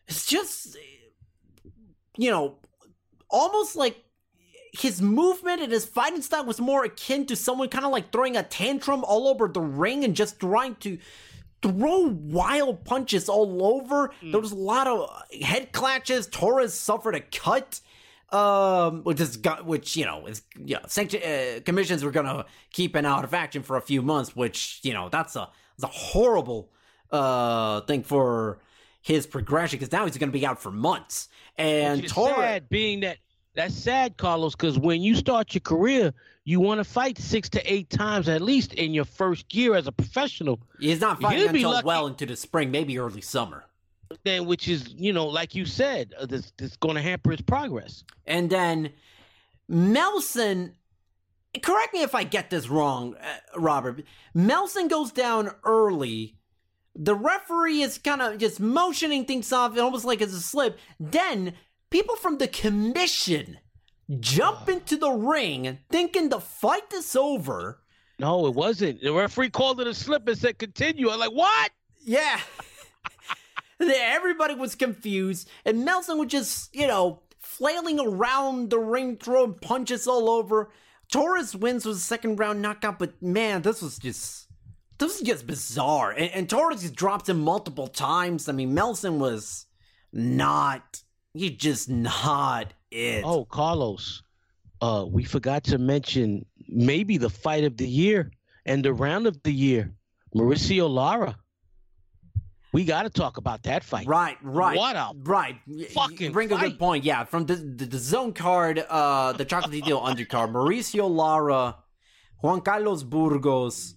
is 0.07 0.25
just, 0.25 0.77
you 2.17 2.29
know, 2.29 2.57
almost 3.29 3.75
like 3.75 4.03
his 4.79 5.01
movement 5.01 5.61
and 5.61 5.71
his 5.71 5.85
fighting 5.85 6.21
style 6.21 6.45
was 6.45 6.59
more 6.59 6.83
akin 6.83 7.25
to 7.27 7.35
someone 7.35 7.69
kind 7.69 7.85
of 7.85 7.91
like 7.91 8.11
throwing 8.11 8.37
a 8.37 8.43
tantrum 8.43 9.03
all 9.03 9.27
over 9.27 9.47
the 9.47 9.61
ring 9.61 10.03
and 10.03 10.15
just 10.15 10.39
trying 10.39 10.75
to 10.75 10.97
throw 11.61 12.07
wild 12.07 12.83
punches 12.85 13.29
all 13.29 13.63
over. 13.63 14.11
There 14.21 14.39
was 14.39 14.51
a 14.51 14.55
lot 14.55 14.87
of 14.87 15.09
head 15.41 15.71
clashes. 15.71 16.27
Torrez 16.27 16.71
suffered 16.71 17.15
a 17.15 17.21
cut. 17.21 17.81
Um, 18.29 19.03
which 19.03 19.21
is 19.21 19.37
got, 19.37 19.65
which 19.65 19.95
you 19.95 20.03
know 20.03 20.25
is 20.25 20.41
know, 20.57 20.79
sanction 20.87 21.21
uh, 21.23 21.61
commissions 21.63 22.03
were 22.03 22.11
gonna 22.11 22.45
keep 22.73 22.95
an 22.95 23.05
out 23.05 23.23
of 23.23 23.33
action 23.33 23.63
for 23.63 23.77
a 23.77 23.81
few 23.81 24.01
months, 24.01 24.35
which 24.35 24.81
you 24.83 24.93
know 24.93 25.07
that's 25.07 25.37
a 25.37 25.47
that's 25.77 25.95
a 25.95 25.97
horrible 25.97 26.69
uh 27.09 27.79
thing 27.81 28.03
for 28.03 28.59
his 29.01 29.25
progression 29.25 29.79
because 29.79 29.93
now 29.93 30.03
he's 30.03 30.17
gonna 30.17 30.33
be 30.33 30.45
out 30.45 30.61
for 30.61 30.71
months. 30.71 31.29
And 31.57 32.03
Torrez, 32.03 32.35
sad, 32.35 32.69
being 32.69 32.99
that 32.99 33.19
that's 33.57 33.73
sad, 33.73 34.17
Carlos, 34.17 34.55
because 34.55 34.77
when 34.77 35.01
you 35.01 35.15
start 35.15 35.55
your 35.55 35.61
career, 35.61 36.13
you 36.43 36.59
want 36.59 36.79
to 36.79 36.83
fight 36.83 37.17
six 37.17 37.49
to 37.49 37.73
eight 37.73 37.89
times 37.89 38.29
at 38.29 38.39
least 38.39 38.75
in 38.75 38.93
your 38.93 39.03
first 39.03 39.51
year 39.53 39.73
as 39.73 39.87
a 39.87 39.91
professional. 39.91 40.59
He's 40.79 41.01
not 41.01 41.19
fighting 41.19 41.49
until 41.49 41.71
lucky. 41.71 41.85
well 41.87 42.05
into 42.05 42.27
the 42.27 42.35
spring, 42.35 42.69
maybe 42.69 42.99
early 42.99 43.19
summer. 43.19 43.65
Then, 44.23 44.45
which 44.45 44.67
is 44.67 44.93
you 44.95 45.11
know, 45.11 45.25
like 45.25 45.55
you 45.55 45.65
said, 45.65 46.13
uh, 46.19 46.27
this 46.27 46.53
this 46.57 46.77
going 46.77 46.95
to 46.95 47.01
hamper 47.01 47.31
his 47.31 47.41
progress. 47.41 48.03
And 48.27 48.47
then 48.47 48.93
Melson, 49.67 50.75
correct 51.61 51.95
me 51.95 52.03
if 52.03 52.13
I 52.13 52.25
get 52.25 52.51
this 52.51 52.69
wrong, 52.69 53.15
uh, 53.15 53.59
Robert. 53.59 54.03
Melson 54.35 54.87
goes 54.87 55.11
down 55.11 55.49
early, 55.63 56.37
the 56.95 57.15
referee 57.15 57.81
is 57.81 57.97
kind 57.97 58.21
of 58.21 58.37
just 58.37 58.59
motioning 58.59 59.25
things 59.25 59.51
off, 59.51 59.77
almost 59.77 60.05
like 60.05 60.21
it's 60.21 60.33
a 60.33 60.41
slip. 60.41 60.77
Then 60.99 61.53
people 61.89 62.15
from 62.15 62.37
the 62.37 62.47
commission 62.47 63.59
jump 64.19 64.69
into 64.69 64.97
the 64.97 65.11
ring, 65.11 65.79
thinking 65.89 66.29
the 66.29 66.39
fight 66.39 66.93
is 66.93 67.15
over. 67.15 67.81
No, 68.19 68.47
it 68.47 68.53
wasn't. 68.53 69.01
The 69.01 69.13
referee 69.13 69.51
called 69.51 69.79
it 69.79 69.87
a 69.87 69.93
slip 69.93 70.27
and 70.27 70.37
said 70.37 70.57
continue. 70.57 71.09
I'm 71.09 71.19
like, 71.19 71.31
what? 71.31 71.71
Yeah. 72.03 72.39
Everybody 73.79 74.55
was 74.55 74.73
confused, 74.73 75.49
and 75.65 75.85
Melson 75.85 76.17
was 76.17 76.29
just, 76.29 76.75
you 76.75 76.87
know, 76.87 77.21
flailing 77.39 77.99
around 77.99 78.71
the 78.71 78.79
ring, 78.79 79.17
throwing 79.17 79.53
punches 79.53 80.07
all 80.07 80.29
over. 80.29 80.71
Torrez 81.13 81.55
wins 81.55 81.85
with 81.85 81.97
a 81.97 81.99
second 81.99 82.39
round 82.39 82.61
knockout, 82.61 82.99
but 82.99 83.21
man, 83.21 83.61
this 83.61 83.81
was 83.81 83.97
just 83.99 84.47
this 84.97 85.19
was 85.19 85.27
just 85.27 85.45
bizarre. 85.45 86.11
And, 86.11 86.31
and 86.31 86.47
Torrez 86.47 86.81
just 86.81 86.95
dropped 86.95 87.29
him 87.29 87.39
multiple 87.39 87.87
times. 87.87 88.49
I 88.49 88.51
mean, 88.51 88.73
Melson 88.73 89.19
was 89.19 89.67
not 90.11 91.03
he 91.33 91.49
just 91.49 91.89
not 91.89 92.73
it. 92.91 93.23
Oh, 93.25 93.45
Carlos, 93.45 94.23
uh, 94.81 95.05
we 95.07 95.23
forgot 95.23 95.63
to 95.65 95.77
mention 95.77 96.45
maybe 96.67 97.17
the 97.17 97.29
fight 97.29 97.63
of 97.63 97.77
the 97.77 97.87
year 97.87 98.31
and 98.65 98.83
the 98.83 98.93
round 98.93 99.27
of 99.27 99.41
the 99.43 99.51
year, 99.51 99.93
Mauricio 100.35 100.89
Lara. 100.89 101.37
We 102.73 102.83
got 102.83 103.03
to 103.03 103.09
talk 103.09 103.37
about 103.37 103.63
that 103.63 103.83
fight. 103.83 104.05
Right, 104.05 104.37
right. 104.43 104.77
What 104.77 104.95
a 104.95 105.11
right. 105.23 105.55
fucking 105.93 106.31
bring 106.33 106.51
a 106.51 106.57
good 106.57 106.77
point. 106.77 107.05
Yeah, 107.05 107.23
from 107.23 107.45
the 107.45 107.55
the, 107.55 107.87
DAZN 107.87 108.35
card, 108.35 108.85
uh, 108.89 109.31
the 109.33 109.45
Chocolatito 109.45 110.03
undercard, 110.05 110.51
Mauricio 110.51 111.09
Lara, 111.09 111.77
Juan 112.41 112.61
Carlos 112.61 113.03
Burgos. 113.03 113.95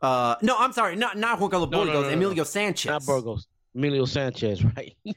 Uh, 0.00 0.34
no, 0.40 0.56
I'm 0.58 0.72
sorry, 0.72 0.96
not 0.96 1.18
not 1.18 1.38
Juan 1.38 1.50
Carlos 1.50 1.70
No, 1.70 1.84
Burgos, 1.84 1.94
no, 1.94 2.02
no, 2.02 2.08
Emilio. 2.08 2.44
Sanchez. 2.44 2.90
Not 2.90 3.04
Burgos. 3.04 3.46
Emilio 3.74 4.04
Sanchez, 4.04 4.64
right? 4.76 4.96
I 5.06 5.12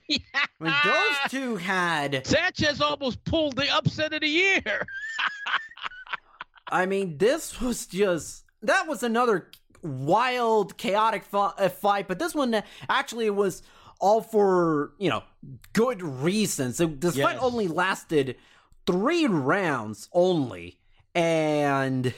mean, 0.59 0.73
those 0.85 1.31
two 1.31 1.55
had. 1.57 2.25
Sanchez 2.25 2.81
almost 2.81 3.23
pulled 3.25 3.55
the 3.55 3.69
upset 3.75 4.13
of 4.13 4.21
the 4.21 4.27
year. 4.27 4.85
I 6.71 6.85
mean, 6.85 7.17
this 7.17 7.59
was 7.61 7.85
just 7.85 8.45
that 8.61 8.87
was 8.87 9.03
another 9.03 9.49
wild, 9.81 10.77
chaotic 10.77 11.23
uh, 11.33 11.69
fight, 11.69 12.07
but 12.07 12.19
this 12.19 12.33
one 12.33 12.53
uh, 12.53 12.61
actually 12.89 13.29
was 13.29 13.61
all 13.99 14.21
for 14.21 14.93
you 14.97 15.09
know 15.09 15.23
good 15.73 16.01
reasons. 16.01 16.77
So 16.77 16.87
this 16.87 17.15
fight 17.17 17.35
Yes. 17.35 17.43
only 17.43 17.67
lasted 17.67 18.37
three 18.87 19.27
rounds 19.27 20.09
only, 20.13 20.79
and 21.13 22.13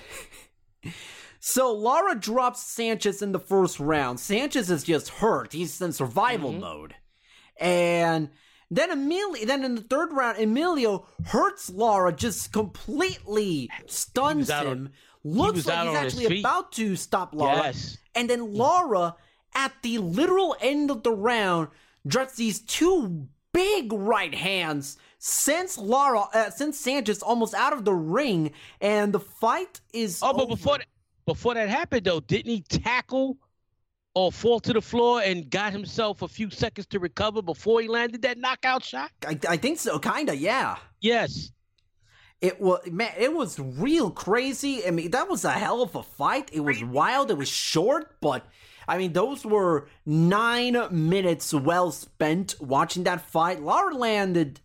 so 1.47 1.71
Lara 1.71 2.15
drops 2.15 2.63
Sanchez 2.63 3.21
in 3.21 3.31
the 3.31 3.39
first 3.39 3.79
round. 3.79 4.19
Sanchez 4.19 4.71
is 4.71 4.83
just 4.83 5.09
hurt; 5.09 5.53
he's 5.53 5.79
in 5.79 5.93
survival 5.93 6.51
mode, 6.51 6.95
and. 7.59 8.29
Then 8.71 8.89
Emilio, 8.89 9.45
then 9.45 9.63
in 9.63 9.75
the 9.75 9.81
third 9.81 10.11
round, 10.11 10.39
Emilio 10.39 11.05
hurts 11.27 11.69
Lara, 11.69 12.11
just 12.11 12.51
completely 12.51 13.69
stuns 13.85 14.49
on- 14.49 14.65
him. 14.65 14.89
he 15.21 15.29
Looks 15.29 15.57
was 15.57 15.67
like 15.67 15.87
he's 15.87 15.95
actually 15.97 16.39
about 16.39 16.71
to 16.73 16.95
stop 16.95 17.35
Lara. 17.35 17.65
Yes. 17.65 17.99
And 18.15 18.27
then 18.27 18.55
Lara, 18.55 19.15
at 19.53 19.71
the 19.83 19.99
literal 19.99 20.55
end 20.59 20.89
of 20.89 21.03
the 21.03 21.11
round, 21.11 21.67
drops 22.07 22.37
these 22.37 22.59
two 22.59 23.27
big 23.53 23.93
right 23.93 24.33
hands, 24.33 24.97
sends 25.19 25.77
Lara, 25.77 26.21
uh, 26.33 26.49
sends 26.49 26.79
Sanchez 26.79 27.21
almost 27.21 27.53
out 27.53 27.71
of 27.71 27.85
the 27.85 27.93
ring, 27.93 28.51
and 28.81 29.13
the 29.13 29.19
fight 29.19 29.79
is. 29.93 30.21
Oh, 30.23 30.33
but 30.33 30.47
before 30.49 30.79
that, 30.79 30.87
before 31.25 31.53
that 31.55 31.69
happened, 31.69 32.05
though, 32.05 32.19
didn't 32.19 32.51
he 32.51 32.61
tackle 32.61 33.37
or 34.13 34.31
fall 34.31 34.59
to 34.61 34.73
the 34.73 34.81
floor 34.81 35.21
and 35.21 35.49
got 35.49 35.73
himself 35.73 36.21
a 36.21 36.27
few 36.27 36.49
seconds 36.49 36.87
to 36.87 36.99
recover 36.99 37.41
before 37.41 37.81
he 37.81 37.87
landed 37.87 38.21
that 38.21 38.37
knockout 38.37 38.83
shot? 38.83 39.11
I, 39.27 39.37
I 39.49 39.57
think 39.57 39.79
so, 39.79 39.99
kinda, 39.99 40.35
yeah. 40.35 40.77
Yes. 41.01 41.51
It 42.41 42.59
was 42.61 42.85
man, 42.91 43.11
it 43.17 43.33
was 43.33 43.59
real 43.59 44.11
crazy. 44.11 44.85
I 44.85 44.91
mean, 44.91 45.11
that 45.11 45.29
was 45.29 45.45
a 45.45 45.51
hell 45.51 45.81
of 45.81 45.95
a 45.95 46.03
fight. 46.03 46.49
It 46.53 46.59
was 46.59 46.83
wild. 46.83 47.31
It 47.31 47.37
was 47.37 47.49
short, 47.49 48.17
but 48.21 48.45
I 48.87 48.97
mean, 48.97 49.13
those 49.13 49.45
were 49.45 49.87
nine 50.05 50.77
minutes 50.91 51.53
well 51.53 51.91
spent 51.91 52.55
watching 52.59 53.03
that 53.05 53.21
fight. 53.21 53.61
Lara 53.61 53.95
landed. 53.95 54.59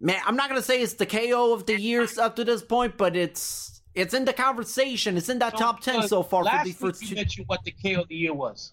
Man, 0.00 0.20
I'm 0.24 0.36
not 0.36 0.48
gonna 0.48 0.62
say 0.62 0.80
it's 0.80 0.94
the 0.94 1.06
KO 1.06 1.52
of 1.52 1.66
the 1.66 1.78
years 1.78 2.16
up 2.16 2.36
to 2.36 2.44
this 2.44 2.62
point, 2.62 2.96
but 2.96 3.16
it's 3.16 3.81
it's 3.94 4.14
in 4.14 4.24
the 4.24 4.32
conversation. 4.32 5.16
It's 5.16 5.28
in 5.28 5.38
that 5.40 5.56
top 5.56 5.80
ten 5.80 6.06
so 6.08 6.22
far 6.22 6.42
for 6.42 6.44
Last 6.46 6.64
the 6.64 6.70
week 6.70 6.76
first 6.76 7.02
you 7.02 7.08
two. 7.08 7.14
mentioned 7.14 7.46
what 7.48 7.60
the 7.64 7.72
KO 7.72 8.02
of 8.02 8.08
the 8.08 8.14
year 8.16 8.32
was. 8.34 8.72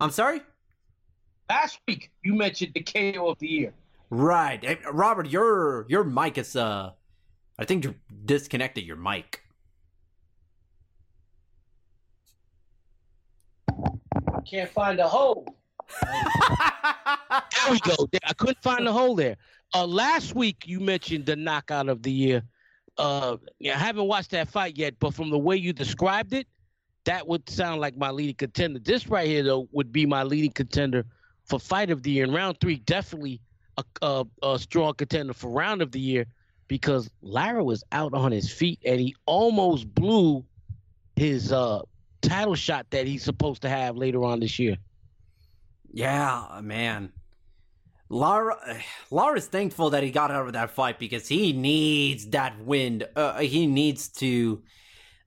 I'm 0.00 0.10
sorry. 0.10 0.40
Last 1.48 1.78
week 1.86 2.10
you 2.22 2.34
mentioned 2.34 2.72
the 2.74 2.82
KO 2.82 3.28
of 3.28 3.38
the 3.38 3.46
year. 3.48 3.72
Right, 4.10 4.62
Hey, 4.64 4.78
Robert, 4.92 5.28
your 5.28 5.86
your 5.88 6.04
mic 6.04 6.38
is 6.38 6.54
uh, 6.56 6.92
I 7.58 7.64
think 7.64 7.84
you 7.84 7.94
disconnected 8.24 8.84
your 8.84 8.96
mic. 8.96 9.42
Can't 14.48 14.70
find 14.70 14.98
a 15.00 15.08
hole. 15.08 15.46
There 17.66 17.72
we 17.72 17.80
go. 17.80 18.08
I 18.24 18.32
couldn't 18.34 18.62
find 18.62 18.86
the 18.86 18.92
hole 18.92 19.16
there. 19.16 19.36
Uh, 19.74 19.86
last 19.86 20.34
week 20.36 20.64
you 20.66 20.78
mentioned 20.78 21.26
the 21.26 21.34
knockout 21.34 21.88
of 21.88 22.02
the 22.02 22.12
year. 22.12 22.42
Uh, 22.98 23.36
I 23.64 23.68
haven't 23.68 24.06
watched 24.06 24.30
that 24.30 24.48
fight 24.48 24.76
yet, 24.76 24.94
but 24.98 25.14
from 25.14 25.30
the 25.30 25.38
way 25.38 25.56
you 25.56 25.72
described 25.72 26.32
it, 26.32 26.46
that 27.04 27.26
would 27.26 27.48
sound 27.48 27.80
like 27.80 27.96
my 27.96 28.10
leading 28.10 28.34
contender. 28.34 28.78
This 28.78 29.06
right 29.06 29.26
here, 29.26 29.42
though, 29.42 29.68
would 29.72 29.92
be 29.92 30.06
my 30.06 30.22
leading 30.22 30.52
contender 30.52 31.04
for 31.44 31.60
fight 31.60 31.90
of 31.90 32.02
the 32.02 32.10
year. 32.10 32.24
In 32.24 32.32
round 32.32 32.58
three, 32.60 32.76
definitely 32.76 33.40
a, 33.76 33.84
a, 34.02 34.24
a 34.42 34.58
strong 34.58 34.94
contender 34.94 35.32
for 35.32 35.50
round 35.50 35.82
of 35.82 35.92
the 35.92 36.00
year 36.00 36.26
because 36.68 37.08
Lara 37.22 37.62
was 37.62 37.84
out 37.92 38.12
on 38.12 38.32
his 38.32 38.50
feet 38.50 38.80
and 38.84 38.98
he 39.00 39.14
almost 39.26 39.92
blew 39.94 40.44
his 41.14 41.52
uh, 41.52 41.82
title 42.22 42.54
shot 42.54 42.86
that 42.90 43.06
he's 43.06 43.22
supposed 43.22 43.62
to 43.62 43.68
have 43.68 43.96
later 43.96 44.24
on 44.24 44.40
this 44.40 44.58
year. 44.58 44.76
Yeah, 45.92 46.60
man. 46.62 47.12
Lara, 48.08 48.56
Lara's 49.10 49.46
thankful 49.46 49.90
that 49.90 50.02
he 50.02 50.10
got 50.10 50.30
out 50.30 50.46
of 50.46 50.52
that 50.52 50.70
fight 50.70 50.98
because 50.98 51.26
he 51.26 51.52
needs 51.52 52.26
that 52.28 52.58
win. 52.60 53.04
Uh, 53.16 53.40
he 53.40 53.66
needs 53.66 54.08
to 54.08 54.62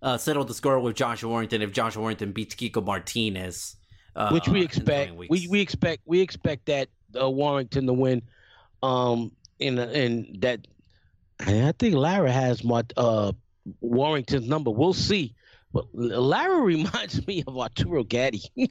uh, 0.02 0.18
settle 0.18 0.46
the 0.46 0.54
score 0.54 0.80
with 0.80 0.96
Joshua 0.96 1.30
Warrington 1.30 1.62
if 1.62 1.72
Joshua 1.72 2.02
Warrington 2.02 2.32
beats 2.32 2.56
Kiko 2.56 2.84
Martinez, 2.84 3.76
uh, 4.16 4.30
which 4.30 4.48
we 4.48 4.62
expect. 4.62 5.14
We 5.14 5.48
we 5.50 5.60
expect 5.60 6.04
we 6.06 6.22
expect 6.22 6.68
that 6.68 6.88
uh, 7.20 7.30
Warrington 7.30 7.86
to 7.88 7.94
win. 7.94 8.22
Um, 8.82 9.34
in 9.60 9.78
in 9.78 10.38
that, 10.40 10.66
and 11.46 11.68
I 11.68 11.74
think 11.74 11.96
Lara 11.96 12.32
has 12.32 12.64
my 12.64 12.84
uh 12.96 13.34
Warrington's 13.82 14.48
number. 14.48 14.72
We'll 14.72 14.94
see. 14.94 15.36
But 15.74 15.86
Lara 15.94 16.62
reminds 16.64 17.26
me 17.28 17.44
of 17.46 17.58
Arturo 17.58 18.04
Gatti. 18.04 18.44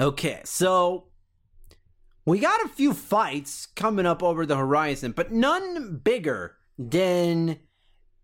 Okay, 0.00 0.40
so 0.46 1.08
we 2.24 2.38
got 2.38 2.64
a 2.64 2.68
few 2.68 2.94
fights 2.94 3.66
coming 3.66 4.06
up 4.06 4.22
over 4.22 4.46
the 4.46 4.56
horizon, 4.56 5.12
but 5.12 5.30
none 5.30 6.00
bigger 6.02 6.56
than 6.78 7.58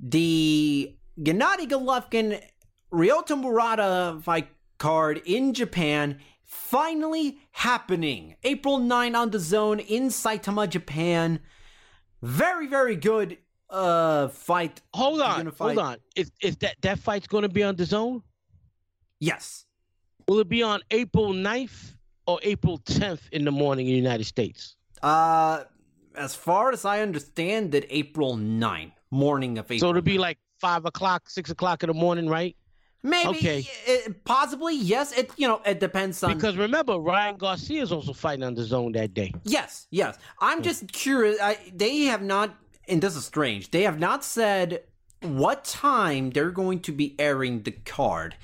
the 0.01 0.97
Gennady 1.21 1.69
Golovkin 1.69 2.43
Ryota 2.91 3.39
Murata 3.39 4.19
fight 4.23 4.49
card 4.79 5.21
in 5.27 5.53
Japan 5.53 6.19
finally 6.47 7.41
happening. 7.53 8.37
April 8.43 8.79
9 8.79 9.15
on 9.15 9.31
DAZN 9.31 9.85
in 9.87 10.05
Saitama, 10.05 10.71
Japan. 10.71 11.41
Very, 12.23 12.69
very 12.69 12.97
good 12.97 13.37
uh 13.69 14.29
fight. 14.29 14.81
hold 14.95 15.21
on, 15.21 15.51
fight- 15.51 15.77
hold 15.77 15.79
on. 15.79 15.97
Is 16.15 16.31
is 16.41 16.57
that 16.59 16.77
that 16.81 16.99
fight's 17.01 17.27
going 17.27 17.43
to 17.43 17.51
be 17.51 17.63
on 17.63 17.77
DAZN? 17.77 18.23
Yes. 19.21 19.66
Will 20.29 20.41
it 20.41 20.49
be 20.49 20.63
on 20.63 20.81
April 20.91 21.33
9th 21.33 21.95
or 22.27 22.41
April 22.43 22.79
10th 22.81 23.21
in 23.31 23.45
the 23.45 23.53
morning 23.53 23.87
in 23.87 23.93
the 23.93 23.99
United 23.99 24.25
States? 24.25 24.75
Uh 25.03 25.65
as 26.17 26.35
far 26.35 26.73
as 26.73 26.87
I 26.87 27.01
understand 27.03 27.75
it, 27.75 27.85
April 27.91 28.37
9, 28.39 28.91
morning 29.11 29.59
of 29.59 29.67
April. 29.67 29.79
So 29.79 29.91
it'll 29.91 30.01
be 30.01 30.17
like 30.17 30.39
five 30.59 30.87
o'clock, 30.87 31.29
six 31.29 31.51
o'clock 31.51 31.83
in 31.83 31.89
the 31.89 31.95
morning, 31.95 32.27
right? 32.27 32.57
Maybe, 33.03 33.29
Okay. 33.29 33.69
uh, 33.87 34.13
possibly, 34.25 34.75
yes. 34.77 35.13
It 35.17 35.31
you 35.37 35.47
know 35.47 35.61
it 35.67 35.79
depends 35.79 36.23
on. 36.25 36.33
Because 36.35 36.57
remember, 36.57 36.95
Ryan 36.99 37.37
Garcia 37.37 37.83
is 37.83 37.93
also 37.93 38.13
fighting 38.15 38.43
on 38.45 38.57
DAZN 38.57 38.95
that 38.95 39.13
day. 39.15 39.33
yes, 39.45 39.87
yes. 39.91 40.19
I'm 40.41 40.63
just 40.63 40.91
curious. 40.91 41.39
I, 41.41 41.59
they 41.75 42.05
have 42.07 42.23
not, 42.23 42.57
and 42.89 43.01
this 43.03 43.15
is 43.15 43.25
strange. 43.27 43.71
They 43.71 43.83
have 43.83 43.99
not 44.01 44.25
said 44.25 44.83
what 45.21 45.65
time 45.65 46.31
they're 46.31 46.51
going 46.51 46.81
to 46.81 46.93
be 46.93 47.15
airing 47.21 47.63
the 47.63 47.73
card, 47.73 48.37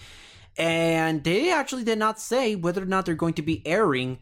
and 0.57 1.25
they 1.25 1.53
actually 1.53 1.85
did 1.85 1.99
not 1.99 2.21
say 2.21 2.55
whether 2.55 2.83
or 2.83 2.87
not 2.87 3.07
they're 3.07 3.15
going 3.15 3.35
to 3.35 3.43
be 3.43 3.67
airing 3.67 4.19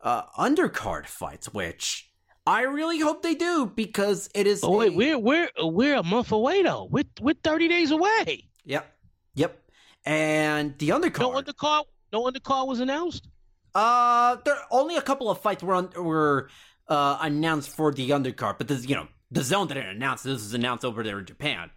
uh, 0.00 0.22
undercard 0.38 1.06
fights. 1.06 1.52
Which 1.52 2.10
I 2.46 2.62
really 2.62 2.98
hope 3.00 3.22
they 3.22 3.34
do 3.34 3.66
because 3.66 4.28
it 4.34 4.46
is. 4.46 4.60
Oh 4.62 4.78
wait, 4.78 4.92
a- 4.92 4.96
we're 4.96 5.18
we're 5.18 5.48
we're 5.60 5.96
a 5.96 6.02
month 6.02 6.32
away 6.32 6.62
though. 6.62 6.88
We're 6.90 7.04
we're 7.20 7.34
thirty 7.34 7.68
days 7.68 7.90
away. 7.90 8.48
Yep. 8.64 8.86
Yep. 9.34 9.58
And 10.04 10.78
the 10.78 10.88
undercard. 10.90 11.20
No 11.20 11.32
undercard. 11.32 11.82
No 12.12 12.24
undercard 12.24 12.66
was 12.66 12.80
announced. 12.80 13.28
Uh, 13.74 14.36
there 14.44 14.56
only 14.70 14.96
a 14.96 15.02
couple 15.02 15.30
of 15.30 15.40
fights 15.40 15.62
were 15.62 15.74
on, 15.74 15.90
were 15.96 16.50
uh, 16.88 17.18
announced 17.22 17.70
for 17.70 17.92
the 17.92 18.10
undercard, 18.10 18.58
but 18.58 18.68
this 18.68 18.86
you 18.86 18.94
know 18.94 19.08
DAZN 19.32 19.68
didn't 19.68 19.86
announce. 19.86 20.22
This 20.24 20.34
was 20.34 20.52
announced 20.54 20.84
over 20.84 21.02
there 21.02 21.18
in 21.20 21.24
Japan. 21.26 21.70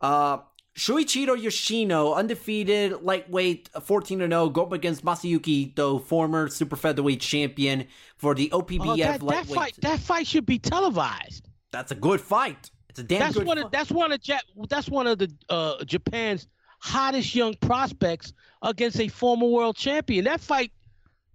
Uh, 0.00 0.38
Shuichiro 0.76 1.40
Yoshino, 1.40 2.14
undefeated 2.14 3.02
lightweight, 3.02 3.68
14 3.82 4.18
0, 4.20 4.48
go 4.48 4.62
up 4.62 4.72
against 4.72 5.04
Masayuki 5.04 5.48
Ito, 5.48 5.98
former 5.98 6.48
super 6.48 6.76
featherweight 6.76 7.20
champion 7.20 7.86
for 8.16 8.34
the 8.34 8.48
OPBF 8.50 8.80
Oh, 8.80 8.96
that, 8.96 9.20
that 9.20 9.22
lightweight. 9.22 9.54
fight. 9.54 9.74
That 9.82 10.00
fight 10.00 10.26
should 10.26 10.46
be 10.46 10.58
televised. 10.58 11.48
That's 11.72 11.92
a 11.92 11.94
good 11.94 12.20
fight. 12.22 12.70
It's 12.88 12.98
a 12.98 13.02
damn 13.02 13.20
That's 13.20 13.36
good 13.36 13.46
one 13.46 13.58
fight. 13.58 13.66
of 13.66 13.72
that's 13.72 13.90
one 13.90 14.12
of 14.12 14.20
Ja- 14.26 14.38
that's 14.68 14.88
one 14.88 15.06
of 15.06 15.18
the 15.18 15.30
uh, 15.50 15.84
Japan's 15.84 16.46
hottest 16.78 17.34
young 17.34 17.54
prospects 17.60 18.32
against 18.62 18.98
a 18.98 19.08
former 19.08 19.46
world 19.46 19.76
champion. 19.76 20.24
That 20.24 20.40
fight 20.40 20.72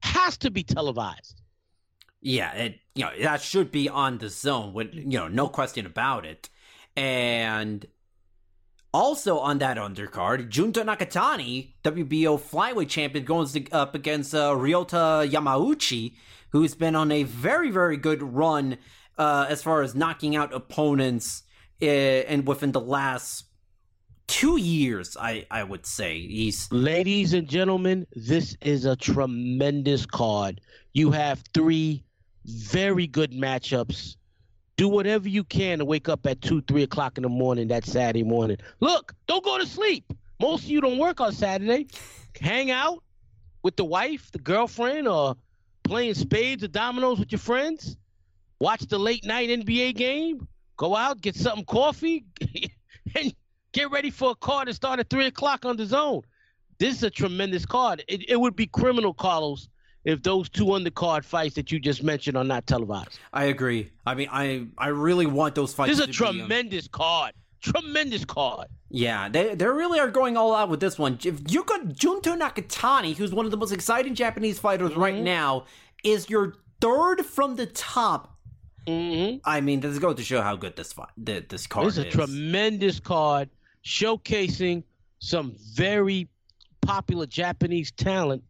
has 0.01 0.37
to 0.39 0.51
be 0.51 0.63
televised. 0.63 1.41
Yeah, 2.21 2.51
it, 2.53 2.79
you 2.95 3.05
know 3.05 3.11
that 3.21 3.41
should 3.41 3.71
be 3.71 3.87
on 3.87 4.17
DAZN. 4.19 4.73
With 4.73 4.93
you 4.95 5.05
know, 5.19 5.27
no 5.27 5.47
question 5.47 5.85
about 5.85 6.25
it. 6.25 6.49
And 6.95 7.85
also 8.93 9.39
on 9.39 9.59
that 9.59 9.77
undercard, 9.77 10.49
Junto 10.49 10.83
Nakatani, 10.83 11.73
WBO 11.83 12.39
flyweight 12.39 12.89
champion, 12.89 13.25
goes 13.25 13.57
up 13.71 13.95
against 13.95 14.33
uh, 14.33 14.51
Ryota 14.51 15.29
Yamauchi, 15.29 16.13
who's 16.51 16.75
been 16.75 16.95
on 16.95 17.11
a 17.11 17.23
very 17.23 17.71
very 17.71 17.97
good 17.97 18.21
run 18.21 18.77
uh, 19.17 19.45
as 19.49 19.63
far 19.63 19.81
as 19.81 19.95
knocking 19.95 20.35
out 20.35 20.53
opponents, 20.53 21.43
uh, 21.81 21.85
and 21.85 22.47
within 22.47 22.71
the 22.71 22.81
last 22.81 23.45
two 24.27 24.57
years, 24.57 25.17
I 25.19 25.45
I 25.49 25.63
would 25.63 25.85
say 25.85 26.19
he's 26.19 26.71
Ladies 26.71 27.33
and 27.33 27.47
gentlemen, 27.47 28.05
this 28.13 28.55
is 28.61 28.85
a 28.85 28.95
tremendous 28.95 30.05
card. 30.05 30.61
You 30.93 31.11
have 31.11 31.43
three 31.53 32.03
very 32.45 33.07
good 33.07 33.31
matchups. 33.31 34.16
Do 34.77 34.87
whatever 34.87 35.27
you 35.27 35.43
can 35.43 35.79
to 35.79 35.85
wake 35.85 36.07
up 36.07 36.25
at 36.27 36.41
two, 36.41 36.61
three 36.61 36.83
o'clock 36.83 37.17
in 37.17 37.23
the 37.23 37.29
morning 37.29 37.67
that 37.69 37.85
Saturday 37.85 38.23
morning. 38.23 38.57
Look, 38.79 39.13
don't 39.27 39.43
go 39.43 39.57
to 39.57 39.65
sleep. 39.65 40.13
Most 40.39 40.65
of 40.65 40.69
you 40.69 40.81
don't 40.81 40.99
work 40.99 41.19
on 41.19 41.33
Saturday. 41.33 41.87
Hang 42.39 42.69
out 42.69 43.03
with 43.63 43.75
the 43.75 43.85
wife, 43.85 44.31
the 44.31 44.37
girlfriend, 44.39 45.07
or 45.07 45.35
playing 45.83 46.13
spades 46.13 46.63
or 46.63 46.67
dominoes 46.67 47.17
with 47.19 47.31
your 47.31 47.39
friends. 47.39 47.97
Watch 48.59 48.81
the 48.81 48.99
late 48.99 49.25
night 49.25 49.49
NBA 49.49 49.95
game. 49.95 50.47
Go 50.77 50.95
out, 50.95 51.21
get 51.21 51.35
something 51.35 51.65
coffee, 51.65 52.25
and 53.15 53.33
get 53.71 53.89
ready 53.89 54.11
for 54.11 54.31
a 54.31 54.35
card 54.35 54.67
to 54.67 54.73
start 54.75 54.99
at 54.99 55.09
three 55.09 55.25
o'clock 55.25 55.65
on 55.65 55.77
DAZN. 55.77 56.23
This 56.77 56.97
is 56.97 57.03
a 57.03 57.09
tremendous 57.09 57.65
card. 57.65 58.03
It, 58.07 58.29
it 58.29 58.39
would 58.39 58.55
be 58.55 58.67
criminal, 58.67 59.13
Carlos, 59.13 59.69
if 60.07 60.23
those 60.23 60.47
two 60.49 60.65
undercard 60.67 61.23
fights 61.25 61.53
that 61.55 61.71
you 61.71 61.79
just 61.79 62.01
mentioned 62.01 62.37
are 62.37 62.43
not 62.43 62.65
televised. 62.65 63.19
I 63.33 63.45
agree. 63.45 63.91
I 64.05 64.15
mean, 64.15 64.29
I 64.31 64.65
I 64.77 64.87
really 64.87 65.25
want 65.25 65.53
those 65.53 65.73
fights. 65.73 65.89
This 65.91 65.99
is 65.99 66.03
a 66.09 66.11
to 66.13 66.23
be, 66.23 66.27
um, 66.29 66.35
tremendous 66.47 66.87
card. 66.87 67.33
Tremendous 67.61 68.23
card. 68.23 68.67
Yeah, 68.89 69.27
they 69.29 69.53
they 69.55 69.65
really 69.65 69.99
are 69.99 70.09
going 70.09 70.37
all 70.37 70.55
out 70.55 70.69
with 70.69 70.79
this 70.79 70.97
one. 70.97 71.19
If 71.23 71.51
you 71.51 71.63
got 71.65 71.81
Junto 71.93 72.35
Nakatani, 72.35 73.15
who's 73.17 73.33
one 73.33 73.45
of 73.45 73.51
the 73.51 73.57
most 73.57 73.71
exciting 73.73 74.15
Japanese 74.15 74.57
fighters 74.59 74.91
Mm-hmm. 74.91 75.01
right 75.01 75.15
now, 75.21 75.65
is 76.03 76.29
your 76.29 76.53
third 76.79 77.25
from 77.25 77.55
the 77.57 77.65
top. 77.65 78.37
Mm-hmm. 78.87 79.39
I 79.43 79.59
mean, 79.59 79.81
this 79.81 79.99
goes 79.99 80.15
to 80.15 80.23
show 80.23 80.41
how 80.41 80.55
good 80.55 80.77
this 80.77 80.93
fight, 80.93 81.09
th- 81.25 81.49
this 81.49 81.67
card 81.67 81.87
It's 81.87 81.97
a 81.97 82.07
is. 82.07 82.13
tremendous 82.13 83.01
card 83.01 83.49
showcasing 83.83 84.83
some 85.19 85.53
very 85.73 86.29
popular 86.81 87.25
Japanese 87.25 87.91
talent 87.91 88.43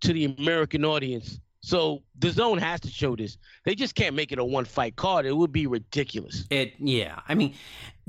to 0.00 0.12
the 0.12 0.24
American 0.24 0.84
audience. 0.84 1.40
So 1.62 2.02
DAZN 2.18 2.58
has 2.58 2.80
to 2.80 2.88
show 2.88 3.14
this. 3.14 3.36
They 3.64 3.74
just 3.74 3.94
can't 3.94 4.16
make 4.16 4.32
it 4.32 4.38
a 4.38 4.44
one 4.44 4.64
fight 4.64 4.96
card. 4.96 5.26
It 5.26 5.36
would 5.36 5.52
be 5.52 5.66
ridiculous. 5.66 6.46
It 6.50 6.72
yeah, 6.78 7.20
I 7.28 7.34
mean, 7.34 7.54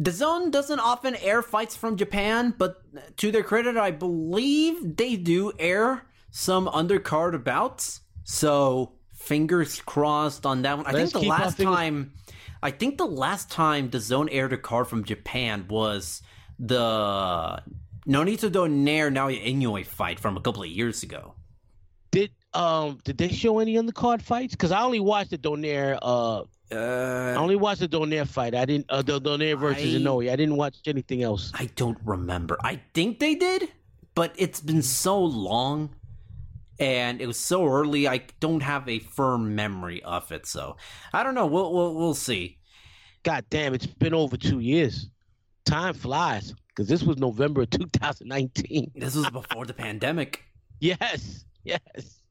DAZN 0.02 0.52
doesn't 0.52 0.80
often 0.80 1.16
air 1.18 1.42
fights 1.42 1.76
from 1.76 1.98
Japan, 1.98 2.54
but 2.58 2.82
to 3.18 3.32
their 3.32 3.44
credit, 3.44 3.76
I 3.76 3.92
believe 3.92 4.96
they 4.96 5.18
do 5.18 5.52
air 5.60 6.08
some 6.32 6.68
undercard 6.68 7.44
bouts. 7.44 8.02
So 8.24 8.94
fingers 9.14 9.82
crossed 9.82 10.46
on 10.46 10.62
that 10.62 10.78
one. 10.78 10.88
I 10.88 10.92
Let's 10.92 11.12
think 11.12 11.26
the 11.26 11.30
last 11.30 11.60
time, 11.60 12.14
I 12.64 12.72
think 12.72 12.98
the 12.98 13.06
last 13.06 13.52
time 13.52 13.90
DAZN 13.90 14.30
aired 14.32 14.54
a 14.54 14.58
card 14.58 14.88
from 14.88 15.04
Japan 15.04 15.66
was 15.68 16.22
the 16.58 17.62
Nonito 18.08 18.50
Donaire 18.50 19.12
Naoya 19.12 19.46
Inoue 19.46 19.86
fight 19.86 20.22
from 20.22 20.38
a 20.38 20.42
couple 20.42 20.64
of 20.64 20.70
years 20.70 21.04
ago. 21.04 21.36
Did 22.12 22.32
um 22.54 23.00
did 23.04 23.18
they 23.18 23.30
show 23.30 23.60
any 23.60 23.76
undercard 23.76 24.22
fights? 24.22 24.54
Because 24.54 24.72
I 24.72 24.82
only 24.84 25.00
watched 25.00 25.32
the 25.32 25.38
Donaire 25.38 25.98
uh 26.02 26.44
I 26.72 26.76
Uh, 26.76 27.36
only 27.38 27.56
watched 27.58 27.82
the 27.82 27.88
Donaire 27.90 28.28
fight. 28.28 28.56
I 28.56 28.66
didn't 28.66 28.86
uh, 28.90 29.02
the 29.02 29.20
Donaire 29.20 29.58
versus 29.60 29.96
I- 29.96 29.98
Inoue. 29.98 30.30
I 30.32 30.36
didn't 30.36 30.56
watch 30.58 30.78
anything 30.86 31.22
else. 31.24 31.52
I 31.54 31.66
don't 31.76 31.98
remember. 32.06 32.58
I 32.64 32.80
think 32.94 33.20
they 33.20 33.36
did, 33.36 33.70
but 34.16 34.34
it's 34.38 34.62
been 34.62 34.82
so 34.82 35.22
long 35.24 35.96
and 36.80 37.22
it 37.22 37.28
was 37.28 37.38
so 37.38 37.66
early. 37.68 38.08
I 38.08 38.22
don't 38.40 38.62
have 38.64 38.88
a 38.90 39.00
firm 39.00 39.54
memory 39.56 40.02
of 40.04 40.32
it. 40.32 40.46
So 40.46 40.78
I 41.14 41.24
don't 41.24 41.36
know. 41.36 41.46
We'll 41.46 41.72
we'll, 41.74 41.94
we'll 41.96 42.14
see. 42.16 42.58
God 43.24 43.46
damn, 43.50 43.74
it's 43.74 43.86
been 43.86 44.14
over 44.14 44.36
two 44.36 44.60
years. 44.60 45.10
Time 45.66 45.94
flies. 45.94 46.54
Because 46.70 46.88
this 46.88 47.04
was 47.04 47.18
November 47.18 47.62
of 47.64 47.70
2019. 47.70 48.92
This 48.96 49.14
was 49.16 49.30
before 49.42 49.66
the 49.66 49.74
pandemic. 49.74 50.42
Yes, 50.80 51.44
yes. 51.64 52.22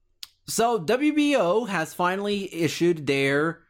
So 0.47 0.81
WBO 0.81 1.69
has 1.69 1.95
finally 1.95 2.53
issued 2.53 3.07
their 3.07 3.61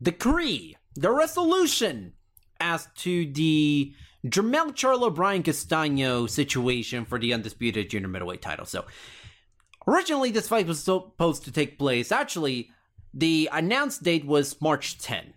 decree, 0.00 0.76
their 0.94 1.12
resolution 1.12 2.14
as 2.58 2.88
to 2.96 3.30
the 3.32 3.94
Jermel 4.26 4.72
Charlo 4.72 5.14
Brian 5.14 5.42
Castano 5.42 6.26
situation 6.26 7.04
for 7.04 7.18
the 7.18 7.34
undisputed 7.34 7.90
junior 7.90 8.08
middleweight 8.08 8.40
title. 8.40 8.64
So 8.64 8.84
originally 9.86 10.30
this 10.30 10.48
fight 10.48 10.66
was 10.66 10.82
supposed 10.82 11.44
to 11.44 11.52
take 11.52 11.78
place. 11.78 12.12
Actually, 12.12 12.70
the 13.12 13.48
announced 13.52 14.02
date 14.02 14.24
was 14.24 14.60
March 14.60 14.98
10. 14.98 15.34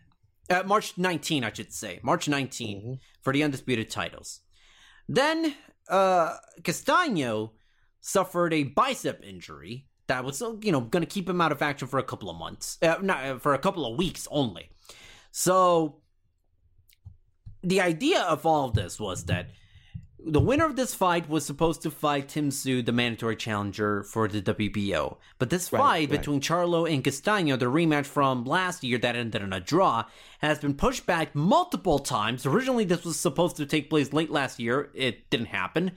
Uh, 0.50 0.64
March 0.66 0.98
19, 0.98 1.44
I 1.44 1.52
should 1.52 1.74
say. 1.74 2.00
March 2.04 2.30
19 2.30 3.00
for 3.22 3.34
the 3.34 3.44
undisputed 3.44 3.90
titles. 3.90 4.42
Then 5.10 5.56
uh 5.90 6.38
Castano 6.64 7.52
suffered 8.08 8.54
a 8.54 8.62
bicep 8.62 9.20
injury 9.26 9.88
that 10.06 10.24
was 10.24 10.40
you 10.62 10.72
know 10.72 10.80
going 10.80 11.02
to 11.02 11.08
keep 11.08 11.28
him 11.28 11.42
out 11.42 11.52
of 11.52 11.64
action 11.64 11.88
for 11.88 11.98
a 11.98 12.04
couple 12.04 12.30
of 12.30 12.38
months 12.38 12.78
uh, 12.84 12.98
not 13.02 13.26
uh, 13.26 13.40
for 13.40 13.56
a 13.56 13.58
couple 13.58 13.84
of 13.84 13.98
weeks 13.98 14.28
only. 14.30 14.70
So 15.32 16.02
the 17.64 17.82
idea 17.82 18.22
of 18.22 18.46
all 18.46 18.70
of 18.70 18.76
this 18.76 19.00
was 19.00 19.26
that 19.26 19.50
the 20.28 20.40
winner 20.40 20.66
of 20.66 20.76
this 20.76 20.96
fight 20.96 21.30
was 21.30 21.46
supposed 21.46 21.84
to 21.84 21.92
fight 21.92 22.30
Tim 22.30 22.50
Tszyu, 22.50 22.84
the 22.84 22.92
mandatory 22.92 23.36
challenger 23.36 24.04
for 24.04 24.28
the 24.28 24.42
WBO. 24.42 25.18
But 25.38 25.52
this 25.52 25.72
Right, 25.72 25.80
fight 25.80 26.00
right. 26.00 26.10
between 26.10 26.42
Charlo 26.42 26.92
and 26.92 27.04
Castano, 27.04 27.58
the 27.58 27.66
rematch 27.66 28.06
from 28.06 28.44
last 28.44 28.84
year 28.84 28.98
that 28.98 29.16
ended 29.16 29.44
in 29.44 29.54
a 29.54 29.60
draw, 29.60 30.06
has 30.40 30.60
been 30.60 30.74
pushed 30.74 31.06
back 31.06 31.36
multiple 31.36 32.00
times. 32.00 32.46
Originally, 32.46 32.86
this 32.86 33.06
was 33.06 33.20
supposed 33.20 33.56
to 33.58 33.66
take 33.66 33.90
place 33.90 34.14
late 34.14 34.32
last 34.32 34.60
year. 34.60 34.90
It 34.96 35.30
didn't 35.30 35.48
happen. 35.48 35.92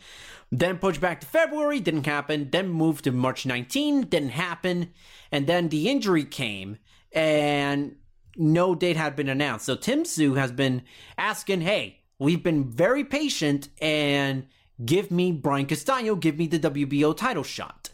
Then 0.53 0.79
pushed 0.79 1.01
back 1.01 1.21
to 1.21 1.27
February, 1.27 1.81
didn't 1.81 2.07
happen. 2.07 2.51
Then 2.51 2.69
moved 2.69 3.05
to 3.05 3.13
March 3.13 3.47
19, 3.47 4.09
didn't 4.09 4.31
happen. 4.31 4.93
And 5.33 5.47
then 5.47 5.69
the 5.69 5.89
injury 5.89 6.25
came, 6.25 6.79
and 7.13 7.97
no 8.37 8.75
date 8.75 8.97
had 8.97 9.17
been 9.17 9.29
announced. 9.29 9.67
So 9.67 9.75
Tim 9.75 10.05
Tszyu 10.05 10.37
has 10.37 10.53
been 10.53 10.83
asking, 11.17 11.63
hey, 11.63 11.98
we've 12.19 12.43
been 12.43 12.71
very 12.71 13.05
patient 13.05 13.69
and 13.81 14.47
give 14.85 15.11
me 15.11 15.33
Brian 15.33 15.67
Castano, 15.67 16.15
give 16.15 16.37
me 16.39 16.47
the 16.47 16.59
WBO 16.59 17.17
title 17.17 17.43
shot. 17.43 17.91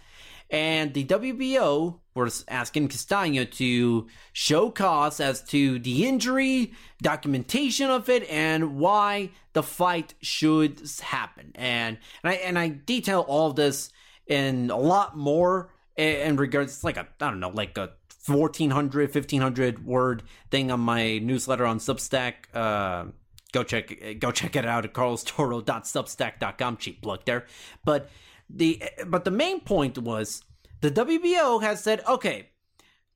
And 0.50 0.94
the 0.94 1.04
WBO 1.04 1.98
was 2.14 2.44
asking 2.48 2.88
Castano 2.88 3.44
to 3.44 4.06
show 4.32 4.70
cause 4.70 5.18
as 5.18 5.42
to 5.44 5.78
the 5.78 6.06
injury, 6.06 6.72
documentation 7.02 7.90
of 7.90 8.08
it, 8.08 8.28
and 8.30 8.76
why 8.76 9.30
the 9.52 9.62
fight 9.62 10.14
should 10.20 10.80
happen. 11.00 11.52
And 11.54 11.98
and 12.22 12.30
I 12.30 12.34
and 12.34 12.58
I 12.58 12.68
detail 12.68 13.24
all 13.26 13.52
this 13.52 13.90
in 14.26 14.70
a 14.70 14.76
lot 14.76 15.16
more 15.16 15.70
in 15.96 16.36
regards. 16.36 16.84
Like 16.84 16.98
a 16.98 17.08
I 17.20 17.30
don't 17.30 17.40
know, 17.40 17.48
like 17.48 17.76
a 17.78 17.90
1400 18.26 19.14
1500 19.14 19.84
word 19.84 20.22
thing 20.50 20.70
on 20.70 20.80
my 20.80 21.18
newsletter 21.18 21.66
on 21.66 21.78
substack 21.78 22.34
uh 22.54 23.06
go 23.54 23.62
check 23.62 23.96
eh, 24.02 24.12
go 24.14 24.30
check 24.30 24.56
it 24.56 24.66
out 24.66 24.84
at 24.84 24.92
carlstoro.substack.com 24.92 26.76
cheap 26.76 27.00
plug 27.00 27.20
there 27.24 27.46
but 27.84 28.10
the 28.50 28.82
eh, 28.82 29.04
but 29.06 29.24
the 29.24 29.30
main 29.30 29.60
point 29.60 29.96
was 29.96 30.42
the 30.80 30.90
WBO 30.90 31.62
has 31.62 31.82
said 31.82 32.02
okay 32.06 32.50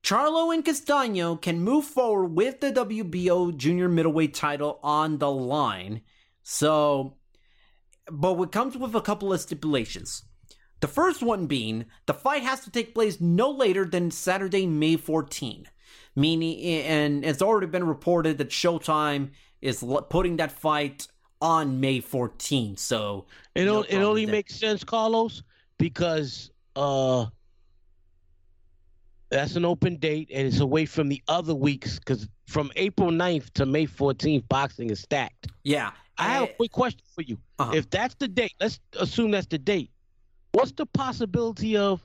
Charlo 0.02 0.54
and 0.54 0.64
Castano 0.64 1.34
can 1.42 1.60
move 1.60 1.84
forward 1.84 2.28
with 2.28 2.60
the 2.60 2.72
WBO 2.72 3.54
junior 3.56 3.88
middleweight 3.88 4.32
title 4.32 4.78
on 4.82 5.18
the 5.18 5.30
line 5.30 6.02
so 6.42 7.18
but 8.10 8.40
it 8.40 8.52
comes 8.52 8.76
with 8.76 8.94
a 8.94 9.00
couple 9.00 9.32
of 9.32 9.40
stipulations. 9.40 10.24
The 10.80 10.88
first 10.88 11.22
one 11.22 11.46
being 11.46 11.86
the 12.06 12.14
fight 12.14 12.42
has 12.42 12.60
to 12.60 12.70
take 12.70 12.94
place 12.94 13.20
no 13.20 13.50
later 13.50 13.84
than 13.84 14.10
Saturday, 14.10 14.66
May 14.66 14.96
14. 14.96 15.66
Meaning, 16.14 16.58
eh, 16.60 16.82
and 16.82 17.24
it's 17.24 17.42
already 17.42 17.66
been 17.66 17.86
reported 17.86 18.38
that 18.38 18.50
Showtime 18.50 19.30
is 19.62 19.82
l- 19.82 20.02
putting 20.02 20.36
that 20.36 20.52
fight 20.52 21.06
on 21.40 21.78
May 21.80 22.00
14th. 22.00 22.78
So 22.78 23.26
It, 23.54 23.64
no 23.64 23.82
it 23.82 23.96
only 23.98 24.24
there. 24.24 24.32
makes 24.32 24.54
sense, 24.56 24.82
Carlos, 24.84 25.42
because 25.78 26.50
uh, 26.76 27.26
that's 29.30 29.56
an 29.56 29.64
open 29.64 29.96
date 29.96 30.30
and 30.32 30.46
it's 30.46 30.60
away 30.60 30.86
from 30.86 31.08
the 31.08 31.22
other 31.28 31.54
weeks. 31.54 31.98
Because 31.98 32.28
from 32.46 32.70
April 32.76 33.10
9th 33.10 33.50
to 33.54 33.66
May 33.66 33.86
14th, 33.86 34.48
boxing 34.48 34.90
is 34.90 35.00
stacked. 35.00 35.48
yeah. 35.64 35.90
I 36.20 36.30
have 36.32 36.42
eh, 36.48 36.50
a 36.50 36.54
quick 36.56 36.72
question 36.72 37.00
for 37.14 37.22
you. 37.22 37.38
Uh-huh. 37.60 37.70
If 37.76 37.90
that's 37.90 38.16
the 38.16 38.26
date, 38.26 38.52
let's 38.58 38.80
assume 38.98 39.30
that's 39.30 39.46
the 39.46 39.56
date. 39.58 39.92
What's 40.50 40.72
the 40.72 40.84
possibility 40.86 41.76
of 41.76 42.04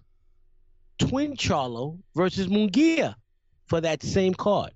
Twin 0.99 1.35
Charlo 1.35 1.97
versus 2.13 2.45
Munguia 2.45 3.15
for 3.65 3.81
that 3.81 4.03
same 4.03 4.35
card? 4.35 4.69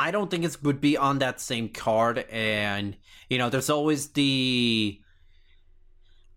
I 0.00 0.10
don't 0.10 0.30
think 0.30 0.44
it 0.44 0.56
would 0.62 0.80
be 0.80 0.96
on 0.96 1.18
that 1.18 1.40
same 1.40 1.68
card, 1.68 2.24
and 2.30 2.96
you 3.28 3.36
know, 3.36 3.50
there's 3.50 3.68
always 3.68 4.08
the. 4.08 4.98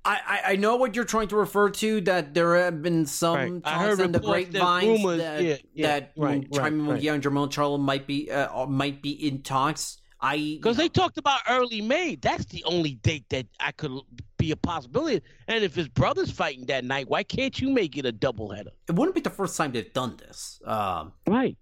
I, 0.05 0.20
I, 0.28 0.51
I 0.51 0.55
know 0.57 0.76
what 0.76 0.97
you're 0.97 1.05
trying 1.05 1.30
to 1.30 1.38
refer 1.38 1.70
to. 1.70 2.01
That 2.01 2.34
there 2.34 2.57
have 2.57 2.82
been 2.82 3.05
some 3.05 3.36
Right. 3.36 3.61
I 3.64 3.82
heard 3.82 4.01
in 4.01 4.11
the 4.11 4.20
reports 4.20 4.47
that 4.47 4.59
grapevines 4.59 4.86
rumors- 5.03 5.18
that 5.20 5.41
yeah, 5.41 5.55
yeah, 5.74 5.88
that 5.88 6.11
right, 6.18 6.45
Jaime 6.53 6.89
right, 6.89 7.01
Munguia 7.01 7.14
and 7.14 7.24
Jermel 7.24 7.47
Charlo 7.49 7.80
might 7.80 8.05
be 8.05 8.30
uh, 8.30 8.66
might 8.66 9.01
be 9.01 9.11
in 9.28 9.41
talks. 9.43 10.01
I 10.20 10.57
Because 10.61 10.76
they 10.76 10.89
talked 10.89 11.18
about 11.18 11.39
early 11.49 11.82
May. 11.82 12.16
That's 12.16 12.45
the 12.45 12.64
only 12.66 12.95
date 12.95 13.26
that 13.30 13.45
I 13.61 13.72
could 13.72 13.91
be 14.38 14.51
a 14.51 14.57
possibility. 14.57 15.22
And 15.47 15.64
if 15.64 15.74
his 15.76 15.88
brother's 15.88 16.32
fighting 16.32 16.66
that 16.68 16.84
night, 16.84 17.09
why 17.09 17.24
can't 17.24 17.59
you 17.59 17.70
make 17.70 17.97
it 17.97 18.05
a 18.05 18.11
doubleheader? 18.11 18.72
it 18.89 18.95
wouldn't 18.95 19.16
be 19.16 19.22
the 19.22 19.30
first 19.30 19.55
time 19.57 19.72
they've 19.72 19.93
done 19.93 20.18
this. 20.18 20.61
Um, 20.66 21.14
Right. 21.28 21.57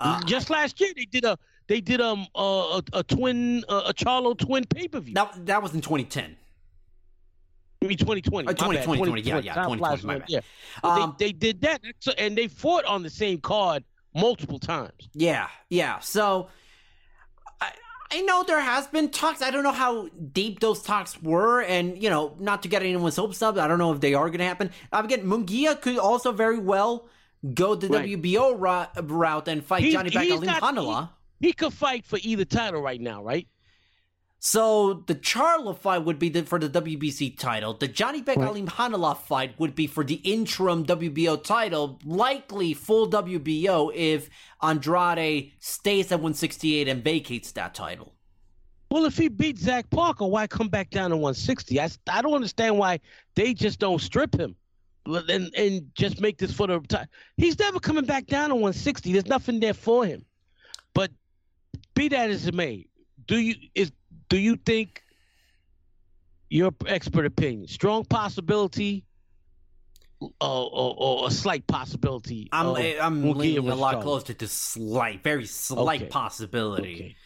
Uh, 0.00 0.20
Just 0.24 0.48
last 0.50 0.80
year 0.80 0.92
they 0.96 1.04
did 1.04 1.24
a 1.24 1.38
they 1.68 1.80
did 1.80 2.00
um 2.00 2.26
a 2.34 2.82
a, 2.92 3.02
twin 3.02 3.64
uh, 3.68 3.82
a 3.86 3.94
Charlo 3.94 4.36
twin 4.36 4.64
pay 4.64 4.88
per 4.88 5.00
view. 5.00 5.14
that 5.14 5.46
that 5.46 5.62
was 5.62 5.74
in 5.74 5.80
2010. 5.80 6.36
I 7.82 7.86
mean 7.86 7.96
2020. 7.96 8.46
Uh, 8.46 8.50
my 8.50 8.54
2020, 8.54 8.98
2020, 9.12 9.22
yeah, 9.22 9.38
yeah, 9.38 9.54
2020, 9.64 10.06
my 10.06 10.18
bad. 10.18 10.28
Yeah. 10.28 10.40
Um, 10.82 11.16
they, 11.18 11.26
they 11.26 11.32
did 11.32 11.60
that, 11.62 11.80
and 12.18 12.36
they 12.36 12.48
fought 12.48 12.84
on 12.84 13.02
the 13.02 13.08
same 13.08 13.40
card 13.40 13.84
multiple 14.14 14.58
times. 14.58 15.08
Yeah, 15.14 15.48
yeah. 15.68 15.98
So 16.00 16.48
I 17.60 17.72
I 18.10 18.22
know 18.22 18.42
there 18.42 18.60
has 18.60 18.86
been 18.88 19.10
talks. 19.10 19.40
I 19.40 19.50
don't 19.50 19.62
know 19.62 19.72
how 19.72 20.08
deep 20.32 20.60
those 20.60 20.82
talks 20.82 21.22
were, 21.22 21.62
and 21.62 22.02
you 22.02 22.10
know, 22.10 22.36
not 22.38 22.62
to 22.62 22.68
get 22.68 22.82
anyone's 22.82 23.16
hopes 23.16 23.42
up. 23.42 23.56
I 23.58 23.68
don't 23.68 23.78
know 23.78 23.92
if 23.92 24.00
they 24.00 24.14
are 24.14 24.28
going 24.28 24.40
to 24.40 24.44
happen. 24.44 24.70
Um, 24.92 25.04
again, 25.04 25.24
Munguia 25.24 25.80
could 25.80 25.98
also 25.98 26.32
very 26.32 26.58
well 26.58 27.08
go 27.54 27.74
the 27.74 27.88
Right. 27.88 28.08
WBO 28.08 28.52
route, 28.58 28.90
route 29.02 29.48
and 29.48 29.64
fight 29.64 29.84
He- 29.84 29.92
Johnny 29.92 30.10
not- 30.10 30.62
Hanala. 30.62 31.10
He 31.40 31.52
could 31.52 31.72
fight 31.72 32.04
for 32.04 32.18
either 32.22 32.44
title 32.44 32.82
right 32.82 33.00
now, 33.00 33.22
right? 33.22 33.48
So 34.42 35.04
the 35.06 35.14
Charlo 35.14 35.76
fight 35.76 35.98
would 35.98 36.18
be 36.18 36.30
the, 36.30 36.44
for 36.44 36.58
the 36.58 36.68
WBC 36.68 37.38
title. 37.38 37.74
The 37.74 37.88
Janibek 37.88 38.36
Alimkhanuly 38.36 39.18
fight 39.18 39.58
would 39.60 39.74
be 39.74 39.86
for 39.86 40.02
the 40.02 40.14
interim 40.14 40.84
WBO 40.86 41.42
title, 41.42 41.98
likely 42.06 42.72
full 42.72 43.06
WBO 43.10 43.92
if 43.94 44.30
Andrade 44.62 45.52
stays 45.58 46.06
at 46.10 46.20
168 46.20 46.88
and 46.88 47.04
vacates 47.04 47.52
that 47.52 47.74
title. 47.74 48.14
Well, 48.90 49.04
if 49.04 49.16
he 49.18 49.28
beat 49.28 49.58
Zach 49.58 49.88
Parker, 49.90 50.26
why 50.26 50.46
come 50.46 50.68
back 50.68 50.88
down 50.90 51.10
to 51.10 51.16
160? 51.16 51.78
I, 51.78 51.88
I 52.10 52.22
don't 52.22 52.32
understand 52.34 52.78
why 52.78 53.00
they 53.34 53.52
just 53.52 53.78
don't 53.78 54.00
strip 54.00 54.34
him 54.34 54.56
and, 55.16 55.54
and 55.54 55.90
just 55.94 56.20
make 56.20 56.38
this 56.38 56.52
for 56.52 56.66
the 56.66 56.80
time. 56.80 57.06
He's 57.36 57.58
never 57.58 57.80
coming 57.80 58.04
back 58.04 58.26
down 58.26 58.50
to 58.50 58.54
160. 58.54 59.12
There's 59.12 59.26
nothing 59.26 59.60
there 59.60 59.74
for 59.74 60.04
him. 60.04 60.24
But 60.94 61.10
be 61.94 62.08
that 62.08 62.30
as 62.30 62.46
it 62.46 62.54
may, 62.54 62.86
do 63.26 63.38
you 63.38 63.54
is 63.74 63.92
do 64.28 64.38
you 64.38 64.56
think 64.56 65.02
your 66.48 66.72
expert 66.86 67.26
opinion 67.26 67.68
strong 67.68 68.04
possibility 68.04 69.04
or, 70.20 70.30
or, 70.40 70.94
or 70.98 71.28
a 71.28 71.30
slight 71.30 71.66
possibility? 71.66 72.48
I'm 72.52 72.68
of 72.68 72.76
I'm 72.76 73.32
leaning 73.32 73.68
a 73.68 73.74
lot 73.74 74.02
closer 74.02 74.34
to 74.34 74.48
slight, 74.48 75.22
very 75.22 75.46
slight 75.46 76.02
Okay. 76.02 76.10
possibility. 76.10 76.94
Okay. 76.94 77.16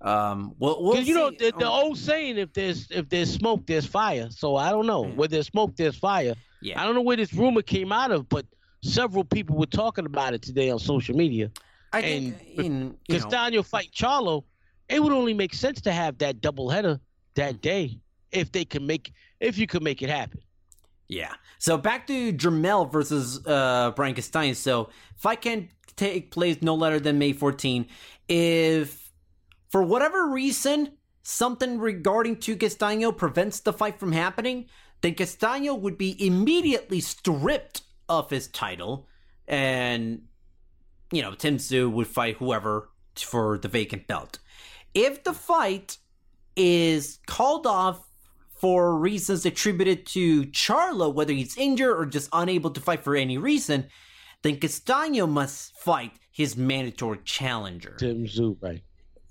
Um, 0.00 0.54
well, 0.58 0.80
we'll 0.80 1.02
you 1.02 1.14
know 1.14 1.30
the, 1.30 1.52
the 1.58 1.68
old 1.68 1.98
saying: 1.98 2.38
if 2.38 2.52
there's 2.52 2.88
if 2.90 3.08
there's 3.08 3.32
smoke, 3.32 3.66
there's 3.66 3.86
fire. 3.86 4.28
So 4.30 4.54
I 4.54 4.70
don't 4.70 4.86
know 4.86 5.02
where 5.02 5.26
there's 5.26 5.46
smoke, 5.48 5.74
there's 5.74 5.96
fire. 5.96 6.34
Yeah. 6.60 6.80
I 6.80 6.84
don't 6.84 6.94
know 6.94 7.02
where 7.02 7.16
this 7.16 7.32
rumor 7.32 7.62
came 7.62 7.92
out 7.92 8.10
of, 8.10 8.28
but 8.28 8.46
several 8.82 9.24
people 9.24 9.56
were 9.56 9.66
talking 9.66 10.06
about 10.06 10.34
it 10.34 10.42
today 10.42 10.70
on 10.70 10.78
social 10.78 11.16
media. 11.16 11.50
I 11.92 12.02
think 12.02 12.36
and 12.56 12.64
in 12.64 12.74
you 13.08 13.18
know, 13.18 13.20
Castano 13.20 13.62
fight 13.62 13.90
Charlo, 13.94 14.44
it 14.88 15.02
would 15.02 15.12
only 15.12 15.34
make 15.34 15.54
sense 15.54 15.80
to 15.82 15.92
have 15.92 16.18
that 16.18 16.40
double 16.40 16.68
header 16.68 17.00
that 17.34 17.60
day 17.60 17.98
if 18.32 18.52
they 18.52 18.64
can 18.64 18.86
make 18.86 19.12
if 19.40 19.58
you 19.58 19.66
could 19.66 19.82
make 19.82 20.02
it 20.02 20.10
happen. 20.10 20.40
Yeah. 21.08 21.32
So 21.58 21.78
back 21.78 22.06
to 22.08 22.32
Jermel 22.32 22.90
versus 22.92 23.44
uh, 23.46 23.92
Brian 23.96 24.14
Castano. 24.14 24.52
So 24.52 24.90
fight 25.16 25.40
can 25.40 25.70
take 25.96 26.30
place 26.30 26.58
no 26.60 26.74
later 26.74 27.00
than 27.00 27.18
May 27.18 27.32
14. 27.32 27.86
If 28.28 29.10
for 29.70 29.82
whatever 29.82 30.28
reason 30.28 30.90
something 31.22 31.78
regarding 31.78 32.36
to 32.36 32.56
Castano 32.56 33.12
prevents 33.12 33.60
the 33.60 33.72
fight 33.72 33.98
from 33.98 34.12
happening, 34.12 34.66
then 35.00 35.14
Castano 35.14 35.74
would 35.74 35.98
be 35.98 36.24
immediately 36.24 37.00
stripped 37.00 37.82
of 38.08 38.30
his 38.30 38.48
title, 38.48 39.06
and 39.46 40.22
you 41.12 41.22
know 41.22 41.34
Tim 41.34 41.58
Tszyu 41.58 41.90
would 41.90 42.06
fight 42.06 42.36
whoever 42.36 42.90
for 43.16 43.58
the 43.58 43.68
vacant 43.68 44.06
belt. 44.06 44.38
If 44.94 45.24
the 45.24 45.32
fight 45.32 45.98
is 46.56 47.18
called 47.26 47.66
off 47.66 48.08
for 48.50 48.96
reasons 48.96 49.46
attributed 49.46 50.06
to 50.06 50.44
Charlo, 50.46 51.12
whether 51.14 51.32
he's 51.32 51.56
injured 51.56 51.96
or 51.96 52.06
just 52.06 52.28
unable 52.32 52.70
to 52.70 52.80
fight 52.80 53.04
for 53.04 53.14
any 53.14 53.38
reason, 53.38 53.86
then 54.42 54.56
Castano 54.56 55.26
must 55.26 55.78
fight 55.78 56.12
his 56.32 56.56
mandatory 56.56 57.20
challenger. 57.24 57.94
Tim 57.98 58.26
Tszyu, 58.26 58.56
right? 58.60 58.82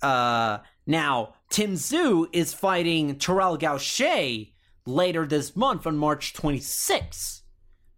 Uh, 0.01 0.59
now, 0.86 1.34
Tim 1.49 1.74
Tszyu 1.74 2.28
is 2.32 2.53
fighting 2.53 3.18
Terrell 3.18 3.57
Gausha 3.57 4.51
later 4.88 5.26
this 5.26 5.56
month 5.56 5.86
on 5.86 5.98
March 5.98 6.34
26th. 6.34 7.42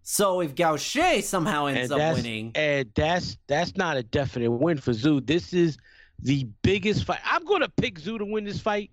So 0.02 0.42
if 0.42 0.56
Gausha 0.56 1.22
somehow 1.22 1.68
ends 1.68 1.92
up 1.92 2.16
winning, 2.16 2.52
And 2.56 2.90
that's 2.96 3.38
that's 3.48 3.76
not 3.76 3.96
a 3.96 4.04
definite 4.04 4.50
win 4.50 4.78
for 4.80 4.92
Tszyu. 4.92 5.26
This 5.26 5.54
is 5.54 5.78
the 6.22 6.48
biggest 6.64 7.06
fight. 7.06 7.20
I'm 7.24 7.46
going 7.46 7.62
to 7.62 7.70
pick 7.70 8.00
Tszyu 8.00 8.18
to 8.18 8.26
win 8.26 8.44
this 8.44 8.60
fight 8.60 8.90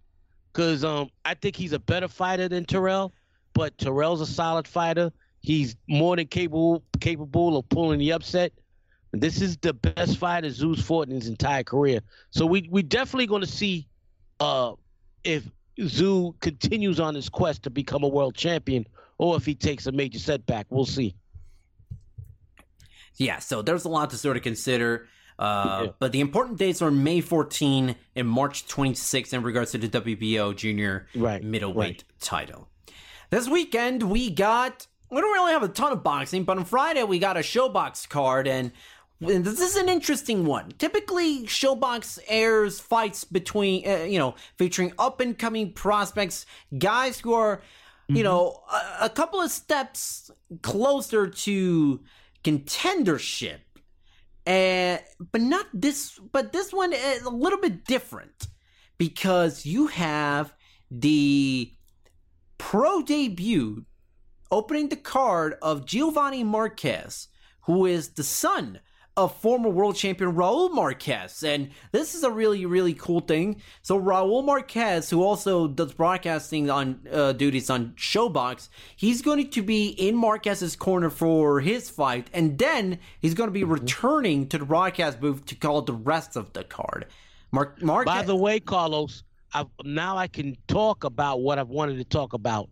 because 0.53 0.85
um 0.85 1.09
I 1.25 1.35
think 1.35 1.57
he's 1.57 1.73
a 1.73 1.79
better 1.79 2.09
fighter 2.09 2.49
than 2.49 2.67
Terrell, 2.67 3.15
but 3.55 3.77
Terrell's 3.79 4.21
a 4.21 4.27
solid 4.27 4.69
fighter. 4.69 5.11
He's 5.41 5.75
more 5.89 6.17
than 6.17 6.27
capable 6.27 6.85
capable 7.01 7.57
of 7.57 7.69
pulling 7.71 7.99
the 7.99 8.13
upset. 8.13 8.53
This 9.13 9.41
is 9.41 9.57
the 9.57 9.73
best 9.73 10.19
fighter 10.19 10.49
Tszyu's 10.49 10.83
fought 10.85 11.09
in 11.09 11.15
his 11.15 11.29
entire 11.29 11.65
career. 11.65 12.01
So 12.29 12.45
we 12.45 12.69
we 12.71 12.83
definitely 12.83 13.27
going 13.27 13.41
to 13.43 13.47
see 13.49 13.89
uh 14.41 14.73
if 15.25 15.51
Tszyu 15.79 16.39
continues 16.41 16.99
on 17.01 17.15
his 17.15 17.29
quest 17.29 17.63
to 17.65 17.71
become 17.71 18.03
a 18.03 18.09
world 18.09 18.35
champion 18.35 18.87
or 19.19 19.37
if 19.37 19.45
he 19.47 19.55
takes 19.55 19.87
a 19.87 19.93
major 19.93 20.19
setback. 20.19 20.67
We'll 20.71 20.85
see. 20.87 21.15
yeah, 23.17 23.39
so 23.39 23.63
there's 23.63 23.85
a 23.85 23.89
lot 23.89 24.11
to 24.11 24.17
sort 24.19 24.37
of 24.37 24.43
consider. 24.43 25.09
Uh, 25.39 25.83
Yeah. 25.85 25.93
But 25.99 26.13
the 26.13 26.21
important 26.21 26.59
dates 26.59 26.81
are 26.83 26.91
May 26.91 27.21
14 27.21 27.95
and 28.15 28.29
March 28.29 28.67
26 28.67 29.33
in 29.33 29.43
regards 29.43 29.73
to 29.73 29.79
the 29.79 29.89
WBO 29.89 30.55
junior 30.57 31.07
Right, 31.15 31.43
middleweight 31.43 32.05
right. 32.09 32.21
title. 32.21 32.69
This 33.31 33.49
weekend 33.49 34.03
we 34.05 34.31
got 34.31 34.87
we 35.11 35.21
don't 35.21 35.33
really 35.33 35.53
have 35.53 35.63
a 35.63 35.69
ton 35.69 35.93
of 35.93 36.03
boxing, 36.03 36.45
but 36.45 36.59
on 36.59 36.65
Friday 36.65 37.03
we 37.05 37.19
got 37.19 37.37
a 37.37 37.41
ShoBox 37.41 38.09
card 38.09 38.49
and 38.49 38.67
and 38.67 38.73
this 39.21 39.61
is 39.61 39.77
an 39.77 39.89
interesting 39.89 40.45
one. 40.45 40.73
Typically, 40.79 41.45
ShoBox 41.45 42.19
airs 42.29 42.81
fights 42.81 43.25
between, 43.25 43.89
uh, 43.89 44.05
you 44.05 44.19
know, 44.19 44.35
featuring 44.59 44.93
up 44.99 45.21
and 45.21 45.39
coming 45.39 45.73
prospects, 45.73 46.45
guys 46.77 47.21
who 47.21 47.33
are, 47.33 47.63
you 48.09 48.23
know, 48.23 48.63
a, 48.71 49.07
a 49.07 49.11
couple 49.11 49.41
of 49.41 49.51
steps 49.51 50.31
closer 50.63 51.29
to 51.29 52.01
contendership. 52.45 53.61
Uh, 54.47 54.99
but 55.33 55.41
not 55.41 55.67
this, 55.73 56.21
but 56.31 56.53
this 56.53 56.73
one 56.73 56.93
is 56.93 57.23
a 57.23 57.31
little 57.31 57.59
bit 57.59 57.85
different 57.85 58.47
because 58.99 59.67
you 59.67 59.89
have 59.89 60.55
the 60.91 61.73
pro 62.59 63.03
debut 63.03 63.85
opening 64.51 64.89
the 64.89 64.97
card 64.97 65.57
of 65.63 65.85
Giovanni 65.85 66.45
Marquez, 66.45 67.29
who 67.63 67.87
is 67.87 68.11
the 68.11 68.23
son 68.23 68.79
of 69.17 69.35
former 69.37 69.71
world 69.71 69.97
champion 69.97 70.33
Raul 70.35 70.71
Marquez. 70.71 71.43
And 71.43 71.71
this 71.91 72.15
is 72.15 72.23
a 72.23 72.31
really, 72.31 72.67
really 72.67 72.93
cool 72.93 73.21
thing. 73.21 73.63
So 73.83 73.99
Raul 73.99 74.45
Marquez, 74.45 75.09
who 75.09 75.23
also 75.23 75.69
does 75.69 75.93
broadcasting 75.93 76.69
on 76.69 77.01
uh, 77.11 77.33
duties 77.33 77.71
on 77.71 77.95
ShoBox, 77.97 78.69
he's 78.95 79.23
going 79.23 79.49
to 79.51 79.63
be 79.63 79.89
in 79.89 80.17
Marquez's 80.17 80.77
corner 80.77 81.09
for 81.09 81.61
his 81.61 81.89
fight. 81.89 82.29
And 82.35 82.59
then 82.59 82.99
he's 83.21 83.35
going 83.35 83.49
to 83.49 83.53
be 83.53 83.65
returning 83.65 84.49
to 84.49 84.59
the 84.59 84.67
broadcast 84.67 85.19
booth 85.21 85.47
to 85.47 85.55
call 85.55 85.83
the 85.83 85.95
rest 85.95 86.37
of 86.37 86.53
the 86.53 86.65
card. 86.65 87.07
Mar- 87.53 87.75
Marquez. 87.81 88.15
By 88.15 88.23
the 88.23 88.37
way, 88.37 88.61
Carlos, 88.61 89.23
I, 89.55 89.65
now 89.83 90.19
I 90.19 90.27
can 90.29 90.59
talk 90.69 91.05
about 91.05 91.41
what 91.41 91.59
I've 91.59 91.69
wanted 91.69 91.97
to 91.97 92.05
talk 92.05 92.35
about 92.35 92.69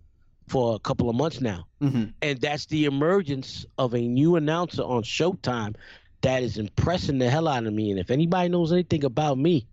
for 0.48 0.74
a 0.74 0.78
couple 0.78 1.08
of 1.08 1.16
months 1.16 1.40
now. 1.40 1.64
Mhm. 1.80 2.12
And 2.20 2.38
that's 2.38 2.66
the 2.66 2.84
emergence 2.84 3.64
of 3.78 3.94
a 3.94 4.00
new 4.02 4.36
announcer 4.36 4.82
on 4.82 5.02
Showtime 5.02 5.74
that 6.24 6.42
is 6.42 6.56
impressing 6.56 7.18
the 7.18 7.28
hell 7.28 7.46
out 7.46 7.66
of 7.66 7.72
me. 7.74 7.90
And 7.90 8.00
if 8.00 8.10
anybody 8.10 8.48
knows 8.48 8.72
anything 8.72 9.04
about 9.04 9.36
me, 9.36 9.66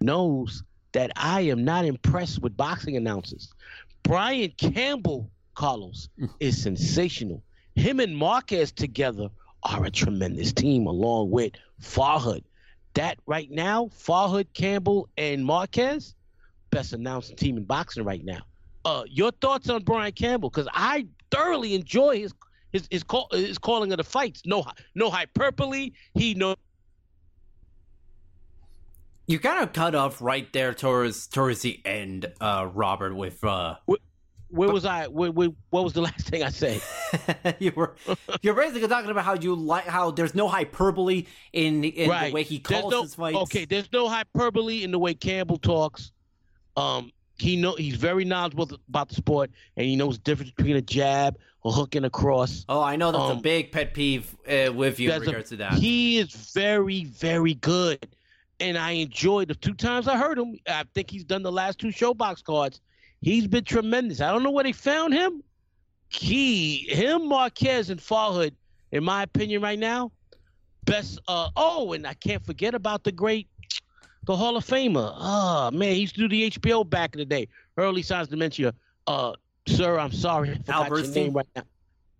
knows 0.00 0.64
that 0.90 1.12
I 1.14 1.42
am 1.42 1.64
not 1.64 1.84
impressed 1.84 2.42
with 2.42 2.56
boxing 2.56 2.96
announcers. 2.96 3.52
Brian 4.02 4.50
Campbell, 4.58 5.30
Carlos, 5.54 6.08
is 6.40 6.60
sensational. 6.60 7.44
Him 7.76 8.00
and 8.00 8.16
Marquez 8.16 8.72
together 8.72 9.28
are 9.62 9.84
a 9.84 9.90
tremendous 9.90 10.52
team, 10.52 10.88
along 10.88 11.30
with 11.30 11.52
Farhood. 11.80 12.42
That 12.94 13.18
right 13.26 13.50
now, 13.50 13.86
Farhood, 13.86 14.48
Campbell, 14.52 15.08
and 15.16 15.44
Marquez, 15.44 16.16
best 16.70 16.92
announcing 16.92 17.36
team 17.36 17.56
in 17.56 17.64
boxing 17.64 18.02
right 18.02 18.24
now. 18.24 18.42
Uh, 18.84 19.04
your 19.08 19.30
thoughts 19.30 19.70
on 19.70 19.84
Brian 19.84 20.12
Campbell? 20.12 20.50
Because 20.50 20.68
I 20.72 21.06
thoroughly 21.30 21.74
enjoy 21.74 22.18
his 22.18 22.34
his 22.74 22.88
his, 22.90 23.02
call, 23.04 23.28
his 23.30 23.56
calling 23.56 23.92
of 23.92 23.98
the 23.98 24.04
fights. 24.04 24.42
No 24.44 24.64
no 24.94 25.08
hyperbole. 25.08 25.92
He 26.12 26.34
no 26.34 26.56
You 29.26 29.38
kind 29.38 29.62
of 29.62 29.72
cut 29.72 29.94
off 29.94 30.20
right 30.20 30.52
there 30.52 30.74
towards 30.74 31.28
towards 31.28 31.62
the 31.62 31.80
end, 31.86 32.30
uh, 32.40 32.68
Robert. 32.74 33.14
With 33.14 33.42
uh, 33.42 33.76
where 34.48 34.70
was 34.70 34.84
I? 34.84 35.06
Where, 35.06 35.30
where, 35.30 35.50
what 35.70 35.84
was 35.84 35.92
the 35.92 36.02
last 36.08 36.28
thing 36.28 36.42
I 36.42 36.50
said? 36.50 36.82
you 37.60 37.72
were 37.74 37.94
you're 38.42 38.54
basically 38.54 38.88
talking 38.88 39.10
about 39.10 39.24
how 39.24 39.34
you 39.34 39.54
like 39.54 39.86
how 39.86 40.10
there's 40.10 40.34
no 40.34 40.48
hyperbole 40.48 41.26
in 41.52 41.84
in 41.84 42.10
the 42.10 42.34
way 42.34 42.42
he 42.42 42.58
calls 42.58 42.90
no- 42.90 43.02
his 43.02 43.14
fights. 43.14 43.36
Okay, 43.36 43.64
there's 43.64 43.90
no 43.92 44.08
hyperbole 44.08 44.82
in 44.82 44.90
the 44.90 44.98
way 44.98 45.14
Campbell 45.14 45.58
talks. 45.58 46.10
Um, 46.76 47.12
he 47.38 47.56
know 47.56 47.74
he's 47.76 47.96
very 47.96 48.24
knowledgeable 48.24 48.68
about 48.88 49.08
the 49.08 49.14
sport, 49.14 49.50
and 49.76 49.86
he 49.86 49.94
knows 49.94 50.18
the 50.18 50.24
difference 50.24 50.50
between 50.52 50.76
a 50.76 50.82
jab, 50.82 51.36
a 51.64 51.70
hook, 51.72 51.94
and. 51.94 52.08
Oh, 52.68 52.82
I 52.82 52.96
know 52.96 53.10
that's 53.10 53.22
a 53.30 53.34
Um, 53.34 53.40
big 53.40 53.72
pet 53.72 53.94
peeve 53.94 54.36
uh, 54.46 54.72
with 54.72 55.00
you 55.00 55.08
in 55.10 55.14
That's 55.18 55.26
a- 55.28 55.30
regards 55.30 55.50
to 55.50 55.56
that. 55.56 55.74
He 55.74 56.18
is 56.18 56.30
very, 56.52 57.04
very 57.04 57.54
good. 57.54 58.06
And 58.60 58.78
I 58.78 58.92
enjoyed 58.92 59.48
the 59.48 59.54
two 59.54 59.74
times 59.74 60.06
I 60.06 60.16
heard 60.16 60.38
him. 60.38 60.58
I 60.68 60.84
think 60.94 61.10
he's 61.10 61.24
done 61.24 61.42
the 61.42 61.50
last 61.50 61.78
two 61.78 61.88
ShoBox 61.88 62.44
cards. 62.44 62.80
He's 63.20 63.46
been 63.46 63.64
tremendous. 63.64 64.20
I 64.20 64.30
don't 64.30 64.42
know 64.42 64.50
where 64.50 64.62
they 64.64 64.72
found 64.72 65.12
him. 65.14 65.42
He, 66.08 66.86
him, 66.88 67.26
Marquez, 67.28 67.90
and 67.90 67.98
Farhood, 67.98 68.52
in 68.92 69.02
my 69.02 69.22
opinion, 69.24 69.60
right 69.62 69.78
now, 69.78 70.12
best. 70.84 71.18
Uh, 71.26 71.48
oh, 71.56 71.92
and 71.94 72.06
I 72.06 72.14
can't 72.14 72.44
forget 72.44 72.74
about 72.74 73.02
the 73.02 73.10
great, 73.10 73.48
the 74.24 74.36
Hall 74.36 74.56
of 74.56 74.64
Famer. 74.64 75.12
Oh 75.16 75.70
man, 75.72 75.94
he 75.94 76.00
used 76.02 76.14
to 76.16 76.20
do 76.20 76.28
the 76.28 76.50
HBO 76.50 76.88
back 76.88 77.14
in 77.14 77.18
the 77.18 77.24
day. 77.24 77.48
Early 77.76 78.02
signs 78.02 78.28
of 78.28 78.30
dementia. 78.30 78.72
Uh, 79.08 79.32
sir, 79.66 79.98
I'm 79.98 80.12
sorry, 80.12 80.50
I 80.50 80.54
forgot 80.54 80.90
your 80.90 81.06
name 81.08 81.32
right 81.32 81.46
now. 81.54 81.62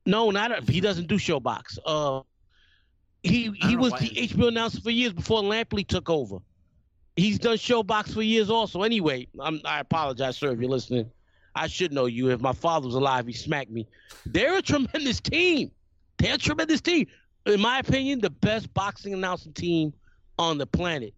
No, 0.06 0.30
not 0.30 0.50
a, 0.50 0.70
he 0.70 0.80
doesn't 0.80 1.08
do 1.08 1.16
ShoBox. 1.16 1.78
Uh, 1.84 2.20
he 3.22 3.50
he 3.52 3.76
was 3.76 3.92
the 3.94 4.10
HBO 4.10 4.48
announcer 4.48 4.80
for 4.80 4.90
years 4.90 5.12
before 5.12 5.42
Lampley 5.42 5.86
took 5.86 6.10
over. 6.10 6.38
He's 7.16 7.38
done 7.38 7.56
ShoBox 7.56 8.12
for 8.12 8.22
years 8.22 8.50
also. 8.50 8.82
Anyway, 8.82 9.28
I'm, 9.40 9.60
I 9.64 9.80
apologize, 9.80 10.36
sir, 10.36 10.52
if 10.52 10.60
you're 10.60 10.68
listening. 10.68 11.10
I 11.54 11.68
should 11.68 11.92
know 11.92 12.06
you. 12.06 12.30
If 12.30 12.40
my 12.40 12.52
father 12.52 12.86
was 12.86 12.96
alive, 12.96 13.26
he 13.26 13.32
smacked 13.32 13.70
me. 13.70 13.86
They're 14.26 14.58
a 14.58 14.62
tremendous 14.62 15.20
team. 15.20 15.70
They're 16.18 16.34
a 16.34 16.38
tremendous 16.38 16.80
team. 16.80 17.06
In 17.46 17.60
my 17.60 17.78
opinion, 17.78 18.20
the 18.20 18.30
best 18.30 18.72
boxing 18.74 19.14
announcing 19.14 19.52
team 19.52 19.92
on 20.38 20.58
the 20.58 20.66
planet. 20.66 21.14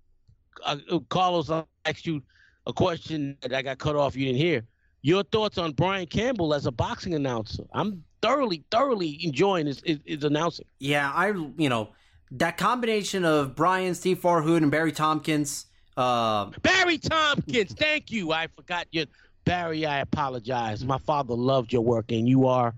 Uh, 0.65 0.77
Carlos, 1.09 1.51
I 1.51 1.65
asked 1.87 2.07
you 2.07 2.23
a 2.67 2.73
question 2.73 3.37
that 3.41 3.55
I 3.55 3.63
got 3.63 3.79
cut 3.79 3.97
off. 3.97 4.15
You 4.17 4.27
didn't 4.27 4.41
hear. 4.41 4.65
Your 5.07 5.23
thoughts 5.23 5.57
on 5.57 5.71
Brian 5.71 6.07
Campbell 6.07 6.53
as 6.53 6.67
a 6.67 6.73
boxing 6.73 7.15
announcer? 7.15 7.63
I'm 7.73 8.03
thoroughly, 8.23 8.65
thoroughly 8.73 9.25
enjoying 9.25 9.69
his, 9.69 9.81
his, 9.87 10.01
his 10.05 10.25
announcing. 10.25 10.67
Yeah, 10.81 11.13
I 11.15 11.29
you 11.29 11.69
know 11.69 11.91
that 12.33 12.57
combination 12.57 13.25
of 13.25 13.55
Brian, 13.55 13.95
Steve 13.95 14.19
Farhood, 14.19 14.57
and 14.57 14.71
Barry 14.73 14.91
Tompkins. 14.91 15.67
Uh, 15.97 16.47
Barry 16.61 16.99
Tompkins, 16.99 17.73
thank 17.75 18.11
you. 18.11 18.33
I 18.33 18.49
forgot 18.49 18.89
your 18.91 19.05
Barry. 19.45 19.87
I 19.87 20.01
apologize. 20.01 20.85
My 20.85 20.99
father 20.99 21.35
loved 21.35 21.73
your 21.73 21.83
work, 21.83 22.11
and 22.11 22.29
you 22.29 22.49
are, 22.49 22.75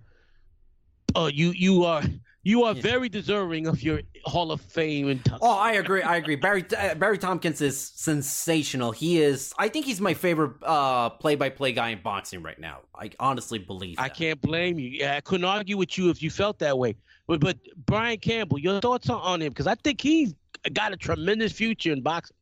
uh, 1.17 1.31
you 1.33 1.53
you 1.53 1.85
are 1.85 2.03
you 2.43 2.65
are 2.65 2.75
very 2.75 3.09
deserving 3.09 3.67
of 3.67 3.83
your 3.83 4.01
Hall 4.25 4.53
of 4.53 4.61
Fame. 4.61 5.09
And 5.09 5.21
oh, 5.41 5.59
I 5.59 5.73
agree. 5.73 6.03
I 6.03 6.17
agree. 6.17 6.37
Barry 6.37 6.65
uh, 6.77 6.95
Barry 6.95 7.19
Tompkins 7.19 7.61
is 7.61 7.79
sensational. 7.79 8.93
He 8.93 9.21
is. 9.21 9.53
I 9.59 9.69
think 9.69 9.87
he's 9.87 10.01
my 10.01 10.15
favorite 10.15 10.53
uh, 10.63 11.11
play-by-play 11.11 11.73
guy 11.73 11.91
in 11.91 12.01
boxing 12.03 12.43
right 12.43 12.59
now. 12.59 12.81
I 12.95 13.11
honestly 13.21 13.59
believe. 13.59 13.97
I 13.99 14.09
can't 14.09 14.41
blame 14.41 14.79
you. 14.79 15.07
I 15.07 15.21
couldn't 15.21 15.45
argue 15.45 15.77
with 15.77 15.99
you 15.99 16.11
if 16.11 16.23
you 16.23 16.31
felt 16.31 16.59
that 16.61 16.79
way. 16.79 16.97
But 17.27 17.41
but 17.41 17.59
Brian 17.87 18.19
Campbell, 18.19 18.59
your 18.59 18.81
thoughts 18.81 19.11
on, 19.11 19.21
on 19.21 19.43
him? 19.43 19.51
Because 19.51 19.67
I 19.67 19.75
think 19.75 20.01
he's 20.01 20.35
got 20.73 20.93
a 20.93 20.97
tremendous 20.97 21.53
future 21.53 21.93
in 21.93 22.03
boxing. 22.03 22.37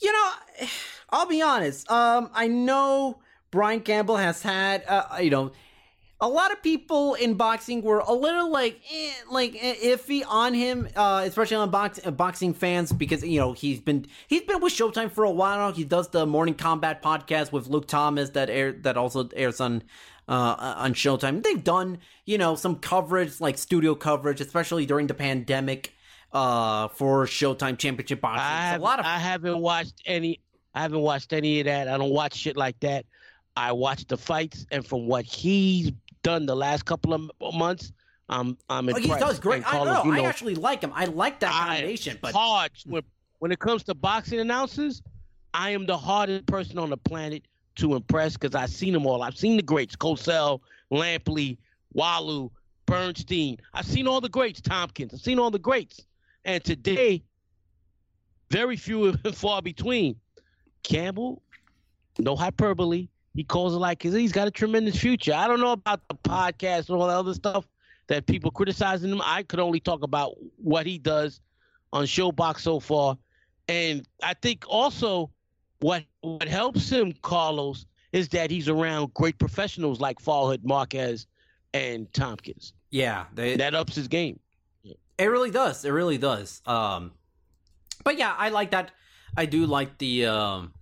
You 0.00 0.12
know, 0.12 0.32
I'll 1.10 1.26
be 1.26 1.42
honest. 1.42 1.90
Um, 1.90 2.30
I 2.32 2.48
know 2.48 3.20
Brian 3.50 3.80
Campbell 3.80 4.16
has 4.16 4.42
had, 4.42 4.84
uh, 4.88 5.18
you 5.20 5.30
know, 5.30 5.52
a 6.22 6.28
lot 6.28 6.52
of 6.52 6.62
people 6.62 7.14
in 7.14 7.34
boxing 7.34 7.82
were 7.82 7.98
a 7.98 8.12
little 8.12 8.48
like, 8.48 8.80
eh, 8.94 9.10
like 9.28 9.56
eh, 9.60 9.74
iffy 9.82 10.22
on 10.26 10.54
him, 10.54 10.88
uh, 10.94 11.24
especially 11.26 11.56
on 11.56 11.68
box, 11.68 11.98
uh, 12.04 12.12
boxing 12.12 12.54
fans 12.54 12.92
because 12.92 13.24
you 13.24 13.40
know 13.40 13.52
he's 13.52 13.80
been 13.80 14.06
he's 14.28 14.42
been 14.42 14.60
with 14.60 14.72
Showtime 14.72 15.10
for 15.10 15.24
a 15.24 15.30
while 15.30 15.58
now. 15.58 15.72
He 15.74 15.82
does 15.82 16.08
the 16.10 16.24
Morning 16.24 16.54
Combat 16.54 17.02
podcast 17.02 17.50
with 17.50 17.66
Luke 17.66 17.88
Thomas 17.88 18.30
that 18.30 18.48
air 18.48 18.70
that 18.70 18.96
also 18.96 19.28
airs 19.34 19.60
on 19.60 19.82
uh, 20.28 20.74
on 20.76 20.94
Showtime. 20.94 21.42
They've 21.42 21.62
done 21.62 21.98
you 22.24 22.38
know 22.38 22.54
some 22.54 22.76
coverage 22.76 23.40
like 23.40 23.58
studio 23.58 23.96
coverage, 23.96 24.40
especially 24.40 24.86
during 24.86 25.08
the 25.08 25.14
pandemic. 25.14 25.92
Uh, 26.34 26.88
for 26.88 27.26
Showtime 27.26 27.76
Championship 27.76 28.22
Boxing, 28.22 28.40
I, 28.42 28.76
a 28.76 28.78
lot 28.78 28.98
of 28.98 29.04
I 29.04 29.18
haven't 29.18 29.58
watched 29.58 30.00
any. 30.06 30.40
I 30.74 30.80
haven't 30.80 31.00
watched 31.00 31.34
any 31.34 31.60
of 31.60 31.66
that. 31.66 31.88
I 31.88 31.98
don't 31.98 32.08
watch 32.08 32.34
shit 32.34 32.56
like 32.56 32.80
that. 32.80 33.04
I 33.54 33.72
watch 33.72 34.06
the 34.06 34.16
fights, 34.16 34.64
and 34.70 34.86
from 34.86 35.06
what 35.06 35.26
he's 35.26 35.92
done 36.22 36.46
the 36.46 36.56
last 36.56 36.84
couple 36.84 37.12
of 37.14 37.54
months, 37.54 37.92
I'm 38.28 38.56
I'm 38.68 38.88
Oh, 38.88 38.96
impressed. 38.96 39.14
he 39.14 39.20
does 39.20 39.38
great. 39.38 39.62
I 39.66 39.84
know. 39.84 40.04
you 40.04 40.12
I 40.12 40.20
actually 40.20 40.54
like 40.54 40.82
him. 40.82 40.92
I 40.94 41.04
like 41.06 41.40
that 41.40 41.52
combination. 41.52 42.18
But 42.20 42.34
hard 42.34 42.70
hmm. 42.84 42.92
when 42.92 43.02
when 43.38 43.52
it 43.52 43.58
comes 43.58 43.82
to 43.84 43.94
boxing 43.94 44.40
announcers, 44.40 45.02
I 45.52 45.70
am 45.70 45.86
the 45.86 45.98
hardest 45.98 46.46
person 46.46 46.78
on 46.78 46.90
the 46.90 46.96
planet 46.96 47.42
to 47.76 47.94
impress 47.94 48.34
because 48.34 48.54
I've 48.54 48.70
seen 48.70 48.92
them 48.92 49.06
all. 49.06 49.22
I've 49.22 49.36
seen 49.36 49.56
the 49.56 49.62
greats: 49.62 49.96
Cosell, 49.96 50.60
Lampley, 50.90 51.58
Walu, 51.94 52.50
Bernstein. 52.86 53.58
I've 53.74 53.86
seen 53.86 54.06
all 54.06 54.20
the 54.20 54.28
greats. 54.28 54.60
Tompkins. 54.60 55.12
I've 55.12 55.20
seen 55.20 55.38
all 55.38 55.50
the 55.50 55.58
greats. 55.58 56.06
And 56.44 56.62
today, 56.64 57.22
very 58.50 58.76
few 58.76 59.06
and 59.24 59.36
far 59.36 59.62
between. 59.62 60.16
Campbell, 60.82 61.42
no 62.18 62.34
hyperbole. 62.34 63.08
He 63.34 63.44
calls 63.44 63.74
it 63.74 63.78
like 63.78 64.02
he's 64.02 64.32
got 64.32 64.46
a 64.46 64.50
tremendous 64.50 64.98
future. 64.98 65.32
I 65.34 65.46
don't 65.48 65.60
know 65.60 65.72
about 65.72 66.00
the 66.08 66.14
podcast 66.16 66.88
and 66.88 66.98
all 66.98 67.06
that 67.06 67.16
other 67.16 67.34
stuff 67.34 67.66
that 68.08 68.26
people 68.26 68.50
criticizing 68.50 69.10
him. 69.10 69.22
I 69.24 69.42
could 69.42 69.60
only 69.60 69.80
talk 69.80 70.02
about 70.02 70.34
what 70.56 70.86
he 70.86 70.98
does 70.98 71.40
on 71.92 72.04
ShoBox 72.04 72.60
so 72.60 72.78
far. 72.80 73.16
And 73.68 74.06
I 74.22 74.34
think 74.34 74.64
also 74.68 75.30
what 75.80 76.04
what 76.20 76.46
helps 76.46 76.90
him, 76.90 77.14
Carlos, 77.22 77.86
is 78.12 78.28
that 78.30 78.50
he's 78.50 78.68
around 78.68 79.14
great 79.14 79.38
professionals 79.38 80.00
like 80.00 80.18
Farhood, 80.20 80.64
Marquez, 80.64 81.26
and 81.72 82.12
Tompkins. 82.12 82.74
yeah, 82.90 83.24
they, 83.34 83.56
That 83.56 83.74
ups 83.74 83.94
his 83.94 84.08
game. 84.08 84.38
it 84.84 85.26
really 85.26 85.50
does. 85.50 85.84
It 85.84 85.90
really 85.90 86.18
does. 86.18 86.60
Um, 86.66 87.12
but 88.04 88.18
yeah, 88.18 88.34
I 88.36 88.50
like 88.50 88.72
that. 88.72 88.90
I 89.36 89.46
do 89.46 89.64
like 89.64 89.96
the 89.98 90.26
um, 90.26 90.74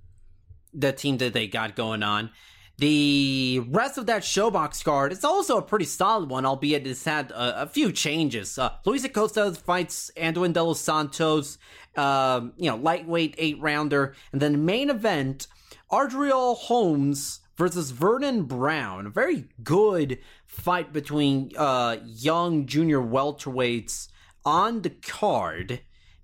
the 0.72 0.92
team 0.92 1.18
that 1.18 1.32
they 1.32 1.46
got 1.46 1.76
going 1.76 2.02
on. 2.02 2.30
The 2.78 3.62
rest 3.68 3.98
of 3.98 4.06
that 4.06 4.22
ShoBox 4.22 4.82
card 4.82 5.12
is 5.12 5.22
also 5.22 5.58
a 5.58 5.62
pretty 5.62 5.84
solid 5.84 6.30
one, 6.30 6.46
albeit 6.46 6.86
it's 6.86 7.04
had 7.04 7.30
a, 7.30 7.62
a 7.62 7.66
few 7.66 7.92
changes. 7.92 8.58
Uh, 8.58 8.70
Luis 8.86 9.04
Acosta 9.04 9.52
fights 9.52 10.10
Anduin 10.16 10.54
De 10.54 10.62
Los 10.62 10.80
Santos, 10.80 11.58
um, 11.96 12.54
you 12.56 12.70
know, 12.70 12.76
lightweight 12.76 13.34
eight 13.36 13.60
rounder, 13.60 14.14
and 14.32 14.40
then 14.40 14.64
main 14.64 14.88
event, 14.88 15.46
Adriel 15.92 16.54
Holmes 16.54 17.40
versus 17.58 17.90
Vernon 17.90 18.44
Brown. 18.44 19.06
A 19.06 19.10
very 19.10 19.44
good 19.62 20.18
fight 20.46 20.90
between 20.94 21.50
uh, 21.58 21.98
young 22.02 22.64
junior 22.64 23.00
welterweights 23.00 24.08
on 24.46 24.80
the 24.80 24.90
card. 24.90 25.82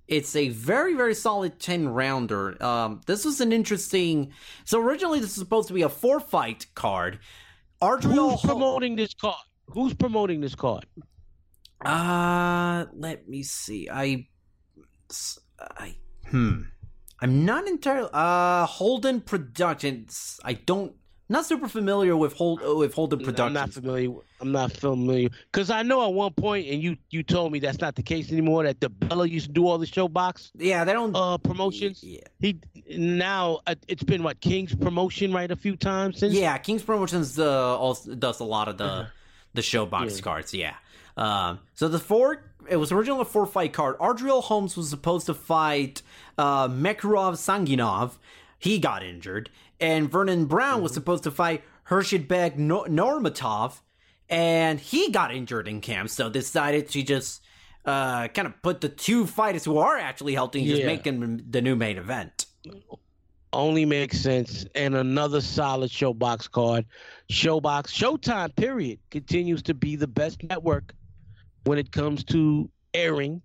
It's 0.08 0.36
a 0.36 0.50
very, 0.50 0.94
very 0.94 1.14
solid 1.14 1.58
10 1.58 1.88
rounder. 1.88 2.62
Um, 2.62 3.00
this 3.06 3.24
was 3.24 3.40
an 3.40 3.52
interesting. 3.52 4.32
So, 4.64 4.80
originally, 4.80 5.18
this 5.18 5.30
was 5.30 5.38
supposed 5.38 5.68
to 5.68 5.74
be 5.74 5.82
a 5.82 5.88
four 5.88 6.20
fight 6.20 6.66
card. 6.74 7.18
Adriel 7.82 8.30
Who's 8.30 8.40
promoting 8.42 8.96
this 8.96 9.14
card? 9.14 9.44
Who's 9.68 9.94
promoting 9.94 10.40
this 10.40 10.54
card? 10.54 10.86
Uh, 11.84 12.86
let 12.94 13.28
me 13.28 13.42
see. 13.42 13.88
I. 13.92 14.28
I. 15.60 15.96
Hmm. 16.28 16.62
I'm 17.20 17.44
not 17.44 17.66
entirely. 17.66 18.10
Uh, 18.12 18.66
Holden 18.66 19.22
Productions. 19.22 20.38
I 20.44 20.54
don't. 20.54 20.94
Not 21.28 21.44
super 21.44 21.66
familiar 21.66 22.16
with 22.16 22.34
Hold 22.34 22.60
with 22.78 22.94
Holden 22.94 23.18
Productions. 23.18 23.46
I'm 23.48 23.52
not 23.52 23.72
familiar. 23.72 24.10
I'm 24.40 24.52
not 24.52 24.70
familiar 24.72 25.28
because 25.50 25.70
I 25.70 25.82
know 25.82 26.06
at 26.06 26.12
one 26.14 26.32
point, 26.32 26.68
and 26.68 26.80
you 26.80 26.96
you 27.10 27.24
told 27.24 27.50
me 27.50 27.58
that's 27.58 27.80
not 27.80 27.96
the 27.96 28.02
case 28.04 28.30
anymore. 28.30 28.62
That 28.62 28.80
the 28.80 28.88
Bella 28.90 29.26
used 29.26 29.46
to 29.46 29.52
do 29.52 29.66
all 29.66 29.76
the 29.78 29.86
ShoBox. 29.86 30.52
Yeah, 30.56 30.84
they 30.84 30.92
don't 30.92 31.16
uh 31.16 31.38
promotions. 31.38 32.04
Yeah. 32.04 32.20
He 32.38 32.60
now 32.96 33.60
uh, 33.66 33.74
it's 33.88 34.04
been 34.04 34.22
what 34.22 34.40
King's 34.40 34.74
promotion 34.76 35.32
right 35.32 35.50
a 35.50 35.56
few 35.56 35.74
times 35.76 36.18
since. 36.20 36.32
Yeah, 36.32 36.56
King's 36.58 36.84
Promotions 36.84 37.38
uh, 37.40 37.76
also 37.76 38.14
does 38.14 38.38
a 38.38 38.44
lot 38.44 38.68
of 38.68 38.78
the 38.78 39.08
the 39.54 39.62
ShoBox 39.62 40.16
Yeah. 40.16 40.22
cards. 40.22 40.54
Yeah. 40.54 40.74
Um, 41.16 41.58
so 41.74 41.88
the 41.88 41.98
four, 41.98 42.44
it 42.68 42.76
was 42.76 42.92
originally 42.92 43.22
a 43.22 43.24
four 43.24 43.46
fight 43.46 43.72
card. 43.72 43.96
Adriel 44.00 44.42
Holmes 44.42 44.76
was 44.76 44.90
supposed 44.90 45.26
to 45.26 45.34
fight 45.34 46.02
uh, 46.38 46.68
Mekurov 46.68 47.32
Sanginov. 47.34 48.12
He 48.58 48.78
got 48.78 49.02
injured, 49.02 49.50
and 49.80 50.10
Vernon 50.10 50.46
Brown 50.46 50.82
was 50.82 50.92
supposed 50.94 51.24
to 51.24 51.30
fight 51.30 51.62
Hershidbek 51.88 52.56
no- 52.56 52.84
Normatov, 52.84 53.80
and 54.28 54.80
he 54.80 55.10
got 55.10 55.32
injured 55.34 55.68
in 55.68 55.80
camp. 55.80 56.10
So 56.10 56.28
decided 56.30 56.88
to 56.90 57.02
just 57.02 57.42
uh, 57.84 58.26
kind 58.28 58.48
of 58.48 58.60
put 58.62 58.80
the 58.80 58.88
two 58.88 59.26
fighters 59.26 59.64
who 59.64 59.78
are 59.78 59.96
actually 59.96 60.34
healthy, 60.34 60.60
and 60.60 60.68
just 60.68 60.80
Yeah. 60.80 60.86
make 60.86 61.04
the 61.04 61.62
new 61.62 61.76
main 61.76 61.98
event. 61.98 62.46
only 63.52 63.84
makes 63.86 64.18
sense. 64.20 64.66
And 64.74 64.94
another 64.96 65.40
solid 65.40 65.90
ShoBox 65.90 66.50
card. 66.50 66.84
ShoBox 67.30 67.84
Showtime 67.86 68.54
period 68.56 68.98
continues 69.10 69.62
to 69.62 69.72
be 69.72 69.96
the 69.96 70.08
best 70.08 70.42
network 70.42 70.94
when 71.64 71.78
it 71.78 71.90
comes 71.92 72.22
to 72.24 72.68
airing 72.92 73.40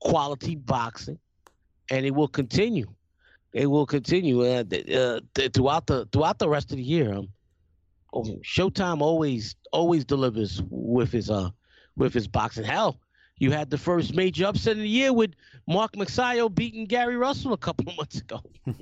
quality 0.00 0.54
boxing, 0.54 1.18
and 1.90 2.04
it 2.06 2.14
will 2.14 2.28
continue. 2.28 2.86
It 3.58 3.66
will 3.66 3.86
continue 3.86 4.42
uh, 4.42 4.62
uh, 4.62 5.20
th- 5.34 5.52
throughout 5.52 5.88
the 5.88 6.06
throughout 6.12 6.38
the 6.38 6.48
rest 6.48 6.70
of 6.70 6.76
the 6.76 6.82
year. 6.84 7.12
Um, 7.12 7.28
oh, 8.12 8.22
Showtime 8.44 9.00
always 9.00 9.56
always 9.72 10.04
delivers 10.04 10.62
with 10.70 11.10
his 11.10 11.28
uh 11.28 11.50
with 11.96 12.14
his 12.14 12.28
boxing. 12.28 12.62
Hell, 12.62 13.00
you 13.38 13.50
had 13.50 13.68
the 13.68 13.76
first 13.76 14.14
major 14.14 14.46
upset 14.46 14.76
of 14.76 14.78
the 14.78 14.88
year 14.88 15.12
with 15.12 15.32
Mark 15.66 15.94
Magsayo 15.94 16.54
beating 16.54 16.86
Gary 16.86 17.16
Russell 17.16 17.52
a 17.52 17.58
couple 17.58 17.88
of 17.88 17.96
months 18.02 18.20
ago. 18.20 18.40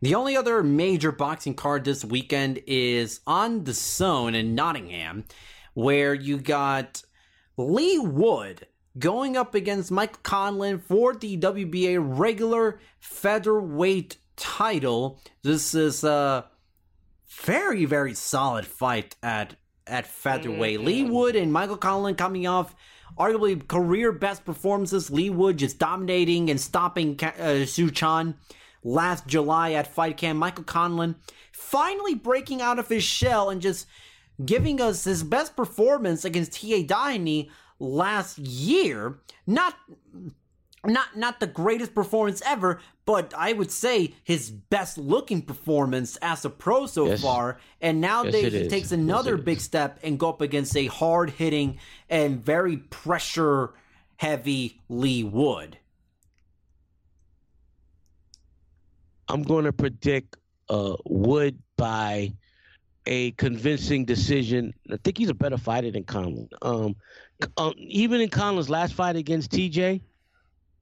The 0.00 0.14
only 0.14 0.38
other 0.38 0.62
major 0.62 1.12
boxing 1.12 1.52
card 1.52 1.84
this 1.84 2.02
weekend 2.02 2.62
is 2.66 3.20
on 3.26 3.64
the 3.64 3.72
DAZN 3.72 4.34
in 4.34 4.54
Nottingham, 4.54 5.26
where 5.74 6.14
you 6.14 6.38
got 6.38 7.02
Leigh 7.58 7.98
Wood 7.98 8.66
going 8.98 9.36
up 9.36 9.54
against 9.54 9.90
Michael 9.90 10.20
Conlan 10.22 10.82
for 10.82 11.14
the 11.14 11.36
WBA 11.38 11.98
regular 12.00 12.80
featherweight 12.98 14.16
title. 14.36 15.20
This 15.42 15.74
is 15.74 16.02
a 16.04 16.46
very, 17.28 17.84
very 17.84 18.14
solid 18.14 18.66
fight 18.66 19.16
at 19.22 19.56
at 19.86 20.06
featherweight. 20.06 20.80
Leigh 20.80 21.04
Wood 21.04 21.36
and 21.36 21.52
Michael 21.52 21.76
Conlan 21.76 22.16
coming 22.16 22.46
off 22.46 22.74
arguably 23.18 23.66
career 23.66 24.12
best 24.12 24.44
performances. 24.44 25.10
Leigh 25.10 25.30
Wood 25.30 25.56
just 25.56 25.78
dominating 25.78 26.50
and 26.50 26.60
stopping 26.60 27.18
uh, 27.22 27.64
Xu 27.64 27.94
Can 27.94 28.34
last 28.84 29.26
July 29.26 29.72
at 29.72 29.92
Fight 29.92 30.16
Camp. 30.16 30.38
Michael 30.38 30.64
Conlan 30.64 31.16
finally 31.52 32.14
breaking 32.14 32.62
out 32.62 32.78
of 32.78 32.88
his 32.88 33.02
shell 33.02 33.50
and 33.50 33.60
just 33.60 33.86
giving 34.44 34.80
us 34.80 35.04
his 35.04 35.22
best 35.22 35.56
performance 35.56 36.24
against 36.24 36.52
TJ 36.52 36.86
Doheny 36.86 37.50
last 37.80 38.38
year. 38.38 39.18
Not 39.46 39.74
not 40.86 41.16
not 41.16 41.40
the 41.40 41.46
greatest 41.46 41.94
performance 41.94 42.40
ever, 42.46 42.80
but 43.04 43.34
I 43.36 43.52
would 43.52 43.70
say 43.70 44.14
his 44.24 44.50
best 44.50 44.96
looking 44.96 45.42
performance 45.42 46.16
as 46.22 46.44
a 46.44 46.50
pro 46.50 46.86
so 46.86 47.06
Yes. 47.06 47.20
far. 47.22 47.58
And 47.80 48.00
nowadays 48.00 48.44
it 48.46 48.52
he 48.54 48.62
is. 48.62 48.68
takes 48.68 48.92
another 48.92 49.34
it 49.34 49.44
big 49.44 49.60
step 49.60 49.98
and 50.02 50.18
go 50.18 50.30
up 50.30 50.40
against 50.40 50.76
a 50.76 50.86
hard 50.86 51.30
hitting 51.30 51.78
and 52.08 52.42
very 52.44 52.76
pressure 52.78 53.74
heavy 54.16 54.80
Leigh 54.88 55.24
Wood. 55.24 55.78
I'm 59.28 59.42
going 59.42 59.64
to 59.64 59.72
predict 59.72 60.36
uh, 60.68 60.96
Wood 61.06 61.58
by 61.76 62.32
a 63.06 63.30
convincing 63.32 64.04
decision. 64.04 64.74
I 64.90 64.96
think 65.02 65.18
he's 65.18 65.28
a 65.30 65.34
better 65.34 65.56
fighter 65.56 65.90
than 65.90 66.04
Conlan. 66.04 66.48
Um, 66.62 66.96
um, 67.56 67.74
even 67.76 68.20
in 68.20 68.28
Conlan's 68.28 68.70
last 68.70 68.94
fight 68.94 69.16
against 69.16 69.50
TJ, 69.50 70.00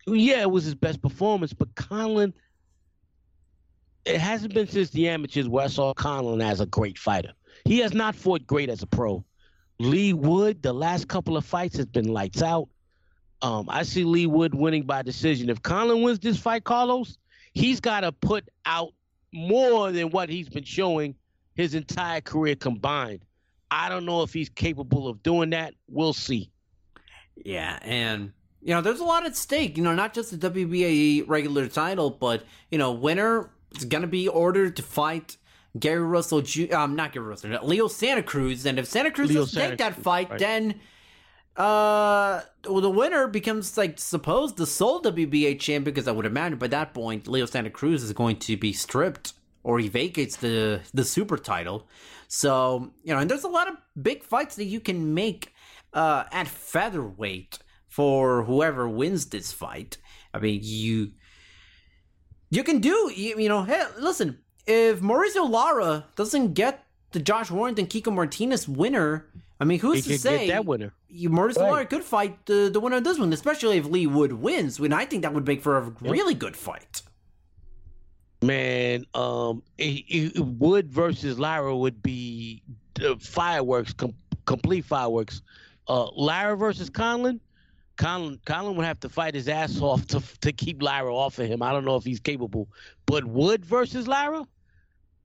yeah, 0.06 0.40
it 0.40 0.50
was 0.50 0.64
his 0.64 0.74
best 0.74 1.02
performance, 1.02 1.52
but 1.52 1.74
Conlan, 1.74 2.32
it 4.04 4.18
hasn't 4.18 4.54
been 4.54 4.66
since 4.66 4.90
the 4.90 5.08
amateurs 5.08 5.48
where 5.48 5.64
I 5.64 5.68
saw 5.68 5.92
Conlan 5.92 6.42
as 6.42 6.60
a 6.60 6.66
great 6.66 6.98
fighter. 6.98 7.32
He 7.64 7.78
has 7.80 7.92
not 7.92 8.14
fought 8.14 8.46
great 8.46 8.70
as 8.70 8.82
a 8.82 8.86
pro. 8.86 9.24
Leigh 9.78 10.12
Wood, 10.12 10.62
the 10.62 10.72
last 10.72 11.08
couple 11.08 11.36
of 11.36 11.44
fights 11.44 11.76
has 11.76 11.86
been 11.86 12.08
lights 12.08 12.42
out. 12.42 12.68
Um, 13.42 13.66
I 13.68 13.84
see 13.84 14.04
Leigh 14.04 14.26
Wood 14.26 14.54
winning 14.54 14.84
by 14.84 15.02
decision. 15.02 15.50
If 15.50 15.62
Conlan 15.62 16.02
wins 16.02 16.18
this 16.18 16.38
fight, 16.38 16.64
Carlos, 16.64 17.18
he's 17.52 17.80
got 17.80 18.00
to 18.00 18.10
put 18.10 18.48
out 18.66 18.92
more 19.32 19.92
than 19.92 20.10
what 20.10 20.28
he's 20.28 20.48
been 20.48 20.64
showing 20.64 21.14
his 21.54 21.74
entire 21.74 22.20
career 22.20 22.56
combined. 22.56 23.20
I 23.70 23.88
don't 23.88 24.04
know 24.04 24.22
if 24.22 24.32
he's 24.32 24.48
capable 24.48 25.08
of 25.08 25.22
doing 25.22 25.50
that. 25.50 25.74
We'll 25.88 26.12
see. 26.12 26.50
Yeah, 27.36 27.78
and 27.82 28.32
you 28.62 28.74
know, 28.74 28.80
there's 28.80 29.00
a 29.00 29.04
lot 29.04 29.26
at 29.26 29.36
stake. 29.36 29.76
You 29.76 29.84
know, 29.84 29.94
not 29.94 30.14
just 30.14 30.38
the 30.38 30.50
WBA 30.50 31.24
regular 31.28 31.68
title, 31.68 32.10
but 32.10 32.44
you 32.70 32.78
know, 32.78 32.92
winner 32.92 33.50
is 33.76 33.84
gonna 33.84 34.06
be 34.06 34.28
ordered 34.28 34.76
to 34.76 34.82
fight 34.82 35.36
Gary 35.78 36.02
Russell. 36.02 36.42
Ju- 36.42 36.70
um, 36.72 36.96
not 36.96 37.12
Gary 37.12 37.26
Russell, 37.26 37.58
Leo 37.62 37.88
Santa 37.88 38.22
Cruz. 38.22 38.66
And 38.66 38.78
if 38.78 38.86
Santa 38.86 39.10
Cruz 39.10 39.28
Leo 39.28 39.40
doesn't 39.40 39.54
Santa 39.54 39.70
take 39.70 39.78
that 39.78 39.94
Cruz, 39.94 40.04
fight, 40.04 40.30
right. 40.30 40.38
then 40.38 40.80
uh, 41.56 42.42
well, 42.68 42.80
the 42.80 42.90
winner 42.90 43.26
becomes 43.26 43.76
like 43.76 43.98
supposed 43.98 44.56
the 44.56 44.66
sole 44.66 45.02
WBA 45.02 45.58
champion. 45.58 45.84
Because 45.84 46.08
I 46.08 46.12
would 46.12 46.26
imagine 46.26 46.58
by 46.58 46.68
that 46.68 46.94
point, 46.94 47.28
Leo 47.28 47.46
Santa 47.46 47.70
Cruz 47.70 48.02
is 48.02 48.12
going 48.12 48.36
to 48.36 48.56
be 48.56 48.72
stripped 48.72 49.34
or 49.62 49.78
he 49.78 49.88
vacates 49.88 50.36
the 50.36 50.80
the 50.94 51.04
super 51.04 51.36
title. 51.36 51.88
So 52.28 52.92
you 53.02 53.14
know, 53.14 53.20
and 53.20 53.30
there's 53.30 53.44
a 53.44 53.48
lot 53.48 53.68
of 53.68 53.76
big 54.00 54.22
fights 54.22 54.56
that 54.56 54.64
you 54.64 54.80
can 54.80 55.14
make 55.14 55.52
uh, 55.92 56.24
at 56.32 56.48
featherweight 56.48 57.58
for 57.86 58.44
whoever 58.44 58.88
wins 58.88 59.26
this 59.26 59.52
fight. 59.52 59.96
I 60.32 60.38
mean, 60.38 60.60
you 60.62 61.12
you 62.50 62.62
can 62.64 62.80
do 62.80 63.12
you, 63.14 63.38
you 63.38 63.48
know. 63.48 63.62
Hey, 63.62 63.82
listen, 63.98 64.38
if 64.66 65.00
Mauricio 65.00 65.48
Lara 65.48 66.06
doesn't 66.16 66.54
get 66.54 66.84
the 67.12 67.20
Josh 67.20 67.50
Warrington 67.50 67.86
Kiko 67.86 68.12
Martinez 68.12 68.68
winner, 68.68 69.26
I 69.60 69.64
mean, 69.64 69.80
who's 69.80 70.04
He 70.04 70.12
to 70.12 70.18
say 70.18 70.46
get 70.46 70.52
that 70.52 70.66
winner. 70.66 70.94
You, 71.08 71.30
Mauricio 71.30 71.62
Right. 71.62 71.70
Lara 71.70 71.86
could 71.86 72.04
fight 72.04 72.46
the 72.46 72.70
the 72.72 72.80
winner 72.80 72.96
of 72.96 73.04
this 73.04 73.18
one, 73.18 73.32
especially 73.32 73.78
if 73.78 73.86
Leigh 73.86 74.06
Wood 74.06 74.32
wins. 74.32 74.78
When 74.78 74.92
I 74.92 75.04
think 75.04 75.22
that 75.22 75.34
would 75.34 75.46
make 75.46 75.62
for 75.62 75.78
a 75.78 75.92
really 76.00 76.34
good 76.34 76.56
fight. 76.56 77.02
Man, 78.40 79.04
um, 79.14 79.62
it, 79.78 80.04
it- 80.08 80.38
Wood 80.40 80.90
versus 80.90 81.38
Lara 81.38 81.76
would 81.76 82.02
be 82.02 82.62
fireworks, 83.20 83.92
com- 83.92 84.14
complete 84.46 84.84
fireworks. 84.84 85.42
Uh, 85.88 86.08
Lara 86.12 86.56
versus 86.56 86.90
Conlan, 86.90 87.40
Conlan, 87.96 88.38
Conlan 88.44 88.76
would 88.76 88.84
have 88.84 89.00
to 89.00 89.08
fight 89.08 89.34
his 89.34 89.48
ass 89.48 89.80
off 89.80 90.06
to 90.08 90.22
to 90.42 90.52
keep 90.52 90.82
Lara 90.82 91.14
off 91.14 91.38
of 91.38 91.46
him. 91.48 91.62
I 91.62 91.72
don't 91.72 91.84
know 91.84 91.96
if 91.96 92.04
he's 92.04 92.20
capable, 92.20 92.68
but 93.06 93.24
Wood 93.24 93.64
versus 93.64 94.06
Lara, 94.06 94.44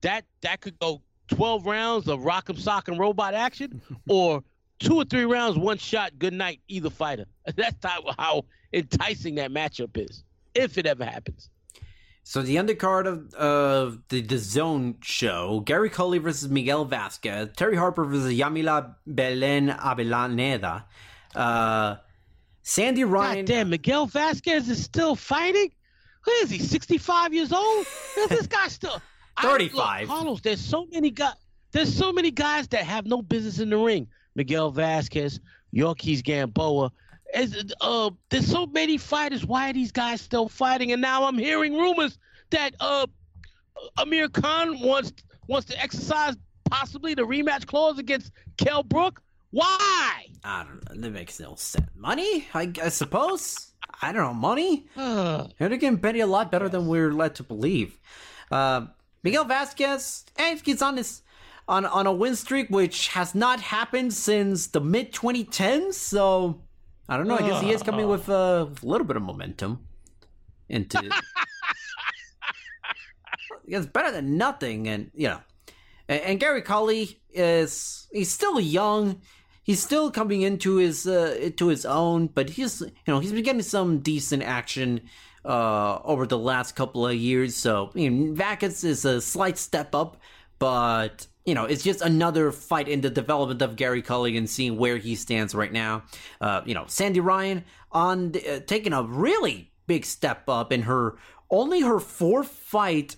that 0.02 0.26
that 0.42 0.62
could 0.62 0.80
go 0.80 1.02
twelve 1.28 1.66
rounds 1.66 2.08
of 2.08 2.22
rock'em 2.22 2.58
sock'em 2.58 2.98
robot 2.98 3.34
action, 3.34 3.82
or 4.10 4.44
two 4.80 4.96
or 4.96 5.06
three 5.06 5.26
rounds, 5.26 5.58
one 5.58 5.78
shot, 5.78 6.18
good 6.18 6.34
night, 6.34 6.62
either 6.68 6.90
fighter. 6.90 7.26
That's 7.56 7.78
how, 7.84 8.04
how 8.18 8.46
enticing 8.74 9.36
that 9.36 9.52
matchup 9.52 9.98
is, 9.98 10.24
if 10.56 10.78
it 10.78 10.86
ever 10.86 11.06
happens. 11.06 11.50
So 12.26 12.42
the 12.42 12.56
undercard 12.56 13.06
of 13.06 13.34
of 13.34 14.00
the 14.08 14.22
the 14.22 14.36
DAZN 14.36 15.04
show: 15.04 15.60
Gary 15.66 15.90
Cully 15.90 16.20
versus 16.20 16.50
Miguel 16.50 16.86
Vasquez, 16.86 17.50
Terri 17.50 17.78
Harper 17.78 18.06
versus 18.06 18.34
Yamila 18.34 18.96
Belen 19.06 19.70
Abelaneda, 19.70 20.86
uh, 21.36 21.96
Sandy 22.62 23.04
Ryan. 23.04 23.40
God 23.40 23.46
damn, 23.46 23.70
Miguel 23.70 24.06
Vasquez 24.06 24.70
is 24.70 24.82
still 24.84 25.16
fighting? 25.16 25.72
Who 26.22 26.32
is 26.32 26.50
he, 26.50 26.60
65 26.60 27.34
years 27.34 27.52
old? 27.52 27.86
Is 28.18 28.30
this 28.30 28.48
guy 28.48 28.70
still? 28.70 29.02
I- 29.38 29.42
35. 29.44 30.02
look, 30.02 30.10
Carlos, 30.10 30.42
there's 30.42 30.62
so 30.62 30.86
many 30.92 31.12
guys. 31.12 31.34
There's 31.72 31.94
so 31.94 32.14
many 32.14 32.32
guys 32.32 32.68
that 32.70 32.86
have 32.86 33.06
no 33.06 33.22
business 33.22 33.60
in 33.60 33.70
the 33.70 33.78
ring. 33.78 34.08
Miguel 34.36 34.72
Vasquez, 34.72 35.40
Yorkis 35.76 36.24
Gamboa. 36.24 36.92
Is, 37.34 37.74
uh, 37.82 38.12
there's 38.30 38.48
so 38.48 38.66
many 38.68 38.98
fighters. 38.98 39.46
Why 39.46 39.70
are 39.70 39.74
these 39.74 39.92
guys 39.92 40.22
still 40.22 40.48
fighting? 40.48 40.92
And 40.92 41.02
now 41.02 41.26
I'm 41.26 41.38
hearing 41.38 41.74
rumors 41.76 42.18
that 42.52 42.76
uh, 42.80 43.08
Amir 43.98 44.30
Khan 44.30 44.80
wants 44.80 45.14
wants 45.48 45.68
to 45.68 45.82
exercise 45.82 46.36
possibly 46.70 47.14
the 47.14 47.24
rematch 47.24 47.66
clause 47.66 48.00
against 48.00 48.32
Kell 48.58 48.84
Brook. 48.84 49.22
Why? 49.52 50.26
I 50.44 50.64
don't 50.64 50.96
know. 50.96 51.02
That 51.02 51.12
makes 51.12 51.40
no 51.40 51.56
sense. 51.56 51.88
Money? 51.96 52.48
I, 52.54 52.72
I 52.82 52.90
suppose. 52.90 53.74
I 54.02 54.12
don't 54.12 54.24
know. 54.24 54.34
Money? 54.34 54.88
Uh, 54.96 55.48
They're 55.60 55.70
getting 55.70 55.98
Betty 55.98 56.22
a 56.22 56.28
lot 56.28 56.52
better 56.52 56.70
than 56.70 56.88
we're 56.88 57.12
led 57.14 57.36
to 57.36 57.44
believe. 57.44 58.00
Uh, 58.52 58.88
Miguel 59.24 59.46
Vasquez, 59.46 60.26
eh, 60.38 60.58
he's 60.64 60.82
on 60.82 60.96
this 60.96 61.22
on 61.68 61.86
on 61.86 62.06
a 62.08 62.12
win 62.12 62.36
streak 62.36 62.70
which 62.70 63.08
has 63.10 63.34
not 63.34 63.62
happened 63.62 64.14
since 64.14 64.68
the 64.68 64.82
mid 64.82 65.14
2010s. 65.14 65.94
So 65.94 66.62
I 67.08 67.18
don't 67.18 67.28
know. 67.28 67.36
I 67.36 67.42
guess 67.42 67.62
he 67.62 67.72
is 67.72 67.84
coming 67.84 68.08
with 68.08 68.30
uh, 68.30 68.68
a 68.82 68.86
little 68.86 69.06
bit 69.06 69.18
of 69.18 69.24
momentum 69.24 69.86
into. 70.70 71.02
it's 73.68 73.86
better 73.88 74.12
than 74.12 74.38
nothing, 74.38 74.88
and 74.88 75.12
you 75.14 75.28
know, 75.28 75.40
and, 76.08 76.22
and 76.22 76.40
Gary 76.40 76.62
Cully 76.62 77.20
is 77.32 78.08
he's 78.12 78.32
still 78.32 78.60
young. 78.60 79.22
He's 79.64 79.82
still 79.82 80.12
coming 80.12 80.42
into 80.42 80.76
his 80.78 81.06
uh, 81.08 81.38
into 81.40 81.68
his 81.68 81.86
own, 81.86 82.28
but 82.28 82.52
he's 82.52 82.82
you 82.82 82.92
know 83.08 83.20
he's 83.20 83.34
been 83.34 83.44
getting 83.44 83.62
some 83.62 84.00
decent 84.00 84.44
action 84.44 85.02
uh, 85.46 86.00
over 86.04 86.26
the 86.26 86.38
last 86.38 86.76
couple 86.76 87.06
of 87.06 87.16
years. 87.16 87.56
So 87.56 87.90
I 87.94 87.98
mean, 87.98 88.36
Vakis 88.36 88.84
is 88.84 89.04
a 89.06 89.22
slight 89.22 89.58
step 89.58 89.94
up, 89.94 90.18
but 90.58 91.28
you 91.46 91.54
know 91.54 91.66
it's 91.66 91.84
just 91.84 92.02
another 92.02 92.52
fight 92.52 92.88
in 92.88 93.02
the 93.02 93.10
development 93.10 93.62
of 93.62 93.76
Gary 93.76 94.02
Cully 94.02 94.38
and 94.38 94.50
seeing 94.50 94.78
where 94.78 94.98
he 94.98 95.16
stands 95.16 95.54
right 95.54 95.72
now. 95.72 96.04
Uh, 96.42 96.62
you 96.66 96.74
know, 96.74 96.86
Sandy 96.88 97.20
Ryan 97.20 97.64
on 97.92 98.32
the, 98.32 98.58
uh, 98.58 98.60
taking 98.66 98.94
a 98.94 99.04
really 99.04 99.72
big 99.88 100.06
step 100.06 100.48
up 100.48 100.72
in 100.72 100.84
her 100.84 101.18
only 101.50 101.82
her 101.82 102.00
fourth 102.00 102.50
fight 102.50 103.16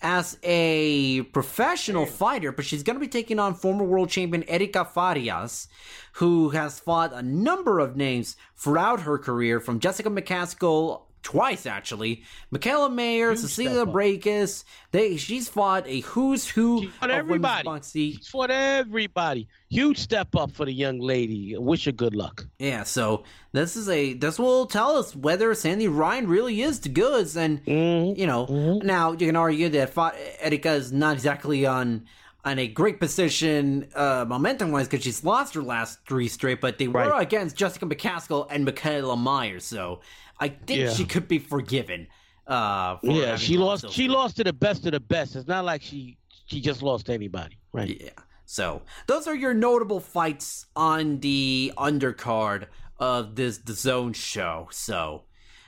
as 0.00 0.38
a 0.44 1.22
professional 1.32 2.06
fighter, 2.06 2.52
but 2.52 2.64
she's 2.64 2.82
going 2.82 2.94
to 2.94 3.00
be 3.00 3.08
taking 3.08 3.38
on 3.38 3.54
former 3.54 3.84
world 3.84 4.08
champion 4.08 4.44
Erika 4.48 4.84
Farias, 4.84 5.66
who 6.12 6.50
has 6.50 6.78
fought 6.78 7.12
a 7.12 7.22
number 7.22 7.80
of 7.80 7.96
names 7.96 8.36
throughout 8.54 9.00
her 9.00 9.18
career, 9.18 9.58
from 9.58 9.80
Jessica 9.80 10.08
McCaskill 10.08 11.02
twice 11.32 11.66
actually, 11.66 12.22
Mikaela 12.52 12.90
Mayer, 12.92 13.36
Cecilia 13.36 13.82
step. 13.82 13.88
Braekhus. 13.88 14.64
They 14.92 15.16
she's 15.18 15.46
fought 15.48 15.86
a 15.86 16.00
who's 16.00 16.48
who 16.48 16.80
She 16.82 16.86
fought 16.88 17.10
of 17.10 17.16
everybody. 17.16 17.66
women's 17.68 17.84
boxing. 17.86 18.12
It's 18.16 18.28
for 18.28 18.50
everybody. 18.50 19.46
Huge 19.68 19.98
step 19.98 20.34
up 20.34 20.50
for 20.52 20.64
the 20.64 20.72
young 20.72 21.00
lady. 21.00 21.54
Wish 21.58 21.84
her 21.84 21.92
good 21.92 22.14
luck. 22.14 22.46
Yeah, 22.58 22.84
so 22.84 23.24
this 23.52 23.76
is 23.76 23.88
a 23.90 24.14
this 24.14 24.38
will 24.38 24.64
tell 24.66 24.96
us 24.96 25.14
whether 25.14 25.54
Sandy 25.54 25.88
Ryan 25.88 26.26
really 26.28 26.62
is 26.62 26.80
the 26.80 26.88
goods, 26.88 27.36
and 27.36 27.62
Mm-hmm. 27.64 28.18
you 28.18 28.26
know 28.26 28.80
now 28.82 29.12
you 29.12 29.26
can 29.26 29.36
argue 29.36 29.68
that 29.68 29.90
Fa- 29.92 30.14
Erika 30.40 30.72
is 30.72 30.92
not 30.92 31.12
exactly 31.14 31.66
on 31.66 32.06
on 32.44 32.58
a 32.58 32.66
great 32.68 32.98
position 33.00 33.88
uh, 33.94 34.24
momentum 34.26 34.70
wise 34.70 34.86
because 34.88 35.04
she's 35.04 35.22
lost 35.24 35.52
her 35.54 35.60
last 35.62 35.98
three 36.08 36.28
straight, 36.28 36.60
but 36.62 36.78
they 36.78 36.88
were 36.88 37.12
against 37.20 37.56
Jessica 37.56 37.84
McCaskill 37.84 38.46
and 38.48 38.66
Mikaela 38.66 39.18
Mayers, 39.18 39.62
so 39.62 40.00
I 40.40 40.48
think 40.48 40.80
Yeah. 40.80 40.92
she 40.92 41.04
could 41.04 41.28
be 41.28 41.38
forgiven. 41.38 42.06
Uh, 42.46 42.96
for 42.98 43.06
Yeah, 43.12 43.36
she 43.36 43.58
lost. 43.58 43.90
She 43.90 44.08
lost 44.08 44.36
to 44.36 44.44
the 44.44 44.52
best 44.52 44.86
of 44.86 44.92
the 44.92 45.00
best. 45.00 45.36
It's 45.36 45.48
not 45.48 45.64
like 45.64 45.82
she 45.82 46.16
she 46.46 46.60
just 46.60 46.82
lost 46.82 47.06
to 47.06 47.12
anybody, 47.12 47.58
right? 47.72 48.00
Yeah. 48.00 48.10
So 48.46 48.82
those 49.06 49.26
are 49.26 49.34
your 49.34 49.52
notable 49.52 50.00
fights 50.00 50.64
on 50.74 51.20
the 51.20 51.72
undercard 51.76 52.68
of 52.98 53.36
this 53.36 53.58
the 53.58 53.72
DAZN 53.74 54.14
show. 54.14 54.68
So 54.70 55.24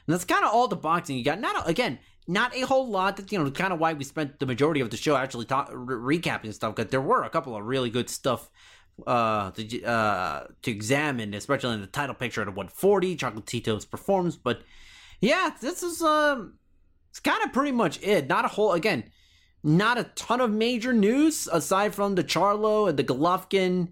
and 0.06 0.14
that's 0.14 0.24
kind 0.24 0.44
of 0.44 0.52
all 0.52 0.68
the 0.68 0.76
boxing 0.76 1.16
you 1.18 1.24
got. 1.24 1.38
Not 1.40 1.68
again, 1.68 1.98
not 2.26 2.56
a 2.56 2.62
whole 2.62 2.88
lot. 2.88 3.18
That's 3.18 3.30
you 3.30 3.38
know 3.38 3.50
kind 3.50 3.74
of 3.74 3.78
why 3.78 3.92
we 3.92 4.04
spent 4.04 4.38
the 4.38 4.46
majority 4.46 4.80
of 4.80 4.88
the 4.88 4.96
show 4.96 5.16
actually 5.16 5.44
talk, 5.44 5.68
re- 5.72 6.18
recapping 6.18 6.54
stuff. 6.54 6.74
Because 6.74 6.90
there 6.90 7.02
were 7.02 7.24
a 7.24 7.30
couple 7.30 7.54
of 7.54 7.62
really 7.66 7.90
good 7.90 8.08
stuff 8.08 8.48
uh 9.06 9.50
to 9.52 9.84
uh 9.84 10.46
to 10.62 10.70
examine, 10.70 11.34
especially 11.34 11.74
in 11.74 11.80
the 11.80 11.86
title 11.86 12.14
picture 12.14 12.42
at 12.42 12.48
140, 12.48 13.16
Chocolatito's 13.16 13.84
performance. 13.84 14.36
But 14.36 14.62
yeah, 15.20 15.50
this 15.60 15.82
is 15.82 16.02
um, 16.02 16.54
it's 17.10 17.20
kind 17.20 17.42
of 17.44 17.52
pretty 17.52 17.72
much 17.72 18.02
it. 18.02 18.28
Not 18.28 18.44
a 18.44 18.48
whole 18.48 18.72
again 18.72 19.04
not 19.62 19.98
a 19.98 20.04
ton 20.14 20.40
of 20.40 20.50
major 20.50 20.92
news 20.92 21.46
aside 21.52 21.94
from 21.94 22.14
the 22.14 22.24
Charlo 22.24 22.88
and 22.88 22.98
the 22.98 23.04
Golovkin 23.04 23.88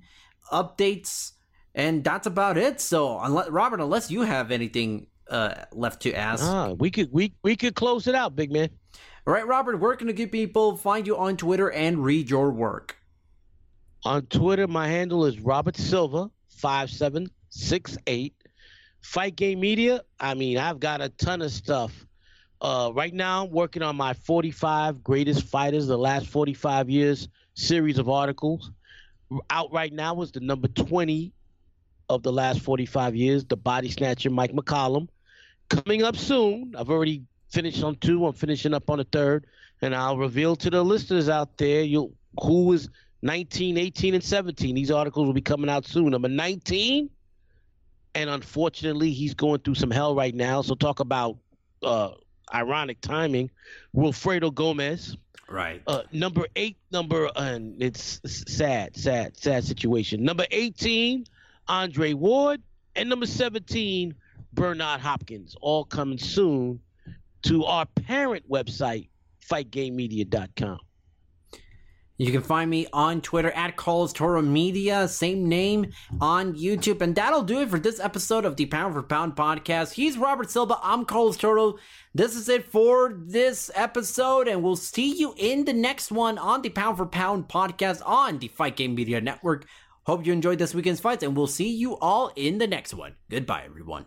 updates, 0.52 1.32
and 1.74 2.02
that's 2.02 2.26
about 2.26 2.56
it. 2.56 2.80
So, 2.80 3.18
unless, 3.20 3.50
Robert, 3.50 3.80
unless 3.80 4.10
you 4.10 4.22
have 4.22 4.50
anything 4.50 5.08
uh, 5.28 5.54
left 5.72 6.02
to 6.02 6.12
ask, 6.14 6.42
Ah, 6.44 6.70
we 6.72 6.90
could 6.90 7.10
we 7.12 7.34
we 7.42 7.56
could 7.56 7.74
close 7.74 8.06
it 8.06 8.14
out, 8.14 8.34
big 8.34 8.50
man. 8.50 8.70
all 9.26 9.32
right, 9.34 9.46
Robert, 9.46 9.76
where 9.78 9.94
can 9.96 10.06
the 10.06 10.12
good 10.12 10.32
people 10.32 10.76
find 10.76 11.06
you 11.06 11.16
on 11.16 11.36
Twitter 11.36 11.70
and 11.70 12.02
read 12.02 12.30
your 12.30 12.50
work? 12.50 12.96
On 14.04 14.22
Twitter, 14.26 14.66
my 14.66 14.88
handle 14.88 15.24
is 15.24 15.40
Robert 15.40 15.76
Silva 15.76 16.30
five 16.48 16.90
seven 16.90 17.28
six 17.50 17.96
eight. 18.06 18.34
Fight 19.00 19.36
Game 19.36 19.60
Media. 19.60 20.02
I 20.20 20.34
mean, 20.34 20.58
I've 20.58 20.80
got 20.80 21.00
a 21.00 21.08
ton 21.08 21.42
of 21.42 21.50
stuff. 21.50 21.92
Uh, 22.60 22.90
right 22.94 23.14
now, 23.14 23.44
I'm 23.44 23.50
working 23.50 23.82
on 23.82 23.96
my 23.96 24.12
45 24.14 25.04
greatest 25.04 25.44
fighters 25.44 25.86
the 25.86 25.96
last 25.96 26.26
45 26.26 26.90
years 26.90 27.28
series 27.54 27.98
of 27.98 28.08
articles. 28.08 28.72
Out 29.50 29.72
right 29.72 29.92
now 29.92 30.20
is 30.22 30.32
the 30.32 30.40
number 30.40 30.68
20 30.68 31.32
of 32.08 32.22
the 32.22 32.32
last 32.32 32.60
45 32.60 33.14
years, 33.14 33.44
the 33.44 33.56
body 33.56 33.90
snatcher 33.90 34.30
Mike 34.30 34.52
McCallum. 34.52 35.08
Coming 35.68 36.02
up 36.02 36.16
soon. 36.16 36.74
I've 36.76 36.90
already 36.90 37.22
finished 37.50 37.82
on 37.82 37.96
two. 37.96 38.26
I'm 38.26 38.32
finishing 38.32 38.74
up 38.74 38.90
on 38.90 38.98
the 38.98 39.04
third, 39.04 39.46
and 39.82 39.94
I'll 39.94 40.18
reveal 40.18 40.56
to 40.56 40.70
the 40.70 40.82
listeners 40.82 41.28
out 41.28 41.56
there 41.58 41.82
you 41.82 42.12
who 42.42 42.72
is 42.72 42.88
19, 43.22 43.76
18, 43.78 44.14
and 44.14 44.22
17. 44.24 44.74
These 44.74 44.90
articles 44.90 45.26
will 45.26 45.34
be 45.34 45.40
coming 45.40 45.70
out 45.70 45.86
soon. 45.86 46.10
Number 46.10 46.28
19, 46.28 47.10
and 48.14 48.30
unfortunately, 48.30 49.12
he's 49.12 49.34
going 49.34 49.60
through 49.60 49.74
some 49.74 49.90
hell 49.90 50.14
right 50.14 50.34
now. 50.34 50.62
So 50.62 50.74
talk 50.74 51.00
about 51.00 51.36
uh, 51.82 52.10
ironic 52.52 53.00
timing. 53.00 53.50
Wilfredo 53.94 54.54
Gomez. 54.54 55.16
Right. 55.48 55.82
Uh, 55.86 56.02
number 56.12 56.46
eight, 56.56 56.76
number 56.92 57.30
and 57.34 57.82
it's 57.82 58.20
sad, 58.26 58.96
sad, 58.96 59.36
sad 59.36 59.64
situation. 59.64 60.22
Number 60.22 60.44
18, 60.50 61.24
Andre 61.68 62.12
Ward, 62.12 62.60
and 62.96 63.08
number 63.08 63.26
17, 63.26 64.14
Bernard 64.52 65.00
Hopkins, 65.00 65.56
all 65.60 65.84
coming 65.84 66.18
soon 66.18 66.80
to 67.42 67.64
our 67.64 67.86
parent 67.86 68.48
website, 68.50 69.08
fightgamemedia.com. 69.50 70.80
You 72.20 72.32
can 72.32 72.42
find 72.42 72.68
me 72.68 72.88
on 72.92 73.20
Twitter 73.20 73.52
at 73.52 73.76
Carlos 73.76 74.12
Toro 74.12 74.42
Media, 74.42 75.06
same 75.06 75.48
name 75.48 75.92
on 76.20 76.54
YouTube. 76.54 77.00
And 77.00 77.14
that'll 77.14 77.44
do 77.44 77.60
it 77.60 77.70
for 77.70 77.78
this 77.78 78.00
episode 78.00 78.44
of 78.44 78.56
the 78.56 78.66
Pound 78.66 78.94
for 78.94 79.04
Pound 79.04 79.36
podcast. 79.36 79.92
He's 79.92 80.18
Robert 80.18 80.50
Silva. 80.50 80.80
I'm 80.82 81.04
Carlos 81.04 81.36
Toro. 81.36 81.78
This 82.12 82.34
is 82.34 82.48
it 82.48 82.64
for 82.64 83.14
this 83.16 83.70
episode, 83.72 84.48
and 84.48 84.64
we'll 84.64 84.74
see 84.74 85.16
you 85.16 85.32
in 85.36 85.64
the 85.64 85.72
next 85.72 86.10
one 86.10 86.38
on 86.38 86.62
the 86.62 86.70
Pound 86.70 86.96
for 86.96 87.06
Pound 87.06 87.48
podcast 87.48 88.02
on 88.04 88.40
the 88.40 88.48
Fight 88.48 88.74
Game 88.74 88.96
Media 88.96 89.20
Network. 89.20 89.66
Hope 90.04 90.26
you 90.26 90.32
enjoyed 90.32 90.58
this 90.58 90.74
weekend's 90.74 90.98
fights, 90.98 91.22
and 91.22 91.36
we'll 91.36 91.46
see 91.46 91.68
you 91.68 91.96
all 91.98 92.32
in 92.34 92.58
the 92.58 92.66
next 92.66 92.94
one. 92.94 93.14
Goodbye, 93.30 93.62
everyone. 93.64 94.06